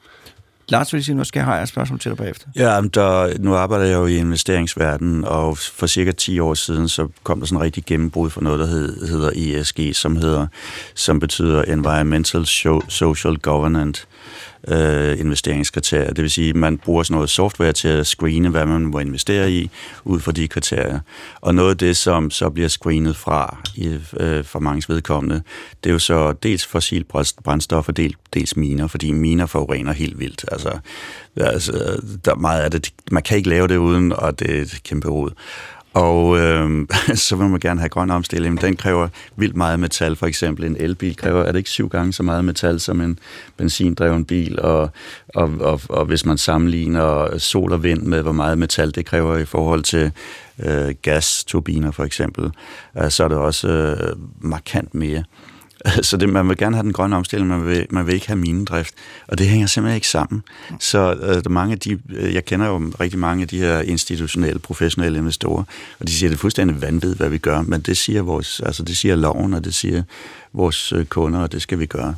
Lars, 0.69 0.93
vil 0.93 1.05
sige, 1.05 1.15
nu 1.15 1.25
skal 1.25 1.41
jeg 1.41 1.47
have 1.47 1.63
et 1.63 1.69
spørgsmål 1.69 1.99
til 1.99 2.11
dig 2.11 2.19
bagefter. 2.19 2.47
Ja, 2.57 2.81
der, 2.95 3.39
nu 3.39 3.55
arbejder 3.55 3.85
jeg 3.85 3.95
jo 3.95 4.07
i 4.07 4.17
investeringsverdenen, 4.17 5.25
og 5.25 5.59
for 5.59 5.87
cirka 5.87 6.13
10 6.13 6.39
år 6.39 6.55
siden, 6.55 6.89
så 6.89 7.09
kom 7.23 7.39
der 7.39 7.47
sådan 7.47 7.59
en 7.59 7.65
rigtig 7.65 7.85
gennembrud 7.85 8.31
for 8.31 8.41
noget, 8.41 8.61
der 8.61 8.67
hed, 8.67 9.09
hedder 9.09 9.31
ESG, 9.35 9.81
som, 9.93 10.17
hedder, 10.17 10.47
som 10.95 11.21
betyder 11.21 11.63
Environmental 11.63 12.47
Social 12.89 13.37
Governance 13.37 14.07
øh, 14.69 15.21
investeringskriterier. 15.21 16.13
Det 16.13 16.23
vil 16.23 16.31
sige, 16.31 16.49
at 16.49 16.57
man 16.57 16.79
bruger 16.79 17.03
sådan 17.03 17.15
noget 17.15 17.31
software 17.31 17.73
til 17.73 17.89
at 17.89 18.07
screene, 18.07 18.49
hvad 18.49 18.67
man 18.67 18.87
må 18.87 18.99
investere 18.99 19.53
i, 19.53 19.71
ud 20.05 20.21
fra 20.21 20.33
de 20.33 20.49
kriterier. 20.49 21.01
Og 21.41 21.55
noget 21.55 21.71
af 21.71 21.79
det, 21.79 21.97
som 21.97 22.31
så 22.31 22.51
bliver 22.51 22.69
screenet 22.69 23.17
fra 23.17 23.59
i, 23.77 23.99
øh, 24.17 24.45
for 24.45 24.59
mange 24.59 24.83
vedkommende, 24.89 25.43
det 25.85 25.91
er 25.91 25.93
jo 25.93 25.99
så 25.99 26.33
dels 26.33 26.67
fossil 26.67 27.05
brændstof 27.45 27.89
og 27.89 27.97
dels, 27.97 28.17
dels 28.35 28.57
miner, 28.57 28.87
fordi 28.87 29.13
miner 29.13 29.47
forurener 29.47 29.93
helt 29.93 30.19
vildt. 30.19 30.45
Altså, 30.53 30.79
altså 31.37 32.01
der 32.25 32.31
er 32.31 32.37
meget 32.37 32.61
af 32.61 32.71
det, 32.71 32.91
man 33.11 33.23
kan 33.23 33.37
ikke 33.37 33.49
lave 33.49 33.69
det 33.69 33.77
uden, 33.77 34.13
og 34.13 34.39
det 34.39 34.59
er 34.59 34.63
et 34.63 34.81
kæmpe 34.85 35.09
rod. 35.09 35.31
Og 35.95 36.39
øh, 36.39 36.87
så 37.15 37.37
vil 37.37 37.49
man 37.49 37.61
gerne 37.61 37.81
have 37.81 37.89
grøn 37.89 38.11
omstilling. 38.11 38.61
Den 38.61 38.77
kræver 38.77 39.09
vildt 39.37 39.57
meget 39.57 39.81
metal. 39.81 40.17
For 40.17 40.27
eksempel 40.27 40.65
en 40.65 40.77
elbil 40.77 41.17
kræver, 41.17 41.43
er 41.43 41.53
det 41.53 41.59
ikke 41.59 41.71
syv 41.71 41.89
gange 41.89 42.13
så 42.13 42.23
meget 42.23 42.45
metal 42.45 42.81
som 42.81 43.01
en 43.01 43.19
benzindreven 43.57 44.25
bil? 44.25 44.61
Og, 44.61 44.91
og, 45.35 45.51
og, 45.61 45.81
og 45.89 46.05
hvis 46.05 46.27
man 46.27 46.39
sammenligner 46.39 47.39
sol 47.39 47.73
og 47.73 47.83
vind 47.83 48.03
med, 48.03 48.23
hvor 48.23 48.33
meget 48.33 48.59
metal 48.59 48.95
det 48.95 49.07
kræver 49.07 49.37
i 49.37 49.45
forhold 49.45 49.83
til 49.83 50.13
øh, 50.65 50.95
gasturbiner 51.03 51.91
for 51.91 52.05
eksempel, 52.05 52.51
øh, 52.99 53.11
så 53.11 53.25
er 53.25 53.29
det 53.29 53.39
også 53.39 53.69
øh, 53.69 54.17
markant 54.41 54.95
mere. 54.95 55.25
Så 56.03 56.17
det, 56.17 56.29
man 56.29 56.49
vil 56.49 56.57
gerne 56.57 56.77
have 56.77 56.83
den 56.83 56.93
grønne 56.93 57.17
omstilling, 57.17 57.49
man 57.49 57.67
vil, 57.67 57.87
man 57.91 58.07
vil 58.07 58.15
ikke 58.15 58.27
have 58.27 58.39
minedrift, 58.39 58.95
og 59.29 59.39
det 59.39 59.49
hænger 59.49 59.67
simpelthen 59.67 59.95
ikke 59.95 60.09
sammen. 60.09 60.43
Så 60.81 61.15
øh, 61.15 61.53
mange 61.53 61.73
af 61.73 61.79
de, 61.79 61.99
øh, 62.09 62.35
jeg 62.35 62.45
kender 62.45 62.67
jo 62.67 62.93
rigtig 63.01 63.19
mange 63.19 63.43
af 63.43 63.49
de 63.49 63.59
her 63.59 63.81
institutionelle, 63.81 64.59
professionelle 64.59 65.19
investorer, 65.19 65.65
og 66.01 66.07
de 66.09 66.13
siger, 66.13 66.29
at 66.29 66.31
det 66.31 66.37
er 66.37 66.41
fuldstændig 66.41 66.83
vanvittigt, 66.83 67.17
hvad 67.17 67.29
vi 67.29 67.39
gør, 67.39 67.63
men 67.63 67.81
det 67.81 67.97
siger, 67.97 68.23
vores, 68.23 68.61
altså 68.61 68.83
det 68.83 68.97
siger 68.97 69.17
loven, 69.17 69.55
og 69.55 69.65
det 69.65 69.75
siger 69.75 70.03
vores 70.53 70.93
øh, 70.93 71.05
kunder, 71.05 71.41
og 71.41 71.53
det 71.53 71.63
skal 71.63 71.79
vi 71.79 71.87
gøre. 71.87 72.15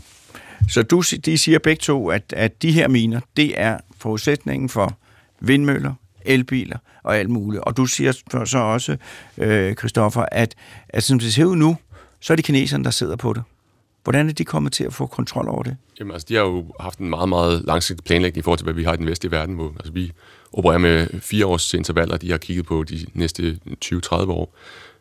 Så 0.69 0.83
du, 0.83 1.03
de 1.25 1.39
siger 1.39 1.59
begge 1.59 1.81
to, 1.81 2.09
at, 2.09 2.33
at 2.37 2.63
de 2.63 2.73
her 2.73 2.89
miner, 2.89 3.21
det 3.37 3.61
er 3.61 3.79
forudsætningen 3.99 4.69
for 4.69 4.97
vindmøller, 5.41 5.95
elbiler 6.25 6.79
og 7.03 7.17
alt 7.17 7.31
muligt. 7.31 7.63
Og 7.63 7.77
du 7.77 7.87
siger 7.87 8.13
så 8.45 8.59
også, 8.59 8.97
øh, 9.39 9.75
Christoffer, 9.75 10.27
at, 10.33 10.55
at 10.89 11.03
som 11.03 11.19
det 11.19 11.35
ser 11.35 11.45
ud 11.45 11.57
nu, 11.57 11.77
så 12.21 12.33
er 12.33 12.37
det 12.37 12.45
kineserne, 12.45 12.85
der 12.85 12.91
sidder 12.91 13.17
på 13.17 13.33
det. 13.33 13.43
Hvordan 14.05 14.29
er 14.29 14.33
de 14.33 14.45
kommet 14.45 14.73
til 14.73 14.85
at 14.85 14.93
få 14.93 15.07
kontrol 15.07 15.49
over 15.49 15.63
det? 15.63 15.77
Jamen, 16.01 16.13
altså, 16.13 16.27
de 16.29 16.35
har 16.35 16.43
jo 16.43 16.65
haft 16.81 16.99
en 16.99 17.11
meget, 17.11 17.29
meget 17.29 17.63
langsigtet 17.65 18.05
planlægning 18.05 18.39
i 18.39 18.43
forhold 18.43 18.59
til, 18.59 18.65
hvad 18.65 18.75
vi 18.75 18.85
har 18.85 18.95
i 18.95 18.97
den 18.97 19.07
vestlige 19.07 19.33
verden. 19.33 19.55
Hvor, 19.55 19.73
altså, 19.77 19.93
vi 19.93 20.13
opererer 20.53 20.79
med 20.79 21.21
fire 21.21 21.47
års 21.47 21.75
intervaller, 21.75 22.17
de 22.17 22.31
har 22.31 22.39
kigget 22.39 22.67
på 22.67 22.83
de 22.83 23.07
næste 23.15 23.59
20-30 23.85 24.13
år. 24.13 24.55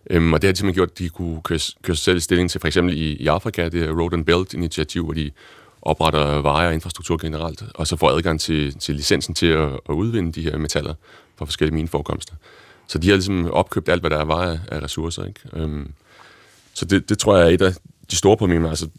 Øhm, 0.10 0.34
og 0.34 0.42
det 0.42 0.48
har 0.48 0.52
de 0.54 0.58
simpelthen 0.58 0.74
gjort, 0.74 0.92
at 0.92 1.00
de 1.00 1.10
kunne 1.10 1.42
køre, 1.42 1.60
køre 1.82 1.96
sig 1.96 2.04
selv 2.04 2.18
i 2.18 2.20
stilling 2.20 2.52
til, 2.52 2.62
for 2.62 2.68
eksempel 2.68 2.98
i, 2.98 3.13
i 3.13 3.28
Afrika, 3.28 3.70
det 3.70 3.84
er 3.84 3.92
Road 3.92 4.13
and 4.13 4.26
Belt-initiativ, 4.26 5.04
hvor 5.04 5.13
de 5.13 5.32
opretter 5.82 6.42
veje 6.42 6.68
og 6.68 6.74
infrastruktur 6.74 7.18
generelt, 7.18 7.63
og 7.76 7.88
så 7.88 7.98
får 7.98 8.10
adgang 8.10 8.39
til, 8.39 8.80
til 8.80 8.96
licensen 8.96 9.36
til 9.36 9.46
at, 9.46 9.70
at 9.89 9.94
udvinde 9.94 10.32
de 10.32 10.42
her 10.42 10.58
metaller 10.58 10.94
fra 11.36 11.46
forskellige 11.46 11.76
mineforekomster. 11.76 12.36
Så 12.88 12.98
de 12.98 13.10
har 13.10 13.16
ligesom 13.16 13.52
opkøbt 13.52 13.89
alt, 13.89 14.02
hvad 14.02 14.10
der 14.10 14.18
var 14.18 14.26
veje 14.26 14.62
af 14.72 14.84
ressourcer. 14.84 15.26
Ikke? 15.26 15.39
Øhm, 15.54 15.92
så 16.74 16.86
det, 16.86 17.10
det 17.10 17.18
tror 17.18 17.38
jeg 17.38 17.46
er 17.46 17.50
et 17.50 17.62
af 17.62 17.74
de 18.13 18.17
store 18.17 18.38
problemer, 18.38 18.69
altså 18.69 18.89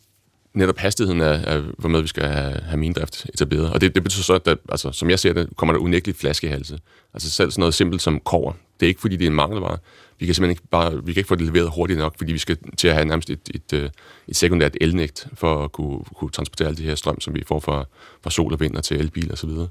netop 0.55 0.79
hastigheden 0.79 1.21
af, 1.21 1.55
af 1.55 1.61
hvormed 1.79 2.01
vi 2.01 2.07
skal 2.07 2.25
have, 2.25 2.61
have 2.63 2.77
minedrift 2.77 3.27
etableret. 3.35 3.71
Og 3.73 3.81
det, 3.81 3.95
det 3.95 4.03
betyder 4.03 4.23
så, 4.23 4.33
at 4.33 4.47
der, 4.47 4.57
altså, 4.69 4.93
som 4.93 5.11
jeg 5.11 5.19
ser 5.19 5.33
det, 5.33 5.49
kommer 5.57 5.73
der 5.73 5.81
unægteligt 5.81 6.19
flaskehalse. 6.19 6.79
Altså 7.15 7.31
selv 7.31 7.51
sådan 7.51 7.61
noget 7.61 7.75
simpelt 7.75 8.03
som 8.03 8.21
kover. 8.21 8.53
Det 8.81 8.87
er 8.87 8.89
ikke, 8.89 9.01
fordi 9.01 9.17
det 9.17 9.25
er 9.25 9.31
en 9.31 9.37
mangelvare. 9.37 9.79
Vi 10.19 10.27
kan 10.27 10.35
simpelthen 10.35 10.51
ikke, 10.51 10.69
bare, 10.71 11.05
vi 11.05 11.13
kan 11.13 11.21
ikke 11.21 11.29
få 11.29 11.35
det 11.35 11.47
leveret 11.47 11.71
hurtigt 11.75 11.99
nok, 11.99 12.19
fordi 12.19 12.33
vi 12.33 12.39
skal 12.39 12.57
til 12.79 12.89
at 12.89 12.95
have 12.95 13.05
nærmest 13.05 13.31
et, 13.31 13.51
et, 13.55 13.73
et, 13.73 13.91
et 14.29 14.37
sekundært 14.37 14.77
elnægt 14.81 15.29
for 15.35 15.65
at 15.65 15.73
kunne, 15.73 16.01
kunne 16.15 16.31
transportere 16.31 16.69
alle 16.69 16.79
de 16.79 16.83
her 16.83 16.95
strøm, 16.95 17.21
som 17.21 17.35
vi 17.35 17.43
får 17.49 17.61
fra, 17.61 17.85
fra 18.23 18.31
sol 18.31 18.53
og 18.53 18.61
vind 18.61 18.77
og 18.77 18.85
til 18.85 19.01
elbil 19.01 19.33
og 19.33 19.39
så 19.39 19.47
videre. 19.47 19.69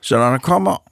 Så 0.00 0.16
når 0.16 0.30
der 0.30 0.38
kommer 0.38 0.82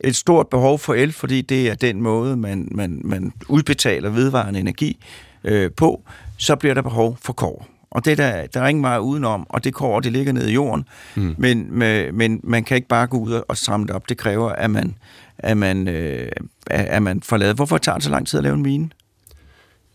et 0.00 0.16
stort 0.16 0.48
behov 0.48 0.78
for 0.78 0.94
el, 0.94 1.12
fordi 1.12 1.42
det 1.42 1.68
er 1.68 1.74
den 1.74 2.02
måde, 2.02 2.36
man, 2.36 2.68
man, 2.70 3.00
man 3.04 3.32
udbetaler 3.48 4.10
vedvarende 4.10 4.60
energi 4.60 4.98
øh, 5.44 5.70
på, 5.76 6.02
så 6.36 6.56
bliver 6.56 6.74
der 6.74 6.82
behov 6.82 7.18
for 7.22 7.32
kår. 7.32 7.66
Og 7.90 8.04
det 8.04 8.18
der, 8.18 8.46
der 8.46 8.60
er 8.60 8.68
ingen 8.68 8.82
vej 8.82 8.98
udenom, 8.98 9.46
og 9.48 9.64
det 9.64 9.74
kår, 9.74 10.00
det 10.00 10.12
ligger 10.12 10.32
nede 10.32 10.50
i 10.50 10.54
jorden, 10.54 10.84
mm. 11.14 11.34
men, 11.38 11.78
med, 11.78 12.12
men 12.12 12.40
man 12.42 12.64
kan 12.64 12.76
ikke 12.76 12.88
bare 12.88 13.06
gå 13.06 13.18
ud 13.18 13.42
og 13.48 13.56
stramme 13.56 13.86
det 13.86 13.94
op. 13.94 14.08
Det 14.08 14.18
kræver, 14.18 14.48
at 14.50 14.70
man, 14.70 14.96
at 15.38 15.56
man, 15.56 15.88
øh, 15.88 16.28
at 16.70 17.02
man 17.02 17.22
får 17.22 17.36
lavet. 17.36 17.56
Hvorfor 17.56 17.78
tager 17.78 17.96
det 17.96 18.04
så 18.04 18.10
lang 18.10 18.26
tid 18.26 18.38
at 18.38 18.42
lave 18.42 18.54
en 18.54 18.62
mine? 18.62 18.90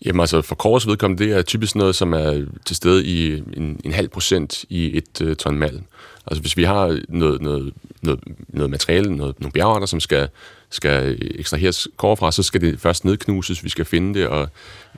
Jamen 0.06 0.20
altså, 0.20 0.42
for 0.42 0.56
kors 0.56 0.88
vedkommende, 0.88 1.24
det 1.24 1.34
er 1.34 1.42
typisk 1.42 1.76
noget, 1.76 1.96
som 1.96 2.14
er 2.14 2.46
til 2.66 2.76
stede 2.76 3.06
i 3.06 3.38
en, 3.38 3.80
en 3.84 3.92
halv 3.92 4.10
procent 4.10 4.66
i 4.70 4.98
et 4.98 5.22
uh, 5.22 5.34
ton 5.34 5.58
malm. 5.58 5.84
Altså 6.28 6.42
hvis 6.42 6.58
vi 6.58 6.64
har 6.64 7.00
noget, 7.10 7.42
noget, 7.42 7.74
noget, 8.02 8.20
noget 8.50 8.70
materiale, 8.70 9.16
noget, 9.16 9.40
nogle 9.40 9.52
bjergarter, 9.52 9.86
som 9.86 10.00
skal, 10.00 10.30
skal 10.72 11.18
ekstraheres 11.22 11.88
kår 11.98 12.16
fra, 12.16 12.32
så 12.32 12.44
skal 12.44 12.62
det 12.62 12.80
først 12.80 13.06
nedknuses, 13.06 13.64
vi 13.64 13.70
skal 13.70 13.86
finde 13.86 14.20
det, 14.20 14.28
og 14.28 14.50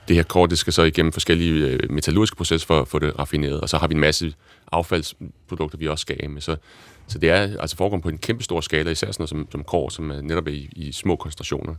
det 0.08 0.16
her 0.16 0.22
kort, 0.22 0.50
det 0.50 0.58
skal 0.58 0.72
så 0.72 0.82
igennem 0.82 1.12
forskellige 1.12 1.66
øh, 1.66 1.90
metallurgiske 1.90 2.36
processer 2.36 2.66
for 2.66 2.80
at 2.80 2.88
få 2.88 2.98
det 2.98 3.18
raffineret, 3.18 3.60
og 3.60 3.68
så 3.68 3.78
har 3.78 3.86
vi 3.86 3.94
en 3.94 4.00
masse 4.00 4.34
affaldsprodukter, 4.72 5.78
vi 5.78 5.88
også 5.88 6.02
skal 6.02 6.16
af 6.20 6.30
med. 6.30 6.40
Så, 6.40 6.56
så 7.06 7.18
det 7.18 7.30
er 7.30 7.60
altså 7.60 7.76
foregår 7.76 7.98
på 7.98 8.08
en 8.08 8.18
kæmpe 8.18 8.44
stor 8.44 8.60
skala, 8.60 8.90
især 8.90 9.06
sådan 9.06 9.14
noget 9.18 9.30
som, 9.30 9.48
som 9.52 9.64
kår, 9.64 9.88
som 9.88 10.10
er 10.10 10.20
netop 10.20 10.46
er 10.46 10.52
i, 10.52 10.68
i 10.76 10.92
små 10.92 11.16
koncentrationer. 11.16 11.74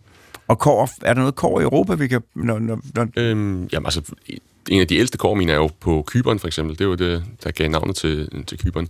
Og 0.47 0.59
kår, 0.59 0.89
er 1.01 1.13
der 1.13 1.21
noget 1.21 1.35
kår 1.35 1.59
i 1.59 1.63
Europa, 1.63 1.93
vi 1.93 2.07
kan... 2.07 2.21
Når, 2.35 2.59
når, 2.59 2.79
når... 2.95 3.07
Øhm, 3.17 3.69
jamen 3.73 3.85
altså, 3.85 4.01
en 4.69 4.81
af 4.81 4.87
de 4.87 4.95
ældste 4.95 5.17
kårminer 5.17 5.53
er 5.53 5.57
jo 5.57 5.69
på 5.79 6.03
Kyberen 6.07 6.39
for 6.39 6.47
eksempel. 6.47 6.79
Det 6.79 6.87
var 6.87 6.95
det, 6.95 7.23
der 7.43 7.51
gav 7.51 7.69
navnet 7.69 7.95
til, 7.95 8.43
til 8.47 8.57
Kyberen 8.57 8.87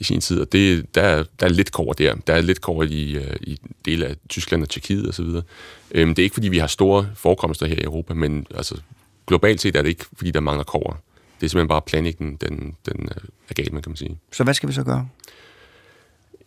i 0.00 0.04
sin 0.04 0.20
tid, 0.20 0.40
og 0.40 0.52
det, 0.52 0.94
der, 0.94 1.24
der 1.40 1.46
er 1.46 1.50
lidt 1.50 1.72
kår 1.72 1.92
der. 1.92 2.14
Der 2.26 2.34
er 2.34 2.40
lidt 2.40 2.60
kår 2.60 2.82
i, 2.82 3.16
øh, 3.16 3.36
i 3.40 3.58
dele 3.84 4.06
af 4.06 4.16
Tyskland 4.28 4.62
og 4.62 4.68
Tjekkiet 4.68 5.08
osv. 5.08 5.26
Øhm, 5.90 6.14
det 6.14 6.18
er 6.18 6.24
ikke, 6.24 6.34
fordi 6.34 6.48
vi 6.48 6.58
har 6.58 6.66
store 6.66 7.08
forekomster 7.14 7.66
her 7.66 7.76
i 7.76 7.84
Europa, 7.84 8.14
men 8.14 8.46
altså, 8.54 8.80
globalt 9.26 9.60
set 9.60 9.76
er 9.76 9.82
det 9.82 9.88
ikke, 9.88 10.04
fordi 10.16 10.30
der 10.30 10.40
mangler 10.40 10.64
kår. 10.64 11.00
Det 11.40 11.46
er 11.46 11.48
simpelthen 11.48 11.68
bare 11.68 11.82
planlægningen, 11.82 12.36
den, 12.36 12.76
den 12.86 13.02
øh, 13.02 13.24
er 13.48 13.54
galt 13.54 13.72
med, 13.72 13.82
kan 13.82 13.90
man 13.90 13.96
sige. 13.96 14.18
Så 14.32 14.44
hvad 14.44 14.54
skal 14.54 14.68
vi 14.68 14.74
så 14.74 14.82
gøre? 14.82 15.08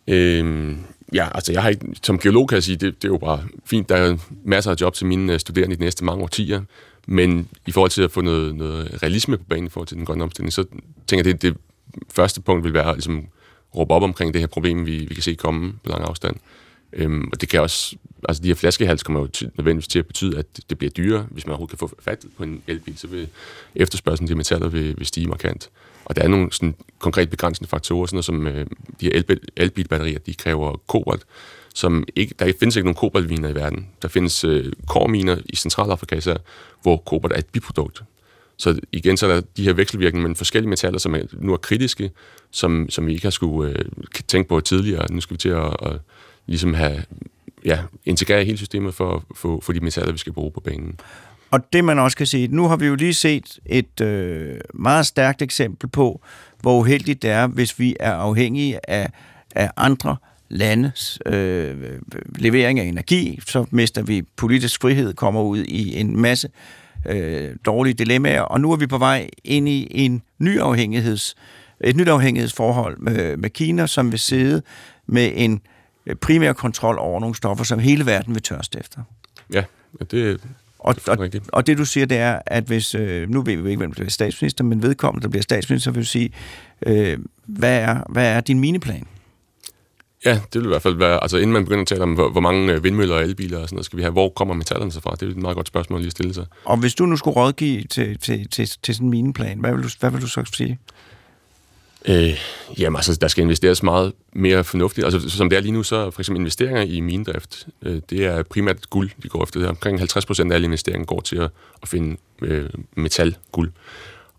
Øhm, 0.08 0.78
ja, 1.12 1.28
altså 1.34 1.52
jeg 1.52 1.62
har 1.62 1.68
ikke, 1.68 1.86
som 2.02 2.18
geolog 2.18 2.48
kan 2.48 2.54
jeg 2.54 2.62
sige, 2.62 2.76
det, 2.76 3.02
det 3.02 3.08
er 3.08 3.12
jo 3.12 3.18
bare 3.18 3.44
fint. 3.64 3.88
Der 3.88 3.96
er 3.96 4.16
masser 4.44 4.70
af 4.70 4.80
job 4.80 4.94
til 4.94 5.06
mine 5.06 5.32
øh, 5.32 5.40
studerende 5.40 5.74
i 5.74 5.76
de 5.76 5.82
næste 5.82 6.04
mange 6.04 6.22
årtier, 6.22 6.62
men 7.06 7.48
i 7.66 7.72
forhold 7.72 7.90
til 7.90 8.02
at 8.02 8.10
få 8.10 8.20
noget, 8.20 8.54
noget 8.54 9.02
realisme 9.02 9.38
på 9.38 9.44
banen 9.44 9.66
i 9.66 9.70
forhold 9.70 9.88
til 9.88 9.96
den 9.96 10.06
grønne 10.06 10.24
omstilling, 10.24 10.52
så 10.52 10.64
tænker 11.06 11.28
jeg, 11.28 11.42
det, 11.42 11.42
det 11.42 11.56
første 12.08 12.40
punkt 12.40 12.64
vil 12.64 12.74
være 12.74 12.88
at 12.88 12.96
ligesom, 12.96 13.26
råbe 13.76 13.94
op 13.94 14.02
omkring 14.02 14.34
det 14.34 14.40
her 14.40 14.46
problem, 14.46 14.86
vi, 14.86 14.98
vi 14.98 15.14
kan 15.14 15.22
se 15.22 15.34
komme 15.34 15.72
på 15.84 15.90
lang 15.90 16.04
afstand. 16.04 16.36
Øhm, 16.92 17.28
og 17.32 17.40
det 17.40 17.48
kan 17.48 17.60
også, 17.60 17.96
altså 18.28 18.42
de 18.42 18.48
her 18.48 18.54
flaskehals 18.54 19.02
kommer 19.02 19.20
jo 19.20 19.26
til, 19.26 19.50
nødvendigvis 19.56 19.88
til 19.88 19.98
at 19.98 20.06
betyde, 20.06 20.38
at 20.38 20.46
det 20.70 20.78
bliver 20.78 20.90
dyrere. 20.90 21.26
Hvis 21.30 21.46
man 21.46 21.50
overhovedet 21.50 21.78
kan 21.78 21.88
få 21.88 21.96
fat 22.00 22.24
på 22.36 22.42
en 22.42 22.62
elbil, 22.66 22.98
så 22.98 23.06
vil 23.06 23.28
efterspørgselen 23.74 24.26
til 24.26 24.36
metaller 24.36 24.68
vil, 24.68 24.94
vil 24.98 25.06
stige 25.06 25.26
markant. 25.26 25.70
Og 26.04 26.16
der 26.16 26.22
er 26.22 26.28
nogle 26.28 26.52
sådan, 26.52 26.74
konkret 26.98 27.30
begrænsende 27.30 27.68
faktorer, 27.68 28.06
sådan 28.06 28.16
noget 28.16 28.24
som 28.24 28.46
øh, 28.46 28.66
de 29.00 29.06
her 29.06 29.12
elbil, 29.12 29.40
elbilbatterier, 29.56 30.18
de 30.18 30.34
kræver 30.34 30.76
kobolt, 30.88 31.22
som 31.74 32.04
ikke, 32.16 32.34
der 32.38 32.52
findes 32.60 32.76
ikke 32.76 32.86
nogen 32.86 32.96
kobaltminer 32.96 33.48
i 33.48 33.54
verden. 33.54 33.88
Der 34.02 34.08
findes 34.08 34.44
øh, 34.44 34.72
korminer 34.86 35.36
i 35.46 35.56
Centralafrika 35.56 36.16
især, 36.16 36.36
hvor 36.82 36.96
kobolt 36.96 37.32
er 37.32 37.38
et 37.38 37.46
biprodukt. 37.46 38.02
Så 38.60 38.80
igen, 38.92 39.16
så 39.16 39.26
er 39.26 39.34
der 39.34 39.40
de 39.56 39.64
her 39.64 39.72
vekselvirkninger 39.72 40.22
mellem 40.22 40.36
forskellige 40.36 40.68
metaller, 40.70 40.98
som 40.98 41.14
er, 41.14 41.20
nu 41.32 41.52
er 41.52 41.56
kritiske, 41.56 42.10
som, 42.50 42.86
som 42.88 43.06
vi 43.06 43.12
ikke 43.12 43.24
har 43.24 43.30
skulle 43.30 43.70
øh, 43.70 43.84
tænke 44.28 44.48
på 44.48 44.60
tidligere. 44.60 45.12
Nu 45.12 45.20
skal 45.20 45.34
vi 45.34 45.38
til 45.38 45.48
at, 45.48 45.76
at 45.82 46.00
ligesom 46.46 46.74
have, 46.74 47.04
ja, 47.64 47.78
integrere 48.04 48.44
hele 48.44 48.58
systemet 48.58 48.94
for, 48.94 49.24
for, 49.36 49.60
for 49.60 49.72
de 49.72 49.80
metaller, 49.80 50.12
vi 50.12 50.18
skal 50.18 50.32
bruge 50.32 50.50
på 50.50 50.60
banen. 50.60 51.00
Og 51.50 51.72
det 51.72 51.84
man 51.84 51.98
også 51.98 52.16
kan 52.16 52.26
sige, 52.26 52.48
nu 52.48 52.68
har 52.68 52.76
vi 52.76 52.86
jo 52.86 52.94
lige 52.94 53.14
set 53.14 53.58
et 53.66 54.00
øh, 54.00 54.60
meget 54.74 55.06
stærkt 55.06 55.42
eksempel 55.42 55.88
på, 55.88 56.20
hvor 56.60 56.78
uheldigt 56.78 57.22
det 57.22 57.30
er, 57.30 57.46
hvis 57.46 57.78
vi 57.78 57.96
er 58.00 58.12
afhængige 58.12 58.90
af, 58.90 59.10
af 59.54 59.70
andre 59.76 60.16
landes 60.48 61.18
øh, 61.26 61.76
levering 62.38 62.80
af 62.80 62.84
energi, 62.84 63.40
så 63.46 63.66
mister 63.70 64.02
vi 64.02 64.22
politisk 64.36 64.80
frihed, 64.80 65.14
kommer 65.14 65.42
ud 65.42 65.64
i 65.64 65.96
en 66.00 66.20
masse 66.20 66.48
øh, 67.06 67.56
dårlige 67.66 67.94
dilemmaer, 67.94 68.42
og 68.42 68.60
nu 68.60 68.72
er 68.72 68.76
vi 68.76 68.86
på 68.86 68.98
vej 68.98 69.30
ind 69.44 69.68
i 69.68 69.88
en 69.90 70.22
ny 70.38 70.60
afhængigheds, 70.60 71.34
et 71.80 71.96
nyt 71.96 72.08
afhængighedsforhold 72.08 72.98
med, 72.98 73.36
med 73.36 73.50
Kina, 73.50 73.86
som 73.86 74.10
vil 74.10 74.18
sidde 74.18 74.62
med 75.06 75.32
en 75.34 75.60
primær 76.20 76.52
kontrol 76.52 76.98
over 76.98 77.20
nogle 77.20 77.36
stoffer, 77.36 77.64
som 77.64 77.78
hele 77.78 78.06
verden 78.06 78.34
vil 78.34 78.42
tørste 78.42 78.78
efter. 78.78 79.00
Ja, 79.52 79.64
det, 80.10 80.40
og, 80.78 80.96
og, 81.06 81.30
og 81.52 81.66
det 81.66 81.78
du 81.78 81.84
siger, 81.84 82.06
det 82.06 82.18
er, 82.18 82.38
at 82.46 82.64
hvis, 82.64 82.94
øh, 82.94 83.30
nu 83.30 83.42
ved 83.42 83.56
vi 83.56 83.68
ikke, 83.68 83.78
hvem 83.78 83.90
der 83.90 83.94
bliver 83.94 84.10
statsminister, 84.10 84.64
men 84.64 84.82
vedkommende, 84.82 85.22
der 85.22 85.28
bliver 85.28 85.42
statsminister, 85.42 85.90
vil 85.90 86.06
sige, 86.06 86.30
øh, 86.86 87.18
hvad, 87.46 87.78
er, 87.78 88.02
hvad 88.08 88.32
er 88.32 88.40
din 88.40 88.60
miniplan? 88.60 89.06
Ja, 90.24 90.40
det 90.52 90.54
vil 90.54 90.64
i 90.64 90.68
hvert 90.68 90.82
fald 90.82 90.94
være, 90.94 91.22
altså 91.22 91.36
inden 91.36 91.52
man 91.52 91.64
begynder 91.64 91.82
at 91.82 91.88
tale 91.88 92.02
om, 92.02 92.12
hvor, 92.14 92.30
hvor 92.30 92.40
mange 92.40 92.72
øh, 92.72 92.84
vindmøller 92.84 93.14
og 93.14 93.22
elbiler 93.22 93.58
og 93.58 93.68
sådan 93.68 93.76
noget, 93.76 93.84
skal 93.84 93.96
vi 93.96 94.02
have, 94.02 94.12
hvor 94.12 94.28
kommer 94.28 94.54
metallerne 94.54 94.92
så 94.92 95.00
fra? 95.00 95.16
Det 95.20 95.22
er 95.22 95.30
et 95.30 95.36
meget 95.36 95.56
godt 95.56 95.68
spørgsmål 95.68 96.00
lige 96.00 96.06
at 96.06 96.12
stille 96.12 96.34
sig. 96.34 96.46
Og 96.64 96.76
hvis 96.76 96.94
du 96.94 97.06
nu 97.06 97.16
skulle 97.16 97.36
rådgive 97.36 97.84
til, 97.84 98.18
til, 98.18 98.48
til, 98.48 98.70
til 98.82 98.94
sådan 98.94 99.06
en 99.06 99.10
miniplan, 99.10 99.58
hvad 99.58 99.74
vil 99.74 99.82
du, 99.82 99.88
hvad 100.00 100.10
vil 100.10 100.20
du 100.20 100.26
så 100.26 100.44
sige? 100.54 100.78
Øh, 102.04 102.38
jamen 102.78 102.96
altså, 102.96 103.18
der 103.20 103.28
skal 103.28 103.42
investeres 103.42 103.82
meget 103.82 104.12
mere 104.32 104.64
fornuftigt. 104.64 105.04
Altså, 105.04 105.30
som 105.30 105.50
det 105.50 105.56
er 105.56 105.60
lige 105.60 105.72
nu, 105.72 105.82
så 105.82 106.10
for 106.10 106.20
eksempel 106.20 106.40
investeringer 106.40 106.82
i 106.82 107.00
minedrift, 107.00 107.66
øh, 107.82 108.00
det 108.10 108.24
er 108.24 108.42
primært 108.42 108.90
guld, 108.90 109.10
vi 109.16 109.28
går 109.28 109.42
efter. 109.42 109.60
Det 109.60 109.68
omkring 109.68 109.98
50 109.98 110.26
procent 110.26 110.52
af 110.52 110.54
alle 110.54 110.64
investeringer 110.64 111.06
går 111.06 111.20
til 111.20 111.36
at, 111.36 111.50
at 111.82 111.88
finde 111.88 112.16
øh, 112.42 112.68
metal, 112.96 113.36
guld. 113.52 113.72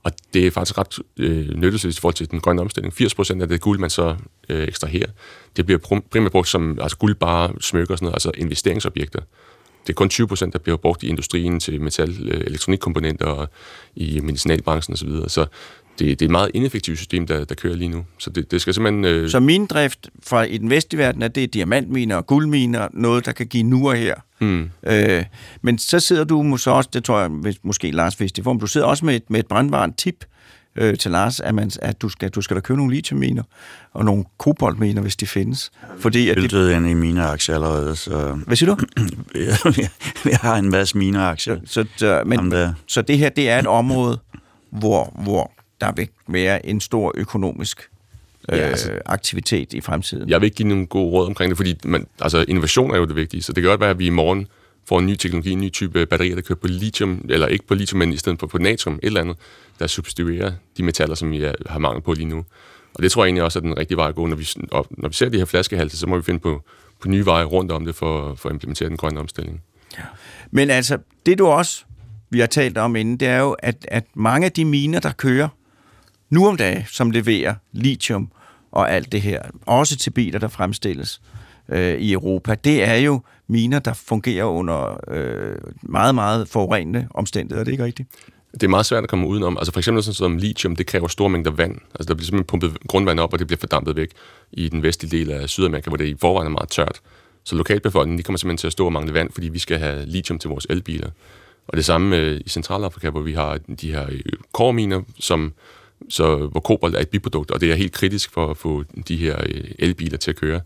Og 0.04 0.12
det 0.34 0.47
er 0.47 0.52
faktisk 0.52 0.78
ret 0.78 0.99
øh, 1.18 1.56
nyttigt 1.56 1.97
i 1.97 2.02
forhold 2.02 2.16
til 2.16 2.32
den 2.32 2.39
grønne 2.39 2.62
omstilling. 2.62 2.93
80% 2.93 3.41
af 3.41 3.47
det 3.47 3.62
guld, 3.62 3.80
man 3.80 3.89
så 3.89 4.16
øh, 4.49 4.68
ekstraherer, 4.68 5.10
det 5.58 5.66
bliver 5.66 6.02
primært 6.12 6.32
brugt 6.32 6.47
som 6.47 6.80
altså 6.82 6.97
guldbare, 6.97 7.54
smykker 7.62 7.93
og 7.93 7.97
sådan 7.97 8.06
noget, 8.06 8.16
altså 8.16 8.32
investeringsobjekter. 8.38 9.20
Det 9.88 9.89
er 9.89 9.93
kun 9.93 10.10
20%, 10.14 10.52
der 10.52 10.60
bliver 10.60 10.78
brugt 10.78 11.04
i 11.04 11.08
industrien 11.08 11.60
til 11.60 11.82
metal, 11.82 12.30
øh, 12.32 12.41
elektronikkomponenter 12.41 13.26
og 13.26 13.49
i 13.95 14.20
medicinalbranchen 14.20 14.93
osv. 14.93 14.97
Så, 14.97 15.06
videre. 15.06 15.30
så 15.30 15.45
det, 16.02 16.20
det 16.20 16.26
er 16.26 16.28
et 16.28 16.32
meget 16.32 16.52
ineffektivt 16.54 16.97
system, 16.97 17.28
der, 17.28 17.45
der 17.45 17.56
kører 17.56 17.76
lige 17.76 17.89
nu. 17.89 18.06
Så 18.18 18.30
det, 18.30 18.52
det 18.52 18.62
skal 18.62 18.74
simpelthen... 18.74 19.06
Øh... 19.06 19.30
Så 19.30 19.39
minedrift 19.39 20.10
fra 20.24 20.43
i 20.43 20.58
den 20.58 20.70
vestlige 20.70 20.99
verden 20.99 21.22
er 21.22 21.28
det 21.28 21.54
diamantminer 21.54 22.16
og 22.16 22.28
guldminer, 22.28 22.88
noget, 22.93 23.26
der 23.26 23.32
kan 23.32 23.47
give 23.47 23.64
nu 23.64 23.89
og 23.89 23.95
her. 23.95 24.16
Hmm. 24.39 24.70
Øh, 24.88 25.24
men 25.62 25.78
så 25.78 25.99
sidder 25.99 26.24
du 26.24 26.43
måske 26.43 26.72
også, 26.72 26.89
det 26.93 27.04
tror 27.04 27.20
jeg 27.20 27.56
måske 27.64 27.91
Lars 27.91 28.20
vidste 28.20 28.39
i 28.39 28.43
form, 28.43 28.60
du 28.60 28.68
sidder 28.68 28.88
også 28.88 29.06
med 29.06 29.16
et, 29.16 29.30
med 29.30 29.39
et 29.39 29.47
brandvarmt 29.47 29.97
tip 29.97 30.26
øh, 30.76 30.97
til 30.97 31.12
Lars, 31.12 31.39
at, 31.39 31.56
man, 31.56 31.72
at 31.82 32.02
du, 32.02 32.10
skal, 32.10 32.30
du 32.30 32.41
skal 32.41 32.56
da 32.56 32.62
købe 32.62 32.78
nogle 32.78 32.93
lithiumminer 32.93 33.43
og 33.93 34.06
nogle 34.06 34.26
koboltminer, 34.38 35.02
hvis 35.02 35.16
de 35.16 35.28
findes. 35.28 35.72
Fordi 35.99 36.30
at 36.30 36.38
det 36.38 36.76
ind 36.76 36.88
i 36.88 36.93
mine 36.93 37.24
aktier 37.24 37.56
allerede. 37.56 37.95
Så... 37.95 38.39
Hvad 38.47 38.56
siger 38.56 38.76
du? 38.76 38.86
jeg 40.32 40.38
har 40.41 40.56
en 40.56 40.70
masse 40.70 40.97
mine 40.97 41.20
aktier. 41.20 41.60
Så, 41.66 41.86
så, 41.95 42.24
men, 42.26 42.54
så 42.88 43.02
det 43.02 43.18
her, 43.18 43.30
det 43.30 43.49
er 43.49 43.60
et 43.60 43.68
område, 43.68 44.20
hvor, 44.72 45.14
hvor 45.24 45.52
der 45.82 45.91
vil 45.91 46.07
være 46.27 46.65
en 46.65 46.82
stor 46.82 47.11
økonomisk 47.15 47.89
øh, 48.51 48.57
ja, 48.57 48.63
altså, 48.63 48.99
aktivitet 49.05 49.73
i 49.73 49.82
fremtiden. 49.82 50.29
Jeg 50.29 50.41
vil 50.41 50.45
ikke 50.45 50.55
give 50.55 50.67
nogen 50.67 50.88
god 50.88 51.11
råd 51.11 51.27
omkring 51.27 51.49
det, 51.49 51.57
fordi 51.57 51.79
man, 51.84 52.07
altså, 52.21 52.45
innovation 52.47 52.91
er 52.91 52.97
jo 52.97 53.05
det 53.05 53.15
vigtige, 53.15 53.43
så 53.43 53.53
det 53.53 53.63
kan 53.63 53.69
godt 53.69 53.82
være, 53.82 53.89
at 53.89 53.99
vi 53.99 54.05
i 54.05 54.09
morgen 54.09 54.47
får 54.88 54.99
en 54.99 55.05
ny 55.05 55.15
teknologi, 55.15 55.51
en 55.51 55.61
ny 55.61 55.71
type 55.71 56.05
batterier, 56.05 56.36
der 56.36 56.41
kører 56.41 56.59
på 56.59 56.67
lithium, 56.67 57.25
eller 57.29 57.47
ikke 57.47 57.67
på 57.67 57.73
lithium, 57.73 57.99
men 57.99 58.13
i 58.13 58.17
stedet 58.17 58.39
for 58.39 58.47
på 58.47 58.57
natrium, 58.57 58.95
et 58.95 58.99
eller 59.03 59.21
andet, 59.21 59.38
der 59.79 59.88
substituerer 59.88 60.51
de 60.77 60.84
metaller, 60.84 61.15
som 61.15 61.32
vi 61.32 61.47
har 61.65 61.79
mangel 61.79 62.01
på 62.01 62.13
lige 62.13 62.25
nu. 62.25 62.45
Og 62.93 63.03
det 63.03 63.11
tror 63.11 63.23
jeg 63.23 63.27
egentlig 63.27 63.43
også 63.43 63.59
er 63.59 63.61
den 63.61 63.77
rigtige 63.77 63.97
vej 63.97 64.07
at 64.07 64.15
gå. 64.15 64.27
Når 64.27 64.36
vi, 64.36 64.47
når 64.89 65.07
vi 65.07 65.13
ser 65.13 65.29
de 65.29 65.38
her 65.38 65.45
flaskehalte, 65.45 65.97
så 65.97 66.07
må 66.07 66.15
vi 66.15 66.23
finde 66.23 66.39
på, 66.39 66.63
på 66.99 67.07
nye 67.07 67.25
veje 67.25 67.43
rundt 67.43 67.71
om 67.71 67.86
det 67.86 67.95
for, 67.95 68.36
for 68.36 68.49
at 68.49 68.53
implementere 68.53 68.89
den 68.89 68.97
grønne 68.97 69.19
omstilling. 69.19 69.61
Ja. 69.97 70.03
Men 70.51 70.69
altså, 70.69 70.97
det 71.25 71.38
du 71.38 71.47
også, 71.47 71.84
vi 72.29 72.39
har 72.39 72.47
talt 72.47 72.77
om 72.77 72.95
inden, 72.95 73.17
det 73.17 73.27
er 73.27 73.39
jo, 73.39 73.51
at, 73.59 73.86
at 73.88 74.05
mange 74.13 74.45
af 74.45 74.51
de 74.51 74.65
miner, 74.65 74.99
der 74.99 75.11
kører 75.11 75.47
nu 76.32 76.47
om 76.47 76.57
dagen, 76.57 76.84
som 76.88 77.11
leverer 77.11 77.55
lithium 77.71 78.32
og 78.71 78.91
alt 78.91 79.11
det 79.11 79.21
her, 79.21 79.41
også 79.65 79.97
til 79.97 80.09
biler, 80.09 80.39
der 80.39 80.47
fremstilles 80.47 81.21
øh, 81.69 81.99
i 81.99 82.13
Europa, 82.13 82.55
det 82.55 82.84
er 82.84 82.95
jo 82.95 83.21
miner, 83.47 83.79
der 83.79 83.93
fungerer 83.93 84.45
under 84.45 84.99
øh, 85.07 85.55
meget, 85.82 86.15
meget 86.15 86.47
forurenende 86.47 87.07
omstændigheder. 87.13 87.59
Er 87.59 87.63
det 87.63 87.71
ikke 87.71 87.84
rigtigt? 87.84 88.09
Det 88.53 88.63
er 88.63 88.67
meget 88.67 88.86
svært 88.86 89.03
at 89.03 89.09
komme 89.09 89.27
udenom. 89.27 89.57
Altså 89.57 89.73
for 89.73 89.79
eksempel 89.79 90.03
sådan 90.03 90.13
som 90.13 90.38
lithium, 90.38 90.75
det 90.75 90.88
kræver 90.88 91.07
store 91.07 91.29
mængder 91.29 91.51
vand. 91.51 91.75
Altså 91.99 92.07
der 92.07 92.13
bliver 92.13 92.25
simpelthen 92.25 92.47
pumpet 92.47 92.77
grundvand 92.88 93.19
op, 93.19 93.34
og 93.34 93.39
det 93.39 93.47
bliver 93.47 93.59
fordampet 93.59 93.95
væk 93.95 94.09
i 94.51 94.69
den 94.69 94.84
vestlige 94.84 95.17
del 95.17 95.32
af 95.32 95.49
Sydamerika, 95.49 95.89
hvor 95.89 95.97
det 95.97 96.05
i 96.05 96.15
forvejen 96.21 96.47
er 96.47 96.51
meget 96.51 96.69
tørt. 96.69 97.01
Så 97.43 97.55
lokalbefolkningen 97.55 98.17
de 98.17 98.23
kommer 98.23 98.38
simpelthen 98.38 98.57
til 98.57 98.67
at 98.67 98.73
stå 98.73 98.86
og 98.86 98.93
mangle 98.93 99.13
vand, 99.13 99.32
fordi 99.32 99.49
vi 99.49 99.59
skal 99.59 99.79
have 99.79 100.05
lithium 100.05 100.39
til 100.39 100.49
vores 100.49 100.67
elbiler. 100.69 101.09
Og 101.67 101.77
det 101.77 101.86
samme 101.86 102.17
øh, 102.17 102.41
i 102.45 102.49
Centralafrika, 102.49 103.09
hvor 103.09 103.21
vi 103.21 103.34
har 103.34 103.59
de 103.82 103.91
her 103.91 104.05
øh, 104.09 104.19
korminer, 104.53 105.01
som 105.19 105.53
så, 106.10 106.36
hvor 106.38 106.60
kobolt 106.60 106.95
er 106.95 106.99
et 106.99 107.10
biprodukt, 107.10 107.52
og 107.52 107.62
det 107.62 107.72
er 107.72 107.76
helt 107.76 107.91
kritisk 107.91 108.34
for 108.34 108.47
at 108.47 108.58
få 108.58 108.84
de 109.08 109.18
her 109.18 109.38
øh, 109.45 109.64
elbiler 109.80 110.18
til 110.18 110.32
at 110.32 110.38
køre. 110.38 110.62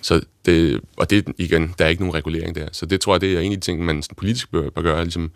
Så 0.00 0.20
det, 0.46 0.80
og 0.96 1.10
det 1.10 1.28
igen, 1.38 1.74
der 1.78 1.84
er 1.84 1.88
ikke 1.88 2.02
nogen 2.02 2.14
regulering 2.14 2.54
der. 2.54 2.68
Så 2.72 2.86
det 2.86 3.00
tror 3.00 3.14
jeg, 3.14 3.20
det 3.20 3.32
er 3.32 3.40
en 3.40 3.52
af 3.52 3.58
de 3.58 3.64
ting, 3.64 3.84
man 3.84 4.02
politisk 4.16 4.50
bør, 4.50 4.70
bør 4.70 4.82
gøre, 4.82 5.02
ligesom 5.02 5.30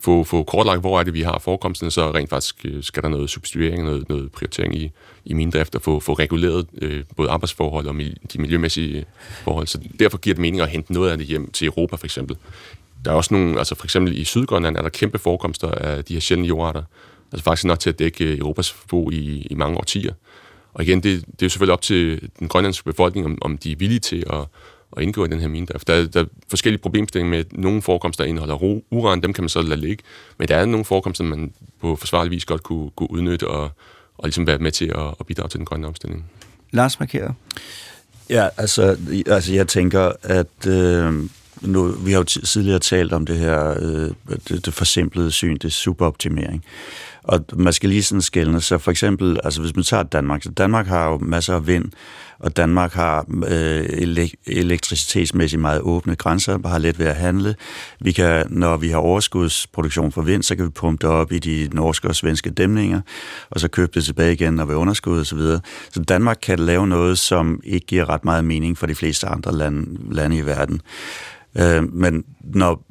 få, 0.00 0.24
få 0.24 0.42
kortlagt, 0.42 0.80
hvor 0.80 1.00
er 1.00 1.02
det, 1.02 1.14
vi 1.14 1.22
har 1.22 1.38
forekomsten, 1.38 1.90
så 1.90 2.14
rent 2.14 2.30
faktisk 2.30 2.56
øh, 2.64 2.82
skal 2.82 3.02
der 3.02 3.08
noget 3.08 3.30
substituering, 3.30 3.84
noget, 3.84 4.08
noget 4.08 4.32
prioritering 4.32 4.76
i, 4.76 4.90
i 5.24 5.34
min 5.34 5.50
drift, 5.50 5.74
og 5.74 5.82
få, 5.82 6.00
få 6.00 6.12
reguleret 6.12 6.66
øh, 6.82 7.04
både 7.16 7.30
arbejdsforhold 7.30 7.86
og 7.86 7.94
de 8.32 8.40
miljømæssige 8.40 8.98
øh, 8.98 9.04
forhold. 9.44 9.66
Så 9.66 9.78
derfor 9.98 10.18
giver 10.18 10.34
det 10.34 10.40
mening 10.40 10.62
at 10.62 10.68
hente 10.68 10.92
noget 10.92 11.10
af 11.10 11.18
det 11.18 11.26
hjem 11.26 11.50
til 11.50 11.66
Europa, 11.66 11.96
for 11.96 12.06
eksempel. 12.06 12.36
Der 13.04 13.10
er 13.10 13.14
også 13.14 13.34
nogle, 13.34 13.58
altså 13.58 13.74
for 13.74 13.84
eksempel 13.84 14.18
i 14.18 14.24
Sydgrønland 14.24 14.76
er 14.76 14.82
der 14.82 14.88
kæmpe 14.88 15.18
forekomster 15.18 15.70
af 15.70 16.04
de 16.04 16.12
her 16.12 16.20
sjældne 16.20 16.46
jordarter, 16.46 16.82
Altså 17.32 17.44
faktisk 17.44 17.64
nok 17.64 17.80
til 17.80 17.90
at 17.90 17.98
dække 17.98 18.38
Europas 18.38 18.70
forbrug 18.70 19.12
i, 19.12 19.46
i 19.50 19.54
mange 19.54 19.78
årtier. 19.78 20.12
Og 20.74 20.82
igen, 20.84 21.02
det, 21.02 21.26
det 21.26 21.42
er 21.42 21.46
jo 21.46 21.48
selvfølgelig 21.48 21.72
op 21.72 21.82
til 21.82 22.30
den 22.38 22.48
grønlandske 22.48 22.84
befolkning, 22.84 23.26
om, 23.26 23.38
om 23.42 23.58
de 23.58 23.72
er 23.72 23.76
villige 23.76 24.00
til 24.00 24.24
at, 24.32 24.40
at 24.96 25.02
indgå 25.02 25.24
i 25.24 25.28
den 25.28 25.40
her 25.40 25.48
minedrift. 25.48 25.86
Der, 25.86 26.06
der 26.06 26.20
er 26.20 26.24
forskellige 26.48 26.82
problemstillinger 26.82 27.30
med, 27.30 27.38
at 27.38 27.52
nogle 27.52 27.82
forekomster 27.82 28.24
indeholder 28.24 28.80
uran, 28.90 29.22
dem 29.22 29.32
kan 29.32 29.44
man 29.44 29.48
så 29.48 29.62
lade 29.62 29.80
ligge, 29.80 30.04
men 30.38 30.48
der 30.48 30.56
er 30.56 30.64
nogle 30.64 30.84
forekomster, 30.84 31.24
man 31.24 31.52
på 31.80 31.96
forsvarlig 31.96 32.30
vis 32.30 32.44
godt 32.44 32.62
kunne, 32.62 32.90
kunne 32.90 33.10
udnytte 33.10 33.48
og, 33.48 33.70
og 34.18 34.24
ligesom 34.24 34.46
være 34.46 34.58
med 34.58 34.72
til 34.72 34.86
at, 34.86 35.14
at 35.20 35.26
bidrage 35.26 35.48
til 35.48 35.58
den 35.58 35.66
grønne 35.66 35.86
omstilling. 35.86 36.30
Lars 36.70 37.00
Markeret. 37.00 37.34
Ja, 38.30 38.48
altså, 38.56 38.96
altså 39.26 39.54
jeg 39.54 39.68
tænker, 39.68 40.12
at 40.22 40.66
øh, 40.66 41.14
nu, 41.60 41.86
vi 41.86 42.12
har 42.12 42.18
jo 42.18 42.24
tidligere 42.24 42.78
talt 42.78 43.12
om 43.12 43.26
det 43.26 43.38
her, 43.38 43.70
øh, 43.80 44.10
det, 44.48 44.66
det 44.66 44.74
forsimplede 44.74 45.30
syn, 45.30 45.56
det 45.56 45.72
superoptimering. 45.72 46.64
Og 47.22 47.44
man 47.52 47.72
skal 47.72 47.88
lige 47.88 48.02
sådan 48.02 48.22
skælne, 48.22 48.60
så 48.60 48.78
for 48.78 48.90
eksempel, 48.90 49.40
altså 49.44 49.60
hvis 49.60 49.76
man 49.76 49.84
tager 49.84 50.02
Danmark, 50.02 50.42
så 50.42 50.50
Danmark 50.50 50.86
har 50.86 51.08
jo 51.08 51.18
masser 51.18 51.54
af 51.54 51.66
vind, 51.66 51.84
og 52.38 52.56
Danmark 52.56 52.92
har 52.92 53.26
øh, 53.48 54.28
elektricitetsmæssigt 54.46 55.60
meget 55.60 55.80
åbne 55.80 56.16
grænser, 56.16 56.68
har 56.68 56.78
let 56.78 56.98
ved 56.98 57.06
at 57.06 57.16
handle. 57.16 57.54
Vi 58.00 58.12
kan, 58.12 58.46
når 58.50 58.76
vi 58.76 58.88
har 58.88 58.98
overskudsproduktion 58.98 60.12
for 60.12 60.22
vind, 60.22 60.42
så 60.42 60.56
kan 60.56 60.64
vi 60.64 60.70
pumpe 60.70 61.06
det 61.06 61.14
op 61.14 61.32
i 61.32 61.38
de 61.38 61.68
norske 61.72 62.08
og 62.08 62.16
svenske 62.16 62.50
dæmninger, 62.50 63.00
og 63.50 63.60
så 63.60 63.68
købe 63.68 63.92
det 63.94 64.04
tilbage 64.04 64.32
igen, 64.32 64.54
når 64.54 64.64
vi 64.64 64.72
er 64.72 64.76
underskud 64.76 65.20
osv. 65.20 65.38
Så, 65.38 65.60
så 65.90 66.02
Danmark 66.02 66.38
kan 66.42 66.58
lave 66.58 66.86
noget, 66.86 67.18
som 67.18 67.60
ikke 67.64 67.86
giver 67.86 68.08
ret 68.08 68.24
meget 68.24 68.44
mening 68.44 68.78
for 68.78 68.86
de 68.86 68.94
fleste 68.94 69.26
andre 69.26 69.52
lande, 69.52 70.14
lande 70.14 70.36
i 70.36 70.46
verden. 70.46 70.80
Øh, 71.58 71.94
men 71.94 72.24
når 72.42 72.84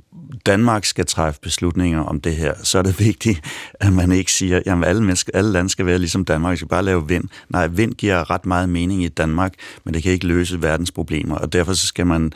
Danmark 0.45 0.85
skal 0.85 1.05
træffe 1.05 1.39
beslutninger 1.41 2.03
om 2.03 2.21
det 2.21 2.35
her, 2.35 2.53
så 2.63 2.77
er 2.77 2.81
det 2.81 2.99
vigtigt, 2.99 3.41
at 3.73 3.93
man 3.93 4.11
ikke 4.11 4.31
siger, 4.31 4.57
at 4.65 4.87
alle, 4.87 5.03
mennesker, 5.03 5.31
alle 5.33 5.51
lande 5.51 5.69
skal 5.69 5.85
være 5.85 5.97
ligesom 5.97 6.25
Danmark, 6.25 6.51
vi 6.51 6.57
skal 6.57 6.67
bare 6.67 6.83
lave 6.83 7.07
vind. 7.07 7.23
Nej, 7.49 7.67
vind 7.67 7.93
giver 7.93 8.29
ret 8.29 8.45
meget 8.45 8.69
mening 8.69 9.03
i 9.03 9.07
Danmark, 9.07 9.53
men 9.83 9.93
det 9.93 10.03
kan 10.03 10.11
ikke 10.11 10.27
løse 10.27 10.61
verdens 10.61 10.91
problemer, 10.91 11.35
og 11.35 11.53
derfor 11.53 11.73
så 11.73 11.87
skal 11.87 12.07
man 12.07 12.33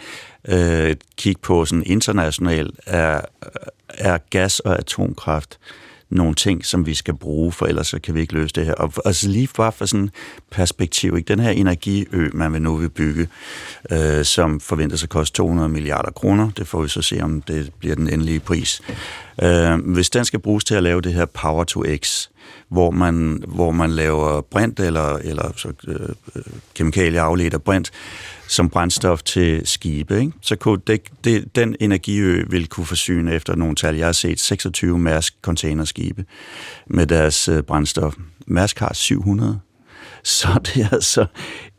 øh, 0.48 0.96
kigge 1.18 1.42
på 1.42 1.66
sådan 1.66 1.84
internationalt, 1.86 2.80
er, 2.86 3.22
er 3.88 4.18
gas 4.30 4.60
og 4.60 4.80
atomkraft 4.80 5.60
nogle 6.14 6.36
ting, 6.36 6.66
som 6.66 6.86
vi 6.86 6.94
skal 6.94 7.14
bruge, 7.14 7.52
for 7.52 7.66
ellers 7.66 7.88
så 7.88 8.00
kan 8.00 8.16
vi 8.16 8.22
ikke 8.22 8.34
løse 8.34 8.54
det 8.54 8.66
her. 8.66 8.74
Og 8.74 8.94
altså 9.06 9.28
lige 9.30 9.50
bare 9.58 9.72
for 9.72 9.86
sådan 9.86 10.10
perspektiv, 10.52 11.18
ikke? 11.18 11.28
den 11.28 11.40
her 11.40 11.50
energiø, 11.50 12.30
man 12.34 12.54
vil 12.54 12.62
nu 12.62 12.76
vil 12.76 12.90
bygge, 12.90 13.28
øh, 13.92 14.26
som 14.26 14.60
forventes 14.60 15.04
at 15.04 15.10
koste 15.10 15.36
200 15.36 15.70
milliarder 15.70 16.12
kroner, 16.12 16.50
det 16.58 16.68
får 16.68 16.82
vi 16.82 16.88
så 16.88 17.02
se, 17.02 17.22
om 17.22 17.42
det 17.42 17.72
bliver 17.80 17.96
den 17.96 18.10
endelige 18.10 18.40
pris. 18.40 18.82
Øh, 19.44 19.94
hvis 19.94 20.10
den 20.10 20.26
skal 20.26 20.40
bruges 20.40 20.64
til 20.64 20.76
at 20.76 20.84
lave 20.84 21.02
det 21.02 21.14
her 21.14 21.26
Power 21.26 21.64
to 21.64 21.84
X, 21.98 22.30
hvor 22.70 22.92
man, 22.92 23.44
hvor 23.48 23.72
man 23.72 23.90
laver 23.90 24.42
brint 24.42 24.80
eller, 24.80 25.16
eller 25.16 25.52
så, 25.56 25.74
øh, 25.88 25.96
øh 26.36 26.44
kemikalier 26.74 27.22
afledt 27.22 27.54
af 27.54 27.62
brint, 27.62 27.92
som 28.48 28.70
brændstof 28.70 29.24
til 29.24 29.62
skibe. 29.68 30.20
Ikke? 30.20 30.32
Så 30.42 30.56
kunne 30.56 30.82
det, 30.88 31.02
det, 31.24 31.56
den 31.56 31.76
energiø 31.80 32.44
vil 32.50 32.68
kunne 32.68 32.86
forsyne 32.86 33.34
efter 33.34 33.56
nogle 33.56 33.76
tal. 33.76 33.96
Jeg 33.96 34.08
har 34.08 34.12
set 34.12 34.40
26 34.40 35.00
Mærsk 35.00 35.36
containerskibe 35.42 36.26
med 36.88 37.08
deres 37.08 37.48
øh, 37.48 37.64
brændstof. 37.64 38.14
Mærsk 38.48 38.80
har 38.80 38.94
700. 38.94 39.60
Så 40.24 40.48
det 40.66 40.84
er 40.84 40.90
altså 40.90 41.26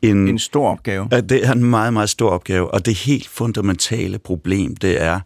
en... 0.02 0.28
En 0.28 0.38
stor 0.38 0.70
opgave. 0.70 1.08
Det 1.08 1.46
er 1.46 1.52
en 1.52 1.64
meget, 1.64 1.92
meget 1.92 2.10
stor 2.10 2.30
opgave. 2.30 2.74
Og 2.74 2.86
det 2.86 2.94
helt 2.94 3.28
fundamentale 3.28 4.18
problem, 4.18 4.76
det 4.76 5.02
er, 5.02 5.20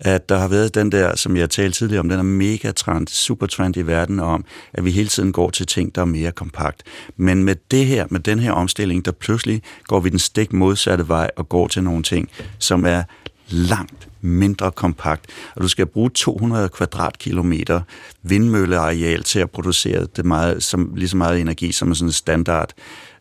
at 0.00 0.28
der 0.28 0.38
har 0.38 0.48
været 0.48 0.74
den 0.74 0.92
der, 0.92 1.16
som 1.16 1.36
jeg 1.36 1.50
talte 1.50 1.78
tidligere 1.78 2.00
om, 2.00 2.08
den 2.08 2.18
er 2.18 2.22
mega 2.22 2.70
trend, 2.70 3.08
super 3.08 3.46
trend 3.46 3.76
i 3.76 3.82
verden 3.82 4.20
om, 4.20 4.44
at 4.72 4.84
vi 4.84 4.90
hele 4.90 5.08
tiden 5.08 5.32
går 5.32 5.50
til 5.50 5.66
ting, 5.66 5.94
der 5.94 6.00
er 6.00 6.04
mere 6.06 6.32
kompakt. 6.32 6.82
Men 7.16 7.44
med 7.44 7.56
det 7.70 7.86
her, 7.86 8.06
med 8.10 8.20
den 8.20 8.38
her 8.38 8.52
omstilling, 8.52 9.04
der 9.04 9.12
pludselig 9.12 9.62
går 9.84 10.00
vi 10.00 10.08
den 10.08 10.18
stik 10.18 10.52
modsatte 10.52 11.08
vej 11.08 11.30
og 11.36 11.48
går 11.48 11.68
til 11.68 11.82
nogle 11.84 12.02
ting, 12.02 12.28
som 12.58 12.84
er 12.84 13.02
langt 13.48 14.08
mindre 14.20 14.72
kompakt, 14.72 15.26
og 15.54 15.62
du 15.62 15.68
skal 15.68 15.86
bruge 15.86 16.10
200 16.10 16.68
kvadratkilometer 16.68 17.80
vindmølleareal 18.22 19.22
til 19.22 19.38
at 19.38 19.50
producere 19.50 20.06
det 20.16 20.24
meget, 20.24 20.62
som, 20.62 20.92
lige 20.94 21.08
så 21.08 21.16
meget 21.16 21.40
energi 21.40 21.72
som 21.72 21.88
en 21.88 21.94
sådan 21.94 22.12
standard 22.12 22.72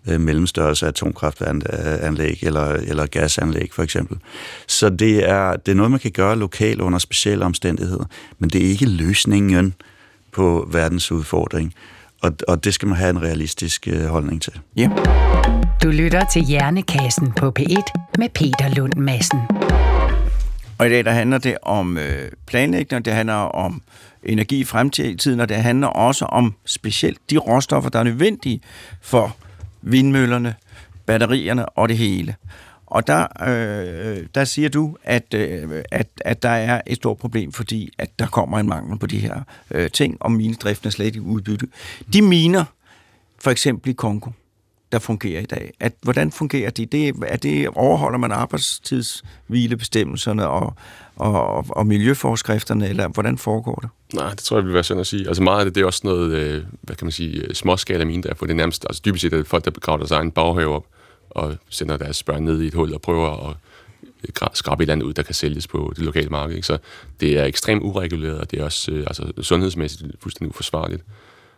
øh, 0.07 0.21
mellemstørrelse 0.21 0.87
atomkraftanlæg 0.87 2.39
eller, 2.41 2.65
eller 2.65 3.05
gasanlæg 3.05 3.69
for 3.73 3.83
eksempel. 3.83 4.17
Så 4.67 4.89
det 4.89 5.29
er, 5.29 5.55
det 5.55 5.71
er 5.71 5.75
noget, 5.75 5.91
man 5.91 5.99
kan 5.99 6.11
gøre 6.11 6.35
lokalt 6.35 6.81
under 6.81 6.99
specielle 6.99 7.45
omstændigheder, 7.45 8.05
men 8.39 8.49
det 8.49 8.65
er 8.65 8.69
ikke 8.69 8.85
løsningen 8.85 9.73
på 10.31 10.67
verdens 10.71 11.11
udfordring. 11.11 11.73
Og, 12.21 12.31
og 12.47 12.63
det 12.63 12.73
skal 12.73 12.87
man 12.87 12.97
have 12.97 13.09
en 13.09 13.21
realistisk 13.21 13.87
øh, 13.87 14.05
holdning 14.05 14.41
til. 14.41 14.53
Ja. 14.75 14.89
Du 15.83 15.89
lytter 15.89 16.25
til 16.33 16.41
Hjernekassen 16.41 17.31
på 17.31 17.53
P1 17.59 18.11
med 18.17 18.29
Peter 18.29 18.75
Lund 18.75 18.93
Madsen. 18.97 19.39
Og 20.77 20.87
i 20.87 20.89
dag 20.89 21.05
der 21.05 21.11
handler 21.11 21.37
det 21.37 21.57
om 21.61 21.97
øh, 21.97 22.31
planlægning, 22.47 23.05
det 23.05 23.13
handler 23.13 23.33
om 23.33 23.81
energi 24.23 24.59
i 24.59 24.63
fremtiden, 24.63 25.39
og 25.39 25.49
det 25.49 25.57
handler 25.57 25.87
også 25.87 26.25
om 26.25 26.53
specielt 26.65 27.17
de 27.29 27.37
råstoffer, 27.37 27.89
der 27.89 27.99
er 27.99 28.03
nødvendige 28.03 28.61
for 29.01 29.35
vindmøllerne, 29.85 30.55
batterierne 31.05 31.69
og 31.69 31.89
det 31.89 31.97
hele. 31.97 32.35
Og 32.85 33.07
der, 33.07 33.27
øh, 33.47 34.25
der 34.35 34.45
siger 34.45 34.69
du, 34.69 34.97
at, 35.03 35.33
øh, 35.33 35.83
at, 35.91 36.07
at 36.21 36.43
der 36.43 36.49
er 36.49 36.81
et 36.87 36.95
stort 36.95 37.17
problem, 37.17 37.51
fordi 37.51 37.89
at 37.97 38.19
der 38.19 38.27
kommer 38.27 38.59
en 38.59 38.67
mangel 38.67 38.99
på 38.99 39.07
de 39.07 39.19
her 39.19 39.41
øh, 39.71 39.91
ting, 39.91 40.17
og 40.19 40.31
minedriften 40.31 40.87
er 40.87 40.91
slet 40.91 41.05
ikke 41.05 41.21
udbyttet. 41.21 41.69
De 42.13 42.21
miner, 42.21 42.65
for 43.39 43.51
eksempel 43.51 43.89
i 43.89 43.93
Kongo, 43.93 44.29
der 44.91 44.99
fungerer 44.99 45.41
i 45.41 45.45
dag. 45.45 45.73
At, 45.79 45.93
hvordan 46.01 46.31
fungerer 46.31 46.69
de? 46.69 46.85
Det, 46.85 47.15
er 47.27 47.37
det, 47.37 47.67
overholder 47.67 48.17
man 48.17 48.31
arbejdstidshvilebestemmelserne 48.31 50.47
og, 50.47 50.73
og, 51.15 51.65
og 51.69 51.87
miljøforskrifterne, 51.87 52.87
eller 52.87 53.07
hvordan 53.07 53.37
foregår 53.37 53.75
det? 53.75 53.89
Nej, 54.15 54.29
det 54.29 54.39
tror 54.39 54.57
jeg 54.57 54.65
vil 54.65 54.73
være 54.73 54.83
synd 54.83 54.99
at 54.99 55.07
sige. 55.07 55.27
Altså 55.27 55.43
meget 55.43 55.59
af 55.59 55.65
det, 55.65 55.75
det 55.75 55.81
er 55.81 55.85
også 55.85 56.01
noget, 56.03 56.31
øh, 56.31 56.63
hvad 56.81 56.95
kan 56.95 57.05
man 57.05 57.11
sige, 57.11 57.41
øh, 57.41 57.53
småskala 57.53 58.05
mine, 58.05 58.23
der 58.23 58.33
for 58.33 58.45
det 58.45 58.53
er 58.53 58.57
nærmest, 58.57 58.85
altså 58.89 59.01
dybest 59.05 59.21
set 59.21 59.33
er 59.33 59.37
det 59.37 59.47
folk, 59.47 59.65
der 59.65 59.71
begraver 59.71 59.97
deres 59.97 60.11
egen 60.11 60.31
baghave 60.31 60.75
op, 60.75 60.85
og 61.29 61.55
sender 61.69 61.97
deres 61.97 62.23
børn 62.23 62.43
ned 62.43 62.61
i 62.61 62.67
et 62.67 62.73
hul 62.73 62.93
og 62.93 63.01
prøver 63.01 63.49
at 63.49 63.55
øh, 64.23 64.47
skrabe 64.53 64.81
et 64.81 64.85
eller 64.85 64.93
andet 64.93 65.05
ud, 65.05 65.13
der 65.13 65.23
kan 65.23 65.35
sælges 65.35 65.67
på 65.67 65.93
det 65.95 66.05
lokale 66.05 66.29
marked. 66.29 66.55
Ikke? 66.55 66.67
Så 66.67 66.77
det 67.19 67.39
er 67.39 67.45
ekstremt 67.45 67.83
ureguleret, 67.83 68.39
og 68.39 68.51
det 68.51 68.59
er 68.59 68.63
også 68.63 68.91
øh, 68.91 69.03
altså, 69.07 69.31
sundhedsmæssigt 69.41 70.03
fuldstændig 70.19 70.49
uforsvarligt. 70.49 71.03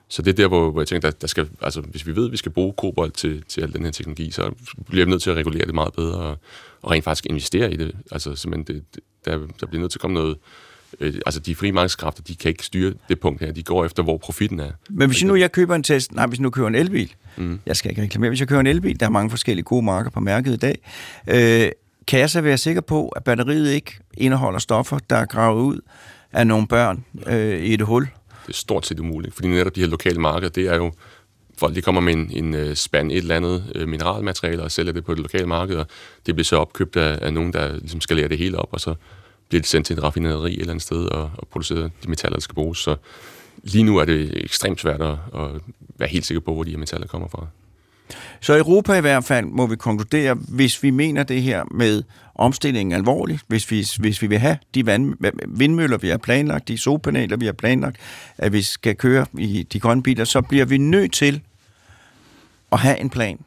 Så 0.09 0.21
det 0.21 0.31
er 0.31 0.35
der, 0.35 0.47
hvor, 0.47 0.71
hvor 0.71 0.81
jeg 0.81 0.87
tænker, 0.87 1.09
der, 1.09 1.17
der 1.21 1.27
skal, 1.27 1.49
altså, 1.61 1.81
hvis 1.81 2.07
vi 2.07 2.15
ved, 2.15 2.25
at 2.25 2.31
vi 2.31 2.37
skal 2.37 2.51
bruge 2.51 2.73
kobolt 2.77 3.13
til, 3.13 3.43
til 3.47 3.61
al 3.61 3.73
den 3.73 3.83
her 3.83 3.91
teknologi, 3.91 4.31
så 4.31 4.51
bliver 4.89 5.05
vi 5.05 5.11
nødt 5.11 5.21
til 5.21 5.29
at 5.29 5.35
regulere 5.35 5.65
det 5.65 5.75
meget 5.75 5.93
bedre, 5.93 6.17
og, 6.17 6.37
og 6.81 6.91
rent 6.91 7.03
faktisk 7.03 7.25
investere 7.25 7.73
i 7.73 7.75
det. 7.75 7.95
Altså 8.11 8.35
simpelthen, 8.35 8.75
det, 8.75 9.03
der, 9.25 9.39
der 9.59 9.65
bliver 9.65 9.81
nødt 9.81 9.91
til 9.91 9.97
at 9.97 10.01
komme 10.01 10.13
noget, 10.13 10.37
øh, 10.99 11.13
altså 11.25 11.39
de 11.39 11.55
frie 11.55 11.71
markedskræfter, 11.71 12.23
de 12.23 12.35
kan 12.35 12.49
ikke 12.49 12.65
styre 12.65 12.93
det 13.09 13.19
punkt 13.19 13.41
her, 13.41 13.51
de 13.51 13.63
går 13.63 13.85
efter, 13.85 14.03
hvor 14.03 14.17
profitten 14.17 14.59
er. 14.59 14.71
Men 14.89 15.09
hvis 15.09 15.23
nu 15.23 15.35
jeg 15.35 15.51
køber 15.51 15.75
en 15.75 15.83
test, 15.83 16.13
nej, 16.13 16.25
hvis 16.25 16.39
nu 16.39 16.49
køber 16.49 16.67
en 16.67 16.75
elbil, 16.75 17.13
mm. 17.37 17.59
jeg 17.65 17.75
skal 17.75 17.91
ikke 17.91 18.01
reklamere, 18.01 18.29
hvis 18.29 18.39
jeg 18.39 18.47
køber 18.47 18.59
en 18.59 18.67
elbil, 18.67 18.99
der 18.99 19.05
er 19.05 19.09
mange 19.09 19.29
forskellige 19.29 19.63
gode 19.63 19.85
marker 19.85 20.09
på 20.09 20.19
mærket 20.19 20.53
i 20.53 20.57
dag, 20.57 20.77
øh, 21.27 21.71
kan 22.07 22.19
jeg 22.19 22.29
så 22.29 22.41
være 22.41 22.57
sikker 22.57 22.81
på, 22.81 23.09
at 23.09 23.23
batteriet 23.23 23.71
ikke 23.71 23.99
indeholder 24.17 24.59
stoffer, 24.59 24.99
der 25.09 25.15
er 25.15 25.25
gravet 25.25 25.61
ud 25.61 25.79
af 26.31 26.47
nogle 26.47 26.67
børn 26.67 27.05
øh, 27.27 27.59
i 27.59 27.73
et 27.73 27.81
hul? 27.81 28.07
det 28.47 28.53
er 28.53 28.57
stort 28.57 28.85
set 28.85 28.99
umuligt, 28.99 29.35
fordi 29.35 29.47
netop 29.47 29.75
de 29.75 29.79
her 29.79 29.87
lokale 29.87 30.19
markeder, 30.19 30.49
det 30.49 30.67
er 30.67 30.75
jo, 30.75 30.91
folk 31.57 31.75
de 31.75 31.81
kommer 31.81 32.01
med 32.01 32.13
en, 32.13 32.31
en 32.31 32.53
uh, 32.53 32.73
spand 32.73 33.11
et 33.11 33.17
eller 33.17 33.35
andet 33.35 33.63
uh, 33.75 33.87
mineralmateriale 33.87 34.63
og 34.63 34.71
sælger 34.71 34.93
det 34.93 35.05
på 35.05 35.13
det 35.13 35.21
lokale 35.21 35.45
marked, 35.45 35.75
og 35.75 35.87
det 36.25 36.35
bliver 36.35 36.45
så 36.45 36.57
opkøbt 36.57 36.95
af, 36.95 37.19
af 37.21 37.33
nogen, 37.33 37.53
der 37.53 37.71
ligesom 37.71 38.01
skal 38.01 38.15
lære 38.15 38.27
det 38.27 38.37
hele 38.37 38.57
op, 38.57 38.69
og 38.71 38.79
så 38.79 38.95
bliver 39.49 39.61
det 39.61 39.69
sendt 39.69 39.87
til 39.87 39.95
en 39.95 40.03
raffinaderi 40.03 40.53
et 40.53 40.59
eller 40.59 40.73
andet 40.73 40.83
sted 40.83 41.05
og, 41.05 41.31
og 41.37 41.47
produceret 41.47 41.91
de 42.03 42.09
metaller, 42.09 42.35
der 42.35 42.41
skal 42.41 42.55
bruges. 42.55 42.77
Så 42.77 42.95
lige 43.63 43.83
nu 43.83 43.97
er 43.97 44.05
det 44.05 44.43
ekstremt 44.43 44.81
svært 44.81 45.01
at, 45.01 45.17
at 45.35 45.49
være 45.97 46.09
helt 46.09 46.25
sikker 46.25 46.41
på, 46.41 46.53
hvor 46.53 46.63
de 46.63 46.71
her 46.71 46.77
metaller 46.77 47.07
kommer 47.07 47.27
fra. 47.27 47.47
Så 48.41 48.57
Europa 48.57 48.93
i 48.93 49.01
hvert 49.01 49.23
fald 49.23 49.45
må 49.45 49.65
vi 49.65 49.75
konkludere, 49.75 50.33
hvis 50.33 50.83
vi 50.83 50.89
mener 50.89 51.23
det 51.23 51.41
her 51.41 51.63
med 51.71 52.03
omstillingen 52.35 52.93
alvorligt, 52.93 53.41
hvis 53.47 53.71
vi, 53.71 53.85
hvis 53.99 54.21
vi 54.21 54.27
vil 54.27 54.37
have 54.37 54.57
de 54.75 54.85
vand, 54.85 55.15
vindmøller, 55.47 55.97
vi 55.97 56.09
har 56.09 56.17
planlagt, 56.17 56.67
de 56.67 56.77
solpaneler, 56.77 57.37
vi 57.37 57.45
har 57.45 57.53
planlagt, 57.53 57.97
at 58.37 58.53
vi 58.53 58.61
skal 58.61 58.95
køre 58.95 59.25
i 59.37 59.63
de 59.63 59.79
grønne 59.79 60.03
biler, 60.03 60.25
så 60.25 60.41
bliver 60.41 60.65
vi 60.65 60.77
nødt 60.77 61.13
til 61.13 61.41
at 62.71 62.79
have 62.79 62.99
en 62.99 63.09
plan. 63.09 63.39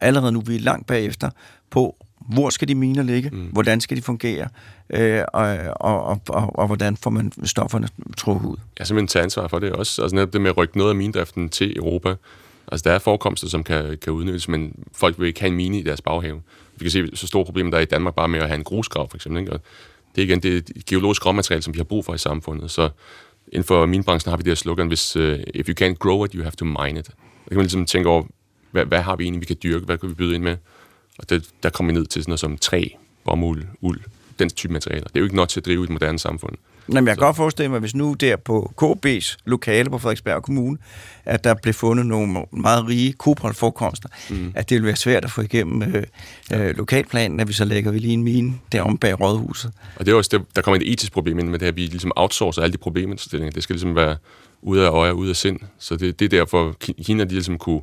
Allerede 0.00 0.32
nu, 0.32 0.40
vi 0.40 0.56
er 0.56 0.60
langt 0.60 0.86
bagefter, 0.86 1.30
på 1.70 1.96
hvor 2.28 2.50
skal 2.50 2.68
de 2.68 2.74
miner 2.74 3.02
ligge, 3.02 3.30
mm. 3.30 3.46
hvordan 3.52 3.80
skal 3.80 3.96
de 3.96 4.02
fungere, 4.02 4.48
øh, 4.90 5.22
og, 5.32 5.58
og, 5.76 6.04
og, 6.04 6.20
og, 6.28 6.58
og 6.58 6.66
hvordan 6.66 6.96
får 6.96 7.10
man 7.10 7.32
stofferne 7.44 7.88
trukket 8.16 8.48
ud. 8.48 8.56
Jeg 8.78 8.86
simpelthen 8.86 9.08
tage 9.08 9.22
ansvar 9.22 9.48
for 9.48 9.58
det 9.58 9.72
også. 9.72 10.02
Altså 10.02 10.14
netop 10.14 10.32
det 10.32 10.40
med 10.40 10.50
at 10.50 10.56
rykke 10.56 10.78
noget 10.78 10.90
af 10.90 10.96
mindriften 10.96 11.48
til 11.48 11.76
Europa, 11.76 12.14
Altså, 12.72 12.88
der 12.88 12.94
er 12.94 12.98
forekomster, 12.98 13.48
som 13.48 13.64
kan, 13.64 13.98
kan 14.02 14.12
udnyttes, 14.12 14.48
men 14.48 14.84
folk 14.92 15.18
vil 15.18 15.26
ikke 15.26 15.40
have 15.40 15.50
en 15.50 15.56
mine 15.56 15.78
i 15.78 15.82
deres 15.82 16.00
baghave. 16.00 16.42
Vi 16.76 16.84
kan 16.84 16.90
se 16.90 17.16
så 17.16 17.26
store 17.26 17.44
problemer, 17.44 17.70
der 17.70 17.78
er 17.78 17.82
i 17.82 17.84
Danmark 17.84 18.14
bare 18.14 18.28
med 18.28 18.40
at 18.40 18.46
have 18.46 18.58
en 18.58 18.64
grusgrav, 18.64 19.10
for 19.10 19.16
eksempel. 19.16 19.40
Ikke? 19.40 19.52
Og 19.52 19.60
det 20.16 20.22
er 20.22 20.26
igen 20.26 20.40
det 20.40 20.86
geologiske 20.86 21.26
råmateriale, 21.26 21.62
som 21.62 21.74
vi 21.74 21.78
har 21.78 21.84
brug 21.84 22.04
for 22.04 22.14
i 22.14 22.18
samfundet. 22.18 22.70
Så 22.70 22.88
inden 23.52 23.64
for 23.64 23.86
min 23.86 24.04
branche 24.04 24.30
har 24.30 24.36
vi 24.36 24.42
det 24.42 24.50
her 24.50 24.54
slogan, 24.54 24.88
hvis 24.88 25.16
uh, 25.16 25.22
if 25.54 25.68
you 25.68 25.74
can't 25.84 25.94
grow 25.94 26.24
it, 26.24 26.32
you 26.32 26.42
have 26.42 26.52
to 26.52 26.64
mine 26.64 27.00
it. 27.00 27.06
Der 27.06 27.48
kan 27.48 27.56
man 27.56 27.64
ligesom 27.64 27.86
tænke 27.86 28.08
over, 28.08 28.22
hvad, 28.70 28.84
hvad 28.84 29.00
har 29.00 29.16
vi 29.16 29.24
egentlig, 29.24 29.40
vi 29.40 29.46
kan 29.46 29.56
dyrke, 29.62 29.84
hvad 29.84 29.98
kan 29.98 30.08
vi 30.08 30.14
byde 30.14 30.34
ind 30.34 30.42
med? 30.42 30.56
Og 31.18 31.30
det, 31.30 31.48
der 31.62 31.70
kommer 31.70 31.92
vi 31.92 31.98
ned 31.98 32.06
til 32.06 32.22
sådan 32.22 32.30
noget 32.30 32.40
som 32.40 32.58
træ, 32.58 32.88
bomuld, 33.24 33.64
uld, 33.80 34.00
den 34.38 34.50
type 34.50 34.72
materialer. 34.72 35.04
Det 35.04 35.16
er 35.16 35.20
jo 35.20 35.24
ikke 35.24 35.36
nok 35.36 35.48
til 35.48 35.60
at 35.60 35.66
drive 35.66 35.84
et 35.84 35.90
moderne 35.90 36.18
samfund. 36.18 36.56
Jamen, 36.92 37.08
jeg 37.08 37.16
kan 37.16 37.26
godt 37.26 37.36
forestille 37.36 37.70
mig, 37.70 37.80
hvis 37.80 37.94
nu 37.94 38.14
der 38.14 38.36
på 38.36 38.72
KB's 38.82 39.36
lokale 39.44 39.90
på 39.90 39.98
Frederiksberg 39.98 40.42
Kommune, 40.42 40.78
at 41.24 41.44
der 41.44 41.54
blev 41.54 41.74
fundet 41.74 42.06
nogle 42.06 42.44
meget 42.52 42.88
rige 42.88 43.12
koboldforekomster, 43.12 44.08
mm. 44.30 44.52
at 44.54 44.70
det 44.70 44.74
vil 44.74 44.86
være 44.86 44.96
svært 44.96 45.24
at 45.24 45.30
få 45.30 45.40
igennem 45.40 45.82
øh, 45.82 46.02
øh, 46.52 46.76
lokalplanen, 46.76 47.40
at 47.40 47.48
vi 47.48 47.52
så 47.52 47.64
lægger 47.64 47.90
vi 47.90 47.98
lige 47.98 48.12
en 48.12 48.22
mine 48.22 48.54
derom 48.72 48.98
bag 48.98 49.20
rådhuset. 49.20 49.72
Og 49.96 50.06
det 50.06 50.12
er 50.12 50.16
også, 50.16 50.38
det, 50.38 50.56
der 50.56 50.62
kommer 50.62 50.80
et 50.80 50.92
etisk 50.92 51.12
problem 51.12 51.38
ind 51.38 51.48
med 51.48 51.58
det 51.58 51.66
her, 51.66 51.72
vi 51.72 51.86
ligesom 51.86 52.12
outsourcer 52.16 52.62
alle 52.62 52.72
de 52.72 52.78
problemindstillinger. 52.78 53.52
Det 53.52 53.62
skal 53.62 53.74
ligesom 53.74 53.96
være 53.96 54.16
ude 54.62 54.86
af 54.86 54.90
øje 54.90 55.10
og 55.10 55.18
ude 55.18 55.30
af 55.30 55.36
sind. 55.36 55.60
Så 55.78 55.96
det, 55.96 56.18
det 56.18 56.24
er 56.24 56.38
derfor, 56.38 56.76
Kina 56.80 57.24
de 57.24 57.30
ligesom 57.30 57.58
kunne, 57.58 57.80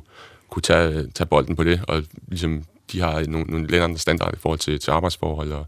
kunne 0.50 0.62
tage, 0.62 1.06
tage 1.14 1.26
bolden 1.26 1.56
på 1.56 1.64
det, 1.64 1.80
og 1.88 2.02
ligesom 2.28 2.62
de 2.92 3.00
har 3.00 3.26
nogle, 3.26 3.46
nogle 3.46 3.66
lidt 3.66 3.82
andre 3.82 3.98
standarder 3.98 4.36
i 4.36 4.40
forhold 4.40 4.58
til, 4.58 4.80
til 4.80 4.90
arbejdsforhold 4.90 5.52
og, 5.52 5.66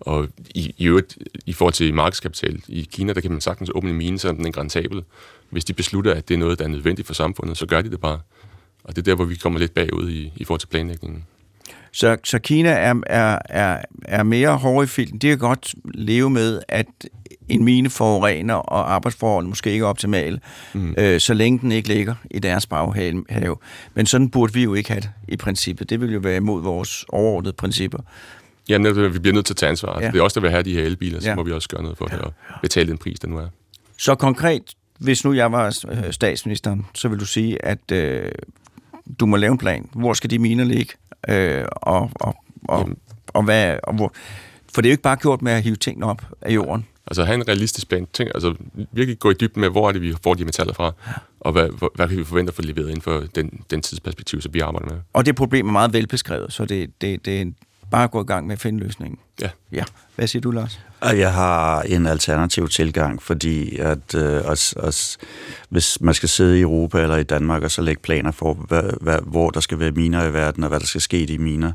og 0.00 0.28
i, 0.54 0.74
i 0.78 0.86
øvrigt, 0.86 1.18
i 1.46 1.52
forhold 1.52 1.74
til 1.74 1.94
markedskapital 1.94 2.62
i 2.68 2.88
Kina, 2.92 3.12
der 3.12 3.20
kan 3.20 3.30
man 3.30 3.40
sagtens 3.40 3.70
åbne 3.74 3.90
en 3.90 3.96
mine, 3.96 4.18
så 4.18 4.32
den 4.32 4.46
er 4.46 4.58
rentabel. 4.58 5.04
Hvis 5.50 5.64
de 5.64 5.72
beslutter, 5.72 6.14
at 6.14 6.28
det 6.28 6.34
er 6.34 6.38
noget, 6.38 6.58
der 6.58 6.64
er 6.64 6.68
nødvendigt 6.68 7.06
for 7.06 7.14
samfundet, 7.14 7.58
så 7.58 7.66
gør 7.66 7.82
de 7.82 7.90
det 7.90 8.00
bare. 8.00 8.20
Og 8.84 8.96
det 8.96 9.02
er 9.02 9.04
der, 9.04 9.14
hvor 9.14 9.24
vi 9.24 9.34
kommer 9.34 9.58
lidt 9.58 9.74
bagud 9.74 10.10
i, 10.10 10.32
i 10.36 10.44
forhold 10.44 10.60
til 10.60 10.66
planlægningen. 10.66 11.26
Så, 11.92 12.16
så 12.24 12.38
Kina 12.38 12.70
er, 12.70 12.94
er, 13.06 13.38
er, 13.48 13.80
er 14.04 14.22
mere 14.22 14.56
hårde 14.56 14.84
i 14.84 14.86
filten. 14.86 15.18
De 15.18 15.28
kan 15.28 15.38
godt 15.38 15.74
leve 15.94 16.30
med, 16.30 16.60
at 16.68 16.86
en 17.48 17.64
mine 17.64 17.90
forurener, 17.90 18.54
og 18.54 18.94
arbejdsforholdene 18.94 19.48
måske 19.48 19.70
ikke 19.70 19.82
er 19.82 19.88
optimale, 19.88 20.40
mm. 20.72 20.94
øh, 20.98 21.20
så 21.20 21.34
længe 21.34 21.58
den 21.58 21.72
ikke 21.72 21.88
ligger 21.88 22.14
i 22.30 22.38
deres 22.38 22.66
baghave. 22.66 23.56
Men 23.94 24.06
sådan 24.06 24.30
burde 24.30 24.52
vi 24.52 24.62
jo 24.62 24.74
ikke 24.74 24.90
have 24.90 25.00
det 25.00 25.10
i 25.28 25.36
princippet. 25.36 25.90
Det 25.90 26.00
vil 26.00 26.12
jo 26.12 26.18
være 26.18 26.36
imod 26.36 26.62
vores 26.62 27.04
overordnede 27.08 27.52
principper. 27.52 27.98
Ja, 28.68 28.78
netop, 28.78 29.12
vi 29.14 29.18
bliver 29.18 29.34
nødt 29.34 29.46
til 29.46 29.52
at 29.52 29.56
tage 29.56 29.70
ansvar. 29.70 30.00
Ja. 30.00 30.10
Det 30.10 30.18
er 30.18 30.22
også 30.22 30.40
der 30.40 30.42
vil 30.42 30.50
have 30.50 30.62
de 30.62 30.74
her 30.74 30.82
elbiler, 30.82 31.20
så 31.20 31.28
ja. 31.28 31.34
må 31.34 31.42
vi 31.42 31.52
også 31.52 31.68
gøre 31.68 31.82
noget 31.82 31.98
for 31.98 32.06
det 32.06 32.18
og 32.20 32.32
betale 32.62 32.90
den 32.90 32.98
pris, 32.98 33.20
der 33.20 33.28
nu 33.28 33.38
er. 33.38 33.48
Så 33.98 34.14
konkret, 34.14 34.62
hvis 34.98 35.24
nu 35.24 35.32
jeg 35.32 35.52
var 35.52 35.84
øh, 35.90 36.12
statsministeren, 36.12 36.86
så 36.94 37.08
vil 37.08 37.20
du 37.20 37.26
sige, 37.26 37.64
at 37.64 37.92
øh, 37.92 38.30
du 39.20 39.26
må 39.26 39.36
lave 39.36 39.52
en 39.52 39.58
plan. 39.58 39.88
Hvor 39.92 40.12
skal 40.12 40.30
de 40.30 40.38
miner 40.38 40.64
ligge? 40.64 40.94
Øh, 41.28 41.64
og, 41.70 42.10
og, 42.14 42.36
og, 42.68 42.88
og, 43.28 43.42
hvad, 43.42 43.78
og 43.82 43.94
hvor, 43.94 44.12
for 44.74 44.82
det 44.82 44.88
er 44.88 44.90
jo 44.90 44.94
ikke 44.94 45.02
bare 45.02 45.16
gjort 45.16 45.42
med 45.42 45.52
at 45.52 45.62
hive 45.62 45.76
tingene 45.76 46.06
op 46.06 46.22
af 46.42 46.54
jorden. 46.54 46.86
Altså 47.06 47.24
have 47.24 47.34
en 47.34 47.48
realistisk 47.48 47.88
plan. 47.88 48.06
Tænk, 48.12 48.30
altså 48.34 48.54
virkelig 48.92 49.18
gå 49.18 49.30
i 49.30 49.34
dybden 49.34 49.60
med, 49.60 49.70
hvor 49.70 49.88
er 49.88 49.92
det, 49.92 50.02
vi 50.02 50.14
får 50.22 50.34
de 50.34 50.44
metaller 50.44 50.74
fra, 50.74 50.92
og 51.40 51.52
hvad, 51.52 51.68
hvad, 51.68 51.88
hvad 51.94 52.08
kan 52.08 52.18
vi 52.18 52.24
forvente 52.24 52.50
at 52.50 52.54
få 52.54 52.62
leveret 52.62 52.88
inden 52.88 53.02
for 53.02 53.24
den, 53.34 53.62
den 53.70 53.82
tidsperspektiv, 53.82 54.40
som 54.40 54.54
vi 54.54 54.60
arbejder 54.60 54.94
med. 54.94 55.00
Og 55.12 55.26
det 55.26 55.36
problem 55.36 55.68
er 55.68 55.72
meget 55.72 55.92
velbeskrevet, 55.92 56.52
så 56.52 56.64
det, 56.64 57.00
det, 57.00 57.24
det 57.24 57.54
bare 57.90 58.08
gå 58.08 58.20
i 58.22 58.26
gang 58.26 58.46
med 58.46 58.52
at 58.52 58.60
finde 58.60 58.80
løsningen. 58.80 59.18
Ja. 59.40 59.50
Ja. 59.72 59.84
Hvad 60.16 60.26
siger 60.26 60.40
du, 60.40 60.50
Lars? 60.50 60.80
Jeg 61.02 61.32
har 61.32 61.82
en 61.82 62.06
alternativ 62.06 62.68
tilgang, 62.68 63.22
fordi 63.22 63.76
at 63.76 64.14
øh, 64.14 64.42
os, 64.44 64.74
os, 64.76 65.18
hvis 65.68 66.00
man 66.00 66.14
skal 66.14 66.28
sidde 66.28 66.58
i 66.58 66.60
Europa 66.60 67.02
eller 67.02 67.16
i 67.16 67.22
Danmark 67.22 67.62
og 67.62 67.70
så 67.70 67.82
lægge 67.82 68.02
planer 68.02 68.30
for, 68.30 68.54
hvad, 68.54 68.82
hvad, 69.00 69.18
hvor 69.26 69.50
der 69.50 69.60
skal 69.60 69.78
være 69.78 69.90
miner 69.90 70.24
i 70.24 70.32
verden, 70.32 70.62
og 70.64 70.68
hvad 70.68 70.80
der 70.80 70.86
skal 70.86 71.00
ske 71.00 71.22
i 71.22 71.26
de 71.26 71.38
miner, 71.38 71.72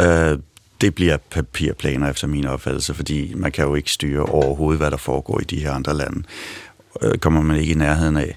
øh, 0.00 0.38
det 0.80 0.94
bliver 0.94 1.16
papirplaner 1.30 2.10
efter 2.10 2.26
min 2.26 2.46
opfattelse, 2.46 2.94
fordi 2.94 3.34
man 3.34 3.52
kan 3.52 3.64
jo 3.64 3.74
ikke 3.74 3.90
styre 3.90 4.22
overhovedet, 4.22 4.80
hvad 4.80 4.90
der 4.90 4.96
foregår 4.96 5.40
i 5.40 5.44
de 5.44 5.60
her 5.60 5.72
andre 5.72 5.96
lande. 5.96 6.22
Øh, 7.02 7.18
kommer 7.18 7.42
man 7.42 7.56
ikke 7.56 7.72
i 7.72 7.76
nærheden 7.76 8.16
af. 8.16 8.36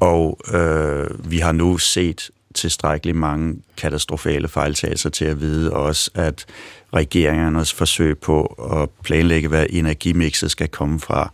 Og 0.00 0.38
øh, 0.54 1.30
vi 1.30 1.38
har 1.38 1.52
nu 1.52 1.78
set 1.78 2.30
tilstrækkeligt 2.54 3.16
mange 3.16 3.56
katastrofale 3.76 4.48
fejltagelser 4.48 5.10
til 5.10 5.24
at 5.24 5.40
vide 5.40 5.72
også, 5.72 6.10
at 6.14 6.46
regeringernes 6.94 7.72
forsøg 7.72 8.18
på 8.18 8.44
at 8.82 8.90
planlægge, 9.04 9.48
hvad 9.48 9.66
energimixet 9.70 10.50
skal 10.50 10.68
komme 10.68 11.00
fra, 11.00 11.32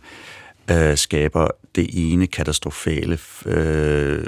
øh, 0.71 0.97
skaber 0.97 1.47
det 1.75 1.89
ene 1.93 2.27
katastrofale, 2.27 3.19
øh, 3.45 4.23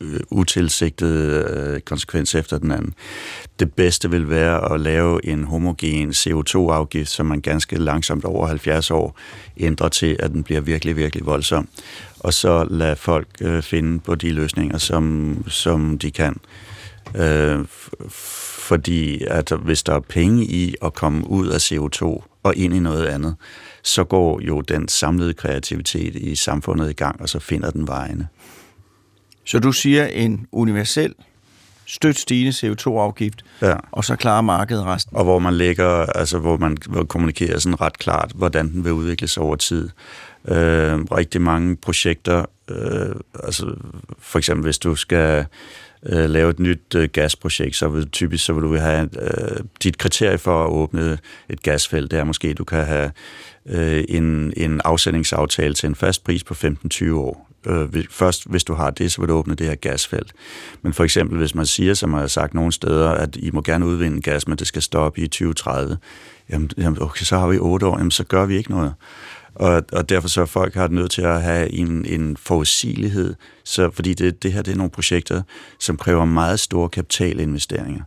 øh, 0.00 0.20
utilsigtede 0.30 1.46
øh, 1.50 1.80
konsekvens 1.80 2.34
efter 2.34 2.58
den 2.58 2.70
anden. 2.70 2.94
Det 3.58 3.74
bedste 3.74 4.10
vil 4.10 4.30
være 4.30 4.72
at 4.74 4.80
lave 4.80 5.26
en 5.26 5.44
homogen 5.44 6.10
CO2-afgift, 6.10 7.10
som 7.10 7.26
man 7.26 7.40
ganske 7.40 7.76
langsomt 7.76 8.24
over 8.24 8.46
70 8.46 8.90
år 8.90 9.18
ændrer 9.56 9.88
til, 9.88 10.16
at 10.20 10.30
den 10.30 10.42
bliver 10.42 10.60
virkelig, 10.60 10.96
virkelig 10.96 11.26
voldsom. 11.26 11.68
Og 12.18 12.34
så 12.34 12.66
lade 12.70 12.96
folk 12.96 13.28
øh, 13.40 13.62
finde 13.62 14.00
på 14.00 14.14
de 14.14 14.30
løsninger, 14.30 14.78
som, 14.78 15.36
som 15.48 15.98
de 15.98 16.10
kan. 16.10 16.36
Øh, 17.16 17.64
fordi 18.58 19.24
at 19.24 19.52
hvis 19.64 19.82
der 19.82 19.94
er 19.94 20.00
penge 20.00 20.44
i 20.44 20.74
at 20.82 20.94
komme 20.94 21.30
ud 21.30 21.48
af 21.48 21.72
CO2 21.72 22.31
og 22.42 22.56
ind 22.56 22.74
i 22.74 22.78
noget 22.78 23.06
andet, 23.06 23.36
så 23.82 24.04
går 24.04 24.40
jo 24.40 24.60
den 24.60 24.88
samlede 24.88 25.34
kreativitet 25.34 26.14
i 26.14 26.34
samfundet 26.34 26.90
i 26.90 26.92
gang, 26.92 27.20
og 27.20 27.28
så 27.28 27.38
finder 27.38 27.70
den 27.70 27.86
vejene. 27.86 28.28
Så 29.44 29.58
du 29.58 29.72
siger 29.72 30.06
en 30.06 30.46
universel 30.52 31.14
støt 31.86 32.18
stigende 32.18 32.50
CO2-afgift, 32.50 33.44
ja. 33.62 33.74
og 33.92 34.04
så 34.04 34.16
klarer 34.16 34.40
markedet 34.40 34.84
resten. 34.84 35.16
Og 35.16 35.24
hvor 35.24 35.38
man 35.38 35.54
lægger, 35.54 36.06
altså 36.06 36.38
hvor 36.38 36.56
man 36.56 36.76
kommunikerer 37.08 37.58
sådan 37.58 37.80
ret 37.80 37.98
klart, 37.98 38.32
hvordan 38.34 38.72
den 38.72 38.84
vil 38.84 38.92
udvikle 38.92 39.28
sig 39.28 39.42
over 39.42 39.56
tid. 39.56 39.88
Øh, 40.48 41.00
rigtig 41.00 41.42
mange 41.42 41.76
projekter, 41.76 42.44
øh, 42.68 43.14
altså 43.44 43.74
for 44.18 44.38
eksempel 44.38 44.64
hvis 44.64 44.78
du 44.78 44.94
skal 44.94 45.46
øh, 46.06 46.30
lave 46.30 46.50
et 46.50 46.60
nyt 46.60 46.94
øh, 46.94 47.08
gasprojekt, 47.12 47.76
så 47.76 47.88
vil 47.88 48.10
typisk 48.10 48.44
så 48.44 48.52
vil 48.52 48.62
du 48.62 48.76
have 48.76 49.08
øh, 49.20 49.60
dit 49.82 49.98
kriterie 49.98 50.38
for 50.38 50.64
at 50.64 50.70
åbne 50.70 51.18
et 51.48 51.62
gasfelt, 51.62 52.10
det 52.10 52.18
er 52.18 52.24
måske, 52.24 52.54
du 52.54 52.64
kan 52.64 52.84
have 52.84 53.10
øh, 53.66 54.04
en, 54.08 54.52
en 54.56 54.80
afsætningsaftale 54.84 55.74
til 55.74 55.88
en 55.88 55.94
fast 55.94 56.24
pris 56.24 56.44
på 56.44 56.54
15-20 56.54 57.12
år. 57.12 57.48
Øh, 57.66 58.04
først, 58.10 58.50
hvis 58.50 58.64
du 58.64 58.74
har 58.74 58.90
det, 58.90 59.12
så 59.12 59.20
vil 59.20 59.28
du 59.28 59.34
åbne 59.34 59.54
det 59.54 59.66
her 59.66 59.74
gasfelt. 59.74 60.32
Men 60.82 60.92
for 60.92 61.04
eksempel, 61.04 61.38
hvis 61.38 61.54
man 61.54 61.66
siger, 61.66 61.94
som 61.94 62.12
jeg 62.12 62.20
har 62.20 62.26
sagt 62.26 62.54
nogle 62.54 62.72
steder, 62.72 63.10
at 63.10 63.36
I 63.36 63.50
må 63.50 63.60
gerne 63.60 63.86
udvinde 63.86 64.20
gas, 64.20 64.48
men 64.48 64.58
det 64.58 64.66
skal 64.66 64.82
stoppe 64.82 65.20
i 65.20 65.26
2030, 65.28 65.98
jamen, 66.50 66.70
jamen 66.78 67.02
okay, 67.02 67.24
så 67.24 67.38
har 67.38 67.48
vi 67.48 67.58
8 67.58 67.86
år, 67.86 67.98
jamen 67.98 68.10
så 68.10 68.24
gør 68.24 68.46
vi 68.46 68.56
ikke 68.56 68.70
noget. 68.70 68.94
Og, 69.54 69.82
og 69.92 70.08
derfor 70.08 70.28
så 70.28 70.40
er 70.40 70.46
folk 70.46 70.74
har 70.74 70.88
nødt 70.88 71.10
til 71.10 71.22
at 71.22 71.42
have 71.42 71.72
en, 71.72 72.04
en 72.04 72.36
forudsigelighed, 72.36 73.34
så, 73.64 73.90
fordi 73.90 74.14
det, 74.14 74.42
det 74.42 74.52
her 74.52 74.62
det 74.62 74.72
er 74.72 74.76
nogle 74.76 74.90
projekter, 74.90 75.42
som 75.78 75.96
kræver 75.96 76.24
meget 76.24 76.60
store 76.60 76.88
kapitalinvesteringer. 76.88 78.02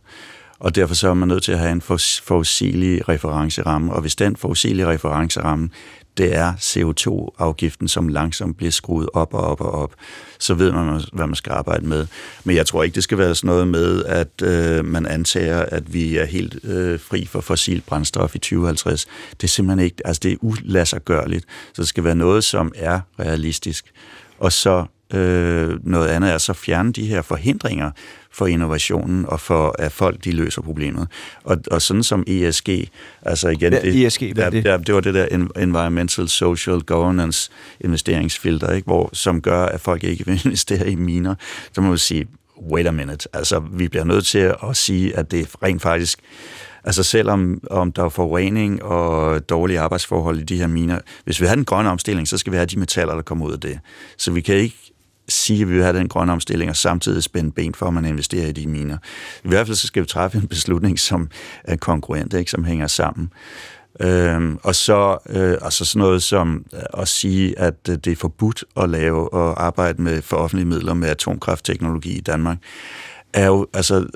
Og 0.58 0.74
derfor 0.74 0.94
så 0.94 1.08
er 1.08 1.14
man 1.14 1.28
nødt 1.28 1.42
til 1.42 1.52
at 1.52 1.58
have 1.58 1.72
en 1.72 1.82
forudsigelig 1.82 3.08
referenceramme, 3.08 3.92
og 3.92 4.00
hvis 4.00 4.16
den 4.16 4.36
forudsigelige 4.36 4.86
referenceramme, 4.86 5.70
det 6.16 6.34
er 6.34 6.52
CO2-afgiften, 6.52 7.88
som 7.88 8.08
langsomt 8.08 8.56
bliver 8.56 8.70
skruet 8.70 9.08
op 9.12 9.34
og 9.34 9.40
op 9.40 9.60
og 9.60 9.70
op, 9.70 9.94
så 10.38 10.54
ved 10.54 10.72
man, 10.72 11.02
hvad 11.12 11.26
man 11.26 11.34
skal 11.34 11.52
arbejde 11.52 11.86
med. 11.86 12.06
Men 12.44 12.56
jeg 12.56 12.66
tror 12.66 12.82
ikke, 12.82 12.94
det 12.94 13.02
skal 13.02 13.18
være 13.18 13.34
sådan 13.34 13.48
noget 13.48 13.68
med, 13.68 14.04
at 14.04 14.42
øh, 14.42 14.84
man 14.84 15.06
antager, 15.06 15.62
at 15.62 15.94
vi 15.94 16.16
er 16.16 16.24
helt 16.24 16.64
øh, 16.64 17.00
fri 17.00 17.26
for 17.26 17.40
fossil 17.40 17.82
brændstof 17.86 18.34
i 18.34 18.38
2050. 18.38 19.06
Det 19.30 19.44
er 19.44 19.48
simpelthen 19.48 19.84
ikke, 19.84 19.96
altså 20.04 20.20
det 20.22 20.32
er 20.32 20.36
ulassergørligt. 20.40 21.44
Så 21.72 21.82
det 21.82 21.88
skal 21.88 22.04
være 22.04 22.14
noget, 22.14 22.44
som 22.44 22.72
er 22.74 23.00
realistisk. 23.18 23.92
Og 24.38 24.52
så 24.52 24.84
øh, 25.14 25.86
noget 25.86 26.08
andet 26.08 26.32
er 26.32 26.38
så 26.38 26.52
fjerne 26.52 26.92
de 26.92 27.06
her 27.06 27.22
forhindringer 27.22 27.90
for 28.36 28.46
innovationen 28.46 29.26
og 29.28 29.40
for, 29.40 29.74
at 29.78 29.92
folk 29.92 30.24
de 30.24 30.32
løser 30.32 30.62
problemet. 30.62 31.08
Og, 31.44 31.58
og 31.70 31.82
sådan 31.82 32.02
som 32.02 32.24
ESG, 32.26 32.68
altså 33.22 33.48
igen, 33.48 33.72
hvad, 33.72 33.82
det, 33.82 34.06
ESG, 34.06 34.32
hvad 34.34 34.50
det? 34.50 34.64
Der, 34.64 34.76
det 34.76 34.94
var 34.94 35.00
det 35.00 35.14
der 35.14 35.26
Environmental 35.56 36.28
Social 36.28 36.80
Governance 36.80 37.50
investeringsfilter, 37.80 38.72
ikke? 38.72 38.86
Hvor, 38.86 39.10
som 39.12 39.40
gør, 39.40 39.66
at 39.66 39.80
folk 39.80 40.04
ikke 40.04 40.26
vil 40.26 40.40
investere 40.44 40.90
i 40.90 40.94
miner. 40.94 41.34
Så 41.72 41.80
må 41.80 41.90
vi 41.90 41.98
sige, 41.98 42.26
wait 42.70 42.86
a 42.86 42.90
minute, 42.90 43.28
altså 43.32 43.62
vi 43.72 43.88
bliver 43.88 44.04
nødt 44.04 44.26
til 44.26 44.54
at 44.68 44.76
sige, 44.76 45.16
at 45.16 45.30
det 45.30 45.48
rent 45.62 45.82
faktisk 45.82 46.18
Altså 46.84 47.02
selvom 47.02 47.60
om 47.70 47.92
der 47.92 48.04
er 48.04 48.08
forurening 48.08 48.82
og 48.82 49.48
dårlige 49.48 49.80
arbejdsforhold 49.80 50.38
i 50.38 50.42
de 50.42 50.56
her 50.56 50.66
miner, 50.66 50.98
hvis 51.24 51.40
vi 51.40 51.46
har 51.46 51.54
den 51.54 51.64
grønne 51.64 51.90
omstilling, 51.90 52.28
så 52.28 52.38
skal 52.38 52.52
vi 52.52 52.56
have 52.56 52.66
de 52.66 52.78
metaller, 52.78 53.14
der 53.14 53.22
kommer 53.22 53.46
ud 53.46 53.52
af 53.52 53.60
det. 53.60 53.78
Så 54.18 54.32
vi 54.32 54.40
kan 54.40 54.54
ikke 54.54 54.92
sige, 55.28 55.62
at 55.62 55.68
vi 55.68 55.74
vil 55.74 55.82
have 55.82 55.98
den 55.98 56.08
grønne 56.08 56.32
omstilling, 56.32 56.70
og 56.70 56.76
samtidig 56.76 57.22
spænde 57.22 57.52
ben 57.52 57.74
for, 57.74 57.86
at 57.86 57.94
man 57.94 58.04
investerer 58.04 58.46
i 58.46 58.52
de 58.52 58.66
miner. 58.66 58.98
I 59.44 59.48
hvert 59.48 59.66
fald 59.66 59.76
så 59.76 59.86
skal 59.86 60.02
vi 60.02 60.06
træffe 60.06 60.38
en 60.38 60.48
beslutning, 60.48 60.98
som 60.98 61.28
er 61.64 61.76
konkurrent, 61.76 62.34
ikke, 62.34 62.50
som 62.50 62.64
hænger 62.64 62.86
sammen. 62.86 63.32
Øhm, 64.00 64.58
og 64.62 64.74
så 64.74 65.18
øh, 65.28 65.58
altså 65.62 65.84
sådan 65.84 66.00
noget 66.00 66.22
som 66.22 66.66
at 66.98 67.08
sige, 67.08 67.58
at 67.58 67.86
det 67.86 68.06
er 68.06 68.16
forbudt 68.16 68.64
at 68.76 68.90
lave 68.90 69.32
og 69.32 69.64
arbejde 69.64 70.02
med 70.02 70.22
for 70.22 70.36
offentlige 70.36 70.66
midler 70.66 70.94
med 70.94 71.08
atomkraftteknologi 71.08 72.16
i 72.16 72.20
Danmark 72.20 72.58
er 73.36 73.46
jo, 73.46 73.66
altså, 73.72 74.06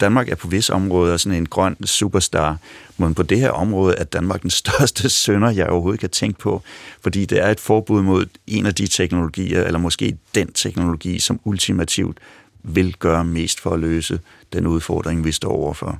Danmark 0.00 0.28
er 0.28 0.34
på 0.34 0.48
visse 0.48 0.72
områder 0.72 1.16
sådan 1.16 1.38
en 1.38 1.46
grøn 1.46 1.76
superstar, 1.84 2.56
men 2.96 3.14
på 3.14 3.22
det 3.22 3.40
her 3.40 3.50
område 3.50 3.94
er 3.98 4.04
Danmark 4.04 4.42
den 4.42 4.50
største 4.62 5.08
sønder, 5.08 5.50
jeg 5.50 5.66
overhovedet 5.66 6.00
kan 6.00 6.10
tænke 6.10 6.38
på, 6.38 6.62
fordi 7.00 7.24
det 7.24 7.42
er 7.44 7.50
et 7.50 7.60
forbud 7.60 8.02
mod 8.02 8.26
en 8.46 8.66
af 8.66 8.74
de 8.74 8.86
teknologier, 8.86 9.64
eller 9.64 9.78
måske 9.78 10.16
den 10.34 10.52
teknologi, 10.52 11.18
som 11.18 11.40
ultimativt 11.44 12.18
vil 12.62 12.96
gøre 12.98 13.24
mest 13.24 13.60
for 13.60 13.70
at 13.70 13.80
løse 13.80 14.20
den 14.52 14.66
udfordring, 14.66 15.24
vi 15.24 15.32
står 15.32 15.52
overfor. 15.52 15.98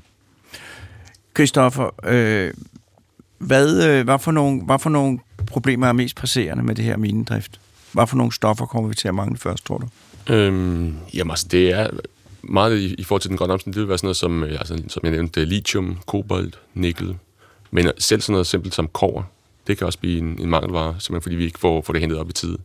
Christoffer, 1.37 1.91
øh, 2.05 2.55
hvad, 3.39 3.89
øh, 3.89 4.05
hvad, 4.05 4.19
for 4.19 4.33
nogle, 4.33 4.63
hvad 4.63 4.79
for 4.79 4.91
nogle 4.91 5.19
problemer 5.47 5.87
er 5.87 5.93
mest 5.93 6.17
presserende 6.17 6.63
med 6.63 6.75
det 6.75 6.85
her 6.85 6.97
minedrift? 6.97 7.61
Hvad 7.93 8.07
for 8.07 8.17
nogle 8.17 8.33
stoffer 8.33 8.67
kommer 8.67 8.89
vi 8.89 8.95
til 8.95 9.09
at 9.09 9.15
mangle 9.15 9.39
først, 9.39 9.67
tror 9.67 9.79
du? 9.79 9.89
Øhm, 10.29 10.95
jamen 11.15 11.31
altså, 11.31 11.49
det 11.51 11.71
er 11.71 11.91
meget 12.43 12.79
i, 12.79 12.95
i 12.95 13.05
forhold 13.05 13.21
til 13.21 13.29
den 13.29 13.37
grønne 13.37 13.53
omstilling, 13.53 13.75
det 13.75 13.81
vil 13.81 13.89
være 13.89 13.99
sådan 13.99 14.07
noget 14.07 14.17
som, 14.17 14.45
øh, 14.45 14.53
altså, 14.53 14.83
som 14.89 15.01
jeg 15.05 15.13
nævnte, 15.13 15.45
lithium, 15.45 15.99
kobolt, 16.07 16.59
nikkel. 16.75 17.17
Men 17.71 17.91
selv 17.99 18.21
sådan 18.21 18.33
noget 18.33 18.47
simpelt 18.47 18.75
som 18.75 18.89
kover, 18.89 19.23
det 19.67 19.79
kan 19.79 19.87
også 19.87 19.99
blive 19.99 20.19
en, 20.19 20.39
en 20.41 20.51
mangelvare, 20.51 20.95
simpelthen 20.99 21.23
fordi 21.23 21.37
vi 21.37 21.45
ikke 21.45 21.59
får, 21.59 21.83
får 21.83 21.93
det 21.93 22.01
hentet 22.01 22.19
op 22.19 22.31
i 22.31 22.33
tid. 22.33 22.59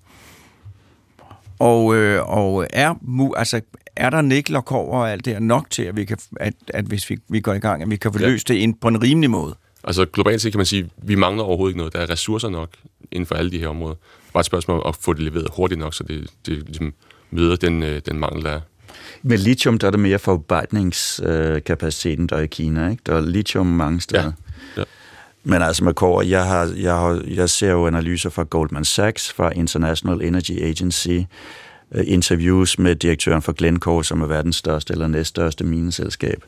Og, 1.60 1.96
øh, 1.96 2.30
og 2.30 2.68
er, 2.70 2.96
altså, 3.38 3.62
er 3.96 4.10
der 4.10 4.22
nikkel 4.22 4.56
og 4.56 4.66
kover 4.66 5.00
og 5.00 5.12
alt 5.12 5.26
det 5.26 5.34
her 5.34 5.40
nok 5.40 5.70
til, 5.70 5.84
at, 5.84 5.96
vi 5.96 6.06
kan, 6.06 6.18
at, 6.36 6.54
at 6.68 6.86
hvis 6.86 7.10
vi, 7.10 7.18
vi 7.28 7.40
går 7.40 7.54
i 7.54 7.60
gang, 7.60 7.82
at 7.82 7.90
vi 7.90 7.96
kan 7.96 8.14
få 8.14 8.20
ja. 8.20 8.28
løst 8.28 8.48
det 8.48 8.56
ind 8.56 8.76
på 8.82 8.88
en 8.88 9.04
rimelig 9.04 9.30
måde? 9.30 9.56
Altså 9.84 10.06
globalt 10.06 10.42
set 10.42 10.52
kan 10.52 10.60
man 10.60 10.66
sige, 10.66 10.84
at 10.84 11.08
vi 11.08 11.16
mangler 11.16 11.44
overhovedet 11.44 11.72
ikke 11.72 11.78
noget. 11.78 11.94
Der 11.94 12.00
er 12.00 12.10
ressourcer 12.10 12.50
nok 12.50 12.70
inden 13.12 13.26
for 13.26 13.36
alle 13.36 13.52
de 13.52 13.60
her 13.60 13.68
områder. 13.68 13.96
Bare 14.34 14.40
et 14.40 14.46
spørgsmål 14.46 14.82
om 14.82 14.84
at 14.88 14.96
få 14.96 15.14
det 15.14 15.22
leveret 15.22 15.48
hurtigt 15.56 15.80
nok, 15.80 15.94
så 15.94 16.04
det, 16.04 16.28
det 16.46 16.64
ligesom 16.66 16.94
møder 17.32 17.56
den, 17.56 17.84
øh, 17.84 18.02
den 18.06 18.20
mangel, 18.20 18.44
der 18.44 18.52
er. 18.52 18.62
Med 19.22 19.38
lithium, 19.38 19.78
der 19.78 19.88
er 19.88 19.92
det 19.92 20.00
mere 20.00 20.20
forarbejdningskapaciteten, 20.20 22.28
der 22.28 22.36
er 22.36 22.42
i 22.42 22.48
Kina. 22.48 22.90
Ikke? 22.90 23.02
Der 23.06 23.16
er 23.16 23.22
lithium 23.22 23.68
mange 23.68 24.02
steder. 24.02 24.24
Ja. 24.24 24.32
Ja. 24.78 24.84
Men 25.44 25.62
altså 25.62 25.84
med 25.84 25.94
kår, 25.94 26.22
jeg, 26.22 26.46
har, 26.46 26.74
jeg, 26.78 26.94
har, 26.94 27.22
jeg 27.28 27.50
ser 27.50 27.72
jo 27.72 27.88
analyser 27.88 28.30
fra 28.30 28.44
Goldman 28.44 28.86
Sachs, 28.86 29.34
fra 29.34 29.52
International 29.56 30.22
Energy 30.22 30.62
Agency, 30.62 31.20
øh, 31.92 32.04
interviews 32.06 32.80
med 32.80 32.96
direktøren 32.96 33.42
for 33.42 33.52
Glencore, 33.52 34.04
som 34.04 34.22
er 34.22 34.26
verdens 34.26 34.56
største 34.56 34.94
eller 34.94 35.08
næststørste 35.08 35.64
mineselskab, 35.64 36.44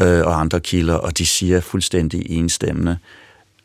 øh, 0.00 0.20
og 0.20 0.40
andre 0.40 0.60
kilder, 0.60 0.94
og 0.94 1.18
de 1.18 1.26
siger 1.26 1.60
fuldstændig 1.60 2.30
enstemmende, 2.30 2.98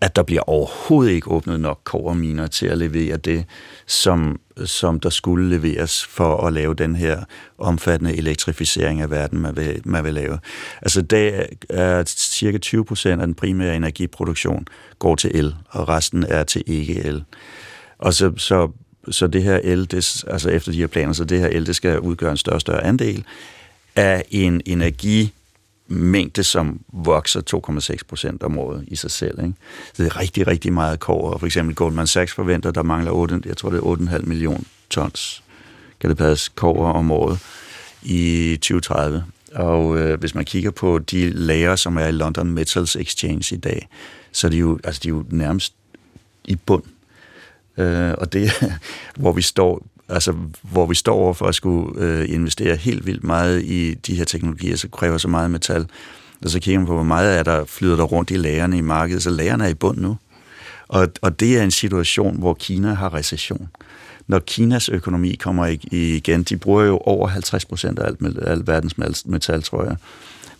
at 0.01 0.15
der 0.15 0.23
bliver 0.23 0.41
overhovedet 0.41 1.11
ikke 1.11 1.31
åbnet 1.31 1.59
nok 1.59 1.79
koverminer 1.83 2.47
til 2.47 2.65
at 2.65 2.77
levere 2.77 3.17
det, 3.17 3.45
som, 3.87 4.39
som 4.65 4.99
der 4.99 5.09
skulle 5.09 5.49
leveres 5.49 6.05
for 6.05 6.47
at 6.47 6.53
lave 6.53 6.73
den 6.73 6.95
her 6.95 7.23
omfattende 7.57 8.17
elektrificering 8.17 9.01
af 9.01 9.11
verden, 9.11 9.39
man 9.39 9.55
vil, 9.55 9.81
man 9.85 10.03
vil 10.03 10.13
lave. 10.13 10.39
Altså, 10.81 11.01
det 11.01 11.45
er 11.69 12.03
cirka 12.07 12.57
20 12.57 12.85
procent 12.85 13.21
af 13.21 13.27
den 13.27 13.35
primære 13.35 13.75
energiproduktion 13.75 14.67
går 14.99 15.15
til 15.15 15.35
el, 15.35 15.55
og 15.69 15.89
resten 15.89 16.23
er 16.23 16.43
til 16.43 16.63
ikke-el. 16.67 17.23
Og 17.97 18.13
så, 18.13 18.31
så, 18.37 18.71
så 19.11 19.27
det 19.27 19.43
her 19.43 19.59
el, 19.63 19.91
det, 19.91 20.23
altså 20.27 20.49
efter 20.49 20.71
de 20.71 20.77
her 20.77 20.87
planer, 20.87 21.13
så 21.13 21.23
det 21.23 21.39
her 21.39 21.47
el, 21.47 21.65
det 21.65 21.75
skal 21.75 21.99
udgøre 21.99 22.31
en 22.31 22.37
større 22.37 22.55
og 22.55 22.61
større 22.61 22.83
andel 22.83 23.23
af 23.95 24.25
en 24.31 24.61
energi 24.65 25.33
mængde, 25.89 26.43
som 26.43 26.79
vokser 26.93 27.41
2,6 27.91 27.97
procent 28.07 28.43
om 28.43 28.57
året 28.57 28.83
i 28.87 28.95
sig 28.95 29.11
selv. 29.11 29.39
Ikke? 29.39 29.53
Så 29.93 30.03
det 30.03 30.11
er 30.11 30.19
rigtig, 30.19 30.47
rigtig 30.47 30.73
meget 30.73 30.99
kover. 30.99 31.37
For 31.37 31.45
eksempel 31.45 31.75
Goldman 31.75 32.07
Sachs 32.07 32.33
forventer, 32.33 32.71
der 32.71 32.83
mangler 32.83 33.11
8, 33.11 33.41
jeg 33.45 33.57
tror 33.57 33.69
det 33.69 33.77
er 33.77 34.17
8,5 34.19 34.25
million 34.25 34.65
tons, 34.89 35.43
kan 35.99 36.09
det 36.09 36.17
passe, 36.17 36.51
kover 36.55 36.93
om 36.93 37.11
året 37.11 37.39
i 38.03 38.57
2030. 38.61 39.23
Og 39.55 39.97
øh, 39.97 40.19
hvis 40.19 40.35
man 40.35 40.45
kigger 40.45 40.71
på 40.71 40.99
de 40.99 41.29
lager, 41.29 41.75
som 41.75 41.97
er 41.97 42.05
i 42.05 42.11
London 42.11 42.51
Metals 42.51 42.95
Exchange 42.95 43.55
i 43.55 43.57
dag, 43.57 43.87
så 44.31 44.47
er 44.47 44.51
de 44.51 44.57
jo, 44.57 44.79
altså 44.83 45.01
de 45.03 45.07
er 45.07 45.13
jo 45.13 45.25
nærmest 45.29 45.73
i 46.45 46.55
bund. 46.55 46.83
Øh, 47.77 48.13
og 48.17 48.33
det 48.33 48.51
hvor 49.19 49.31
vi 49.31 49.41
står 49.41 49.85
altså, 50.09 50.33
hvor 50.61 50.85
vi 50.85 50.95
står 50.95 51.15
over 51.15 51.33
for 51.33 51.45
at 51.45 51.55
skulle 51.55 52.01
øh, 52.01 52.29
investere 52.29 52.75
helt 52.75 53.05
vildt 53.05 53.23
meget 53.23 53.63
i 53.63 53.93
de 53.93 54.15
her 54.15 54.25
teknologier, 54.25 54.75
så 54.75 54.87
kræver 54.87 55.17
så 55.17 55.27
meget 55.27 55.51
metal. 55.51 55.85
Og 56.43 56.49
så 56.49 56.59
kigger 56.59 56.79
man 56.79 56.87
på, 56.87 56.93
hvor 56.93 57.03
meget 57.03 57.39
er 57.39 57.43
der 57.43 57.65
flyder 57.65 57.95
der 57.95 58.03
rundt 58.03 58.31
i 58.31 58.37
lagerne 58.37 58.77
i 58.77 58.81
markedet, 58.81 59.23
så 59.23 59.29
lagerne 59.29 59.63
er 59.63 59.69
i 59.69 59.73
bund 59.73 59.97
nu. 59.97 60.17
Og, 60.87 61.07
og 61.21 61.39
det 61.39 61.57
er 61.57 61.63
en 61.63 61.71
situation, 61.71 62.39
hvor 62.39 62.53
Kina 62.53 62.93
har 62.93 63.13
recession. 63.13 63.69
Når 64.27 64.39
Kinas 64.39 64.89
økonomi 64.89 65.35
kommer 65.35 65.75
igen, 65.91 66.43
de 66.43 66.57
bruger 66.57 66.83
jo 66.83 66.97
over 66.97 67.27
50 67.27 67.65
procent 67.65 67.99
af 67.99 68.07
alt, 68.07 68.39
alt 68.41 68.67
verdens 68.67 69.25
metal, 69.25 69.63
tror 69.63 69.83
jeg. 69.83 69.95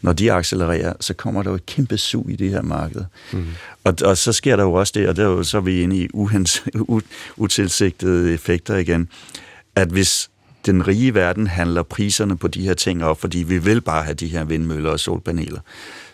Når 0.02 0.14
de 0.14 0.32
accelererer, 0.32 0.93
så 1.00 1.14
kommer 1.14 1.43
der 1.43 1.50
jo 1.50 1.56
et 1.56 1.66
kæmpe 1.66 1.97
sug 1.97 2.30
i 2.30 2.36
det 2.36 2.50
her 2.50 2.62
marked. 2.62 3.06
Mm. 3.34 3.45
Og, 3.84 3.93
og 4.06 4.18
så 4.18 4.34
sker 4.34 4.56
der 4.56 4.64
jo 4.64 4.74
også 4.74 4.93
det, 4.95 5.10
og 5.10 5.16
der 5.16 5.24
er 5.24 5.28
jo, 5.28 5.43
så 5.43 5.58
er 5.58 5.62
vi 5.62 5.82
inde 5.82 5.97
i 5.97 6.08
uhens, 6.14 6.64
utilsigtede 7.38 8.34
effekter 8.34 8.76
igen, 8.76 9.10
at 9.76 9.88
hvis 9.88 10.30
den 10.66 10.88
rige 10.88 11.14
verden 11.14 11.47
handler 11.47 11.84
priserne 11.84 12.38
på 12.38 12.47
de 12.47 12.62
her 12.62 12.74
ting 12.74 13.04
op, 13.04 13.22
fordi 13.22 13.38
vi 13.38 13.58
vil 13.58 13.82
bare 13.82 14.04
have 14.04 14.14
de 14.14 14.28
her 14.28 14.43
vindmøller 14.43 14.89
og 14.89 15.00
solpaneler, 15.00 15.60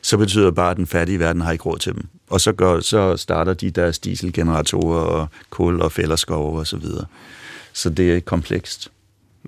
så 0.02 0.18
betyder 0.18 0.46
det 0.46 0.56
bare, 0.56 0.72
at 0.72 0.78
den 0.78 0.88
fattige 0.88 1.20
verden 1.20 1.42
har 1.42 1.52
ikke 1.52 1.64
råd 1.64 1.78
til 1.78 1.94
dem. 1.94 2.08
Og 2.30 2.42
så, 2.42 2.52
gør, 2.52 2.80
så 2.80 3.18
starter 3.18 3.54
de 3.54 3.72
deres 3.72 4.00
dieselgeneratorer 4.00 5.02
og 5.02 5.28
kul 5.50 5.82
og 5.82 5.92
fælderskove 5.92 6.60
og 6.60 6.68
så 6.68 6.78
videre. 6.78 7.06
Så 7.74 7.90
det 7.90 8.16
er 8.16 8.20
komplekst. 8.20 8.92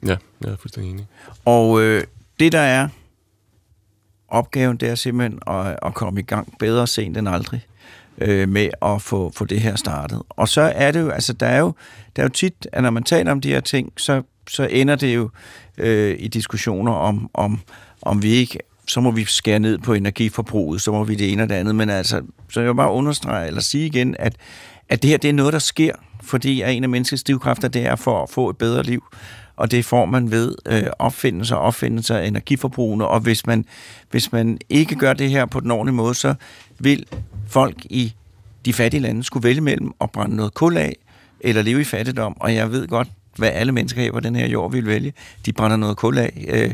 Ja, 0.04 0.18
jeg 0.42 0.52
er 0.52 0.56
fuldstændig 0.56 0.92
enig. 0.92 1.08
Og 1.46 1.82
øh, 1.82 2.04
det, 2.40 2.52
der 2.52 2.60
er 2.60 2.88
opgaven, 4.28 4.78
det 4.78 4.90
er 4.90 4.96
simpelthen 4.96 5.40
at, 5.48 5.80
at 5.82 5.94
komme 5.94 6.20
i 6.20 6.24
gang 6.24 6.54
bedre 6.60 6.88
sent 6.88 7.18
end 7.18 7.30
aldrig 7.30 7.62
øh, 8.18 8.50
med 8.50 8.70
at 8.82 9.02
få, 9.02 9.32
få 9.36 9.46
det 9.46 9.62
her 9.62 9.76
startet. 9.76 10.22
Og 10.30 10.50
så 10.50 10.62
er 10.62 10.92
det 10.92 11.00
jo, 11.00 11.10
altså 11.10 11.34
der 11.34 11.46
er 11.46 11.60
jo, 11.60 11.74
der 12.16 12.22
er 12.22 12.26
jo 12.26 12.30
tit, 12.30 12.68
at 12.72 12.84
når 12.84 12.90
man 12.90 13.04
taler 13.04 13.32
om 13.32 13.42
de 13.42 13.50
her 13.50 13.60
ting, 13.60 13.94
så, 13.98 14.22
så 14.48 14.64
ender 14.64 14.96
det 14.96 15.16
jo 15.16 15.30
øh, 15.78 16.16
i 16.20 16.28
diskussioner 16.28 16.92
om, 16.92 17.30
om, 17.34 17.60
om 18.02 18.24
vi 18.24 18.30
ikke 18.30 18.60
så 18.88 19.02
må 19.02 19.12
vi 19.12 19.26
skære 19.26 19.60
ned 19.60 19.78
på 19.78 19.94
energiforbruget, 19.94 20.82
så 20.82 20.92
må 20.92 21.04
vi 21.04 21.16
det 21.16 21.32
ene 21.32 21.44
og 21.44 21.50
det 21.50 21.56
andet. 21.56 21.76
Men 21.76 21.90
altså, 21.90 22.22
så 22.50 22.60
jeg 22.60 22.70
vil 22.70 22.76
bare 22.76 22.92
understrege 22.92 23.48
eller 23.48 23.62
sige 23.62 23.86
igen, 23.86 24.16
at, 24.20 24.36
at 24.90 25.02
det 25.02 25.10
her 25.10 25.18
det 25.18 25.30
er 25.30 25.34
noget, 25.34 25.54
der 25.54 25.60
sker, 25.60 25.94
fordi 26.22 26.64
en 26.64 26.84
af 26.84 26.90
menneskets 26.90 27.24
drivkræfter, 27.24 27.68
det 27.68 27.86
er 27.86 27.96
for 27.96 28.24
at 28.24 28.30
få 28.30 28.50
et 28.50 28.58
bedre 28.58 28.84
liv 28.84 29.04
og 29.58 29.72
det 29.72 29.86
får 29.86 30.05
man 30.05 30.32
ved 30.32 30.55
øh, 30.66 30.84
opfindelser 30.99 31.55
opfindelser 31.55 32.18
af 32.18 32.28
energiforbrugende, 32.28 33.08
og 33.08 33.20
hvis 33.20 33.45
man, 33.45 33.66
hvis 34.12 34.32
man 34.32 34.58
ikke 34.70 34.95
gør 34.95 35.14
det 35.14 35.30
her 35.30 35.45
på 35.45 35.60
den 35.60 35.72
ordentlige 35.72 35.95
måde, 35.95 36.16
så 36.16 36.36
vil 36.80 37.05
folk 37.47 37.86
i 37.86 38.14
de 38.66 38.74
fattige 38.74 39.01
lande 39.01 39.24
skulle 39.24 39.43
vælge 39.43 39.62
mellem 39.62 39.91
at 40.01 40.12
brænde 40.12 40.36
noget 40.36 40.53
kul 40.53 40.78
af, 40.78 40.95
eller 41.39 41.62
leve 41.62 41.82
i 41.82 41.84
fattigdom, 41.84 42.38
og 42.39 42.55
jeg 42.55 42.72
ved 42.72 42.88
godt, 42.88 43.08
hvad 43.38 43.49
alle 43.49 43.72
mennesker 43.72 44.01
her 44.01 44.12
på 44.12 44.20
den 44.20 44.36
her 44.36 44.47
jord 44.47 44.72
vil 44.72 44.86
vælge. 44.86 45.14
De 45.45 45.53
brænder 45.53 45.78
noget 45.78 45.97
kul 45.97 46.18
af 46.18 46.45
øh, 46.47 46.74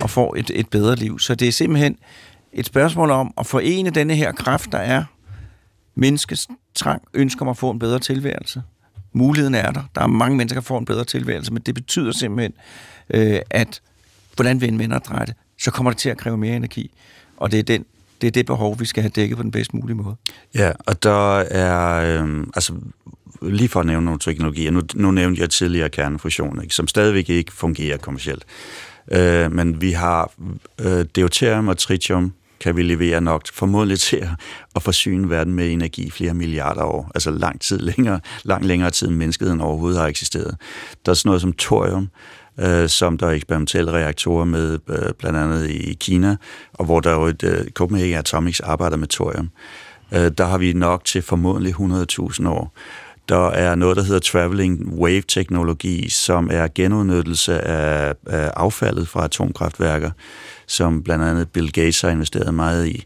og 0.00 0.10
får 0.10 0.36
et, 0.36 0.50
et 0.54 0.68
bedre 0.68 0.96
liv. 0.96 1.18
Så 1.18 1.34
det 1.34 1.48
er 1.48 1.52
simpelthen 1.52 1.96
et 2.52 2.66
spørgsmål 2.66 3.10
om 3.10 3.34
at 3.38 3.46
forene 3.46 3.90
denne 3.90 4.14
her 4.14 4.32
kraft, 4.32 4.72
der 4.72 4.78
er 4.78 5.04
menneskets 5.94 6.48
trang, 6.74 7.02
ønsker 7.14 7.42
om 7.42 7.48
at 7.48 7.56
få 7.56 7.70
en 7.70 7.78
bedre 7.78 7.98
tilværelse, 7.98 8.62
muligheden 9.12 9.54
er 9.54 9.70
der. 9.70 9.82
Der 9.94 10.00
er 10.00 10.06
mange 10.06 10.36
mennesker, 10.36 10.60
der 10.60 10.64
får 10.64 10.78
en 10.78 10.84
bedre 10.84 11.04
tilværelse, 11.04 11.52
men 11.52 11.62
det 11.66 11.74
betyder 11.74 12.12
simpelthen, 12.12 12.52
øh, 13.10 13.40
at 13.50 13.80
hvordan 14.34 14.60
vi 14.60 14.66
end 14.66 14.92
og 14.92 15.04
drejer 15.04 15.24
det, 15.24 15.34
så 15.58 15.70
kommer 15.70 15.90
det 15.90 15.98
til 15.98 16.10
at 16.10 16.18
kræve 16.18 16.36
mere 16.36 16.56
energi. 16.56 16.90
Og 17.36 17.52
det 17.52 17.58
er, 17.58 17.62
den, 17.62 17.84
det 18.20 18.26
er 18.26 18.30
det 18.30 18.46
behov, 18.46 18.80
vi 18.80 18.84
skal 18.84 19.02
have 19.02 19.10
dækket 19.10 19.36
på 19.36 19.42
den 19.42 19.50
bedst 19.50 19.74
mulige 19.74 19.96
måde. 19.96 20.16
Ja, 20.54 20.72
og 20.86 21.02
der 21.02 21.38
er, 21.38 22.22
øh, 22.22 22.46
altså 22.54 22.74
lige 23.42 23.68
for 23.68 23.80
at 23.80 23.86
nævne 23.86 24.04
nogle 24.04 24.20
teknologier, 24.20 24.70
nu, 24.70 24.82
nu 24.94 25.10
nævnte 25.10 25.42
jeg 25.42 25.50
tidligere 25.50 25.88
kernefusion, 25.88 26.62
ikke, 26.62 26.74
som 26.74 26.88
stadigvæk 26.88 27.30
ikke 27.30 27.52
fungerer 27.52 27.96
kommercielt. 27.96 28.44
Øh, 29.12 29.52
men 29.52 29.80
vi 29.80 29.92
har 29.92 30.32
øh, 30.78 31.04
deuterium 31.16 31.68
og 31.68 31.78
tritium, 31.78 32.32
kan 32.60 32.76
vi 32.76 32.82
levere 32.82 33.20
nok 33.20 33.42
formodentlig 33.52 34.00
til 34.00 34.28
at 34.76 34.82
forsyne 34.82 35.30
verden 35.30 35.54
med 35.54 35.72
energi 35.72 36.10
flere 36.10 36.34
milliarder 36.34 36.82
år. 36.82 37.10
Altså 37.14 37.30
lang 37.30 37.60
tid 37.60 37.78
længere, 37.78 38.20
langt 38.42 38.66
længere 38.66 38.90
tid, 38.90 39.08
end 39.08 39.16
menneskeheden 39.16 39.60
overhovedet 39.60 40.00
har 40.00 40.06
eksisteret. 40.06 40.56
Der 41.06 41.10
er 41.12 41.14
sådan 41.14 41.28
noget 41.28 41.40
som 41.40 41.52
thorium, 41.52 42.08
øh, 42.60 42.88
som 42.88 43.18
der 43.18 43.26
er 43.26 43.30
eksperimentelle 43.30 43.92
reaktorer 43.92 44.44
med, 44.44 44.78
øh, 44.88 45.12
blandt 45.18 45.38
andet 45.38 45.70
i 45.70 45.96
Kina, 46.00 46.36
og 46.72 46.84
hvor 46.84 47.00
der 47.00 47.12
jo 47.12 47.24
et 47.24 47.42
øh, 47.42 47.70
Copenhagen 47.70 48.18
Atomics 48.18 48.60
arbejder 48.60 48.96
med 48.96 49.08
thorium. 49.08 49.50
Øh, 50.12 50.30
der 50.38 50.44
har 50.44 50.58
vi 50.58 50.72
nok 50.72 51.04
til 51.04 51.22
formodentlig 51.22 51.74
100.000 51.74 52.48
år. 52.48 52.74
Der 53.30 53.50
er 53.50 53.74
noget, 53.74 53.96
der 53.96 54.02
hedder 54.02 54.20
Traveling 54.20 54.94
Wave-teknologi, 54.98 56.08
som 56.08 56.48
er 56.52 56.68
genudnyttelse 56.74 57.60
af, 57.60 58.14
af 58.26 58.50
affaldet 58.56 59.08
fra 59.08 59.24
atomkraftværker, 59.24 60.10
som 60.66 61.02
blandt 61.02 61.24
andet 61.24 61.48
Bill 61.48 61.72
Gates 61.72 62.00
har 62.00 62.10
investeret 62.10 62.54
meget 62.54 62.86
i. 62.86 63.04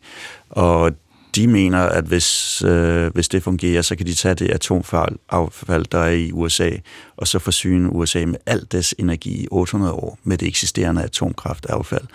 Og 0.51 0.93
de 1.35 1.49
mener, 1.49 1.79
at 1.79 2.05
hvis, 2.05 2.63
øh, 2.63 3.13
hvis 3.15 3.29
det 3.29 3.43
fungerer, 3.43 3.83
så 3.83 3.97
kan 3.97 4.07
de 4.07 4.15
tage 4.15 4.35
det 4.35 4.51
atomaffald, 4.51 5.85
der 5.93 5.99
er 5.99 6.11
i 6.11 6.33
USA, 6.33 6.71
og 7.17 7.29
så 7.29 7.39
forsyne 7.39 7.93
USA 7.93 8.27
med 8.27 8.39
al 8.47 8.67
dets 8.73 8.95
energi 8.99 9.43
i 9.43 9.49
800 9.51 9.93
år 9.93 10.19
med 10.25 10.39
det 10.39 10.49
eksisterende 10.49 11.03
atomkraftaffald. 11.03 12.07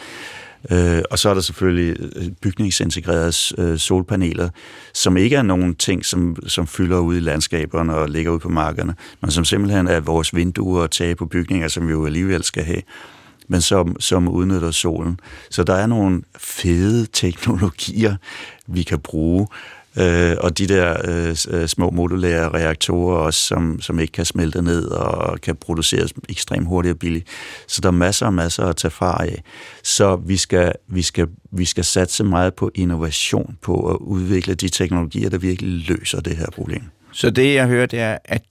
Øh, 0.71 1.01
og 1.11 1.19
så 1.19 1.29
er 1.29 1.33
der 1.33 1.41
selvfølgelig 1.41 1.95
bygningsintegrerede 2.41 3.33
øh, 3.57 3.71
øh 3.71 3.77
solpaneler, 3.77 4.49
som 4.93 5.17
ikke 5.17 5.35
er 5.35 5.41
nogen 5.41 5.75
ting, 5.75 6.05
som, 6.05 6.35
som 6.47 6.67
fylder 6.67 6.99
ud 6.99 7.17
i 7.17 7.19
landskaberne 7.19 7.95
og 7.95 8.09
ligger 8.09 8.31
ud 8.31 8.39
på 8.39 8.49
markerne, 8.49 8.95
men 9.21 9.31
som 9.31 9.45
simpelthen 9.45 9.87
er 9.87 9.99
vores 9.99 10.35
vinduer 10.35 10.81
og 10.81 10.91
tage 10.91 11.15
på 11.15 11.25
bygninger, 11.25 11.67
som 11.67 11.87
vi 11.87 11.91
jo 11.91 12.05
alligevel 12.05 12.43
skal 12.43 12.63
have 12.63 12.81
men 13.51 13.61
som, 13.61 13.95
som 13.99 14.27
udnytter 14.27 14.71
solen. 14.71 15.19
Så 15.49 15.63
der 15.63 15.73
er 15.73 15.87
nogle 15.87 16.21
fede 16.37 17.07
teknologier, 17.13 18.15
vi 18.67 18.83
kan 18.83 18.99
bruge, 18.99 19.47
øh, 19.97 20.35
og 20.39 20.57
de 20.57 20.67
der 20.67 20.97
øh, 21.07 21.61
øh, 21.61 21.67
små 21.67 21.89
modulære 21.89 22.49
reaktorer 22.49 23.17
også, 23.17 23.39
som, 23.39 23.81
som 23.81 23.99
ikke 23.99 24.11
kan 24.11 24.25
smelte 24.25 24.61
ned 24.61 24.85
og 24.87 25.41
kan 25.41 25.55
produceres 25.55 26.13
ekstremt 26.29 26.67
hurtigt 26.67 26.93
og 26.93 26.99
billigt. 26.99 27.27
Så 27.67 27.81
der 27.81 27.87
er 27.87 27.91
masser 27.91 28.25
og 28.25 28.33
masser 28.33 28.65
at 28.65 28.75
tage 28.75 28.91
fra 28.91 29.23
af. 29.23 29.43
Så 29.83 30.15
vi 30.15 30.37
skal, 30.37 30.73
vi 30.87 31.01
skal, 31.01 31.27
vi 31.51 31.65
skal 31.65 31.83
satse 31.83 32.23
meget 32.23 32.53
på 32.53 32.71
innovation, 32.75 33.57
på 33.61 33.89
at 33.89 33.97
udvikle 33.97 34.53
de 34.53 34.69
teknologier, 34.69 35.29
der 35.29 35.37
virkelig 35.37 35.89
løser 35.89 36.21
det 36.21 36.37
her 36.37 36.47
problem. 36.55 36.83
Så 37.11 37.29
det, 37.29 37.53
jeg 37.53 37.67
hører, 37.67 37.85
det 37.85 37.99
er, 37.99 38.17
at 38.25 38.41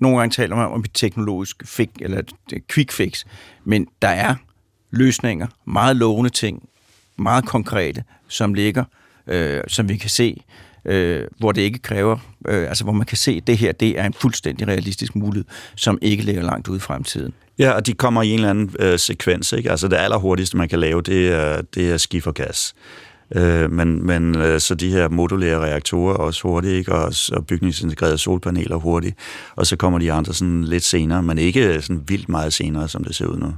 nogle 0.00 0.18
gange 0.18 0.32
taler 0.32 0.56
man 0.56 0.66
om 0.66 0.80
et 0.80 0.90
teknologisk 0.94 1.62
fik, 1.66 1.90
eller 2.00 2.18
et 2.52 2.62
quick 2.70 2.92
fix, 2.92 3.24
men 3.64 3.86
der 4.02 4.08
er 4.08 4.34
løsninger, 4.90 5.46
meget 5.64 5.96
lovende 5.96 6.30
ting, 6.30 6.68
meget 7.16 7.46
konkrete, 7.46 8.04
som 8.28 8.54
ligger, 8.54 8.84
øh, 9.26 9.62
som 9.68 9.88
vi 9.88 9.96
kan 9.96 10.10
se, 10.10 10.42
øh, 10.86 11.24
hvor 11.38 11.52
det 11.52 11.62
ikke 11.62 11.78
kræver, 11.78 12.16
øh, 12.48 12.68
altså 12.68 12.84
hvor 12.84 12.92
man 12.92 13.06
kan 13.06 13.16
se, 13.16 13.30
at 13.30 13.46
det 13.46 13.58
her 13.58 13.72
det 13.72 13.98
er 13.98 14.04
en 14.04 14.14
fuldstændig 14.14 14.68
realistisk 14.68 15.16
mulighed, 15.16 15.44
som 15.76 15.98
ikke 16.02 16.22
ligger 16.22 16.42
langt 16.42 16.68
ude 16.68 16.76
i 16.76 16.80
fremtiden. 16.80 17.32
Ja, 17.58 17.70
og 17.70 17.86
de 17.86 17.92
kommer 17.92 18.22
i 18.22 18.28
en 18.28 18.34
eller 18.34 18.50
anden 18.50 18.74
øh, 18.78 18.98
sekvens. 18.98 19.52
Ikke? 19.52 19.70
Altså 19.70 19.88
det 19.88 19.96
allerhurtigste, 19.96 20.56
man 20.56 20.68
kan 20.68 20.78
lave, 20.78 21.02
det 21.02 21.28
er, 21.28 21.62
det 21.74 21.92
er 21.92 21.96
skifergas. 21.96 22.74
Øh, 23.34 23.70
men 23.70 24.06
men 24.06 24.36
øh, 24.36 24.60
så 24.60 24.74
de 24.74 24.90
her 24.90 25.08
modulære 25.08 25.58
reaktorer 25.58 26.14
også 26.14 26.42
hurtigt, 26.42 26.74
ikke? 26.74 26.92
Og, 26.92 27.12
og 27.32 27.46
bygningsintegrerede 27.46 28.18
solpaneler 28.18 28.76
hurtigt. 28.76 29.16
Og 29.56 29.66
så 29.66 29.76
kommer 29.76 29.98
de 29.98 30.12
andre 30.12 30.34
sådan 30.34 30.64
lidt 30.64 30.84
senere, 30.84 31.22
men 31.22 31.38
ikke 31.38 31.82
sådan 31.82 32.02
vildt 32.06 32.28
meget 32.28 32.52
senere, 32.52 32.88
som 32.88 33.04
det 33.04 33.14
ser 33.14 33.26
ud 33.26 33.38
nu. 33.38 33.54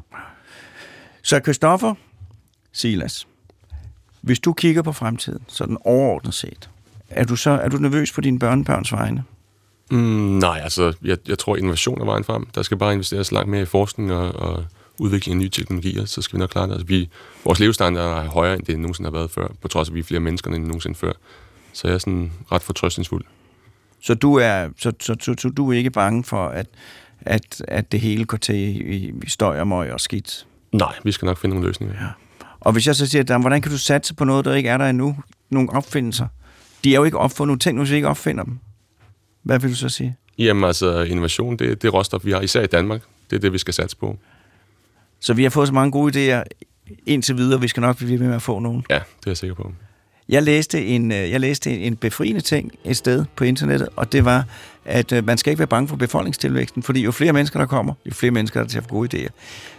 Så 1.23 1.41
Christoffer, 1.45 1.95
Silas, 2.73 3.27
hvis 4.21 4.39
du 4.39 4.53
kigger 4.53 4.83
på 4.83 4.93
fremtiden, 4.93 5.43
sådan 5.49 5.77
overordnet 5.85 6.35
set, 6.35 6.71
er 7.09 7.25
du 7.25 7.37
så 7.37 7.51
er 7.51 7.69
du 7.69 7.77
nervøs 7.77 8.13
på 8.13 8.21
dine 8.21 8.39
børnebørns 8.39 8.93
vegne? 8.93 9.25
Mm, 9.91 9.99
nej, 10.39 10.61
altså, 10.63 10.93
jeg, 11.05 11.19
jeg 11.29 11.39
tror, 11.39 11.57
innovation 11.57 12.01
er 12.01 12.05
vejen 12.05 12.25
frem. 12.25 12.47
Der 12.55 12.63
skal 12.63 12.77
bare 12.77 12.93
investeres 12.93 13.33
langt 13.33 13.51
mere 13.51 13.63
i 13.63 13.65
forskning 13.65 14.13
og, 14.13 14.35
og 14.35 14.65
udvikling 14.99 15.35
af 15.35 15.39
nye 15.39 15.49
teknologier, 15.49 16.05
så 16.05 16.23
skal 16.23 16.37
vi 16.37 16.41
nok 16.41 16.51
klare 16.51 16.67
det. 16.67 16.73
Altså, 16.73 16.87
vi, 16.87 17.09
vores 17.45 17.61
levestandard 17.61 18.25
er 18.25 18.29
højere, 18.29 18.55
end 18.55 18.63
det 18.63 18.79
nogensinde 18.79 19.11
har 19.11 19.19
været 19.19 19.31
før, 19.31 19.49
på 19.63 19.69
trods 19.69 19.89
af, 19.89 19.93
at 19.93 19.95
vi 19.95 20.01
er 20.01 20.05
flere 20.05 20.21
mennesker, 20.21 20.51
end 20.51 20.65
nogensinde 20.65 20.99
før. 20.99 21.13
Så 21.73 21.89
jeg 21.89 21.95
er 21.95 21.99
sådan 21.99 22.33
ret 22.53 22.63
fortrøstningsfuld. 22.63 23.25
Så 24.03 24.15
du 24.15 24.35
er, 24.35 24.69
så, 24.79 24.93
så, 25.01 25.17
så, 25.21 25.35
så 25.39 25.49
du 25.49 25.71
er 25.71 25.77
ikke 25.77 25.91
bange 25.91 26.25
for, 26.25 26.49
at, 26.49 26.67
at, 27.21 27.63
at 27.69 27.93
det 27.93 28.01
hele 28.01 28.25
går 28.25 28.37
til 28.37 28.57
i, 28.57 29.13
i 29.23 29.29
støj 29.29 29.61
og 29.61 29.69
møg 29.69 29.93
og 29.93 30.01
skidt? 30.01 30.47
Nej, 30.73 30.95
vi 31.05 31.13
skal 31.13 31.27
nok 31.27 31.39
finde 31.39 31.55
nogle 31.55 31.69
løsninger. 31.69 31.97
Ja. 32.01 32.09
Og 32.61 32.73
hvis 32.73 32.87
jeg 32.87 32.97
så 32.97 33.07
siger, 33.07 33.35
at 33.35 33.41
hvordan 33.41 33.63
kan 33.63 33.73
du 33.73 33.79
satse 33.79 34.15
på 34.15 34.25
noget, 34.25 34.45
der 34.45 34.55
ikke 34.55 34.69
er 34.69 34.79
der 34.79 34.87
endnu? 34.87 35.17
Nogle 35.51 35.71
opfindelser. 35.71 36.27
De 36.85 36.91
er 36.91 36.97
jo 36.97 37.05
ikke 37.05 37.19
opfundet. 37.19 37.61
Tænk 37.61 37.77
nu, 37.77 37.83
hvis 37.83 37.91
vi 37.91 37.97
ikke 37.97 38.09
opfinder 38.09 38.45
dem. 38.45 38.59
Hvad 39.43 39.59
vil 39.59 39.71
du 39.71 39.77
så 39.77 39.89
sige? 39.89 40.17
Jamen 40.39 40.65
altså, 40.65 41.03
innovation, 41.03 41.57
det, 41.57 41.83
det 41.83 41.89
er 41.89 41.93
råstof, 41.93 42.25
vi 42.25 42.31
har, 42.31 42.41
især 42.41 42.63
i 42.63 42.67
Danmark. 42.67 43.01
Det 43.31 43.37
er 43.37 43.41
det, 43.41 43.53
vi 43.53 43.59
skal 43.59 43.75
satse 43.75 43.97
på. 43.97 44.19
Så 45.21 45.35
vi 45.35 45.43
har 45.43 45.51
fået 45.51 45.69
så 45.69 45.75
mange 45.75 45.93
gode 45.93 46.39
idéer 46.39 46.43
indtil 47.07 47.37
videre. 47.37 47.61
Vi 47.61 47.69
skal 47.69 47.81
nok 47.81 47.97
blive 47.97 48.21
ved 48.21 48.27
med 48.27 48.35
at 48.35 48.43
få 48.43 48.59
nogen. 48.59 48.85
Ja, 48.91 48.95
det 48.95 49.27
er 49.27 49.31
jeg 49.31 49.37
sikker 49.37 49.55
på. 49.55 49.73
Jeg 50.29 50.43
læste 50.43 50.87
en, 50.87 51.13
øh, 51.13 51.31
jeg 51.31 51.41
læste 51.41 51.79
en 51.79 51.97
befriende 51.97 52.41
ting 52.41 52.73
et 52.85 52.97
sted 52.97 53.25
på 53.37 53.45
internettet, 53.45 53.89
og 53.97 54.13
det 54.13 54.25
var, 54.25 54.45
at 54.85 55.13
øh, 55.13 55.27
man 55.27 55.39
skal 55.39 55.51
ikke 55.51 55.59
være 55.59 55.69
bange 55.69 55.89
for 55.89 55.97
befolkningstilvæksten, 55.97 56.83
fordi 56.83 57.01
jo 57.01 57.13
flere 57.13 57.33
mennesker, 57.33 57.59
der 57.59 57.67
kommer, 57.67 57.95
jo 58.07 58.15
flere 58.15 58.31
mennesker, 58.31 58.61
der 58.61 58.69
til 58.69 58.79
at 58.79 58.85
få 58.85 58.89
gode 58.89 59.19
idéer. 59.19 59.31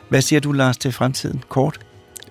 Hvad 0.10 0.22
siger 0.22 0.40
du, 0.40 0.52
Lars, 0.52 0.78
til 0.78 0.92
fremtiden? 0.92 1.44
Kort? 1.50 1.80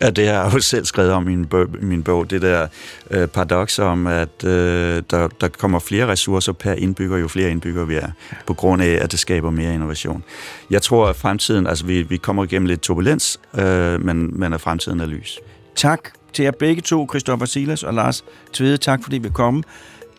Ja, 0.01 0.11
det 0.11 0.29
har 0.29 0.35
jeg 0.45 0.55
jo 0.55 0.61
selv 0.61 0.85
skrevet 0.85 1.13
om 1.13 1.29
i 1.29 1.37
min 1.37 1.47
bog, 1.47 1.67
min 1.81 2.03
bog 2.03 2.31
det 2.31 2.43
der 2.43 2.67
øh, 3.11 3.29
paradoks 3.29 3.79
om, 3.79 4.07
at 4.07 4.45
øh, 4.45 5.03
der, 5.11 5.29
der 5.41 5.49
kommer 5.49 5.79
flere 5.79 6.07
ressourcer 6.07 6.53
per 6.53 6.73
indbygger, 6.73 7.17
jo 7.17 7.29
flere 7.29 7.51
indbyggere 7.51 7.87
vi 7.87 7.95
er, 7.95 8.11
på 8.47 8.55
grund 8.55 8.83
af, 8.83 8.99
at 9.03 9.13
det 9.13 9.21
skaber 9.21 9.51
mere 9.51 9.75
innovation. 9.75 10.25
Jeg 10.71 10.83
tror, 10.83 11.09
at 11.09 11.17
fremtiden, 11.17 11.67
altså 11.67 11.87
vi, 11.87 12.03
vi 12.03 12.17
kommer 12.17 12.45
igennem 12.45 12.67
lidt 12.67 12.81
turbulens, 12.81 13.41
øh, 13.59 14.05
men, 14.05 14.41
men 14.41 14.53
at 14.53 14.61
fremtiden 14.61 15.01
er 15.01 15.07
lys. 15.07 15.39
Tak 15.77 16.01
til 16.33 16.43
jer 16.43 16.51
begge 16.51 16.83
to, 16.83 17.07
Christoffer 17.11 17.47
Silas 17.47 17.83
og 17.83 17.95
Lars 17.95 18.25
Tvede. 18.53 18.77
Tak 18.77 19.03
fordi 19.03 19.19
vi 19.19 19.29
kom. 19.29 19.65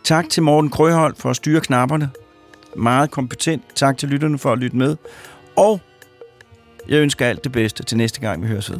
Tak 0.04 0.30
til 0.30 0.44
Morten 0.44 0.70
Krøhold 0.70 1.16
for 1.18 1.30
at 1.30 1.36
styre 1.36 1.62
knapperne. 1.62 2.10
Meget 2.76 3.12
kompetent. 3.12 3.64
Tak 3.76 3.98
til 3.98 4.10
lytterne 4.10 4.38
for 4.38 4.52
at 4.52 4.58
lytte 4.58 4.78
med. 4.78 4.96
Og 5.56 5.82
jeg 6.90 6.98
ønsker 6.98 7.26
alt 7.26 7.44
det 7.44 7.52
bedste 7.52 7.84
til 7.84 7.98
næste 7.98 8.20
gang, 8.20 8.44
vi 8.44 8.48
høres 8.48 8.72
ved. 8.72 8.80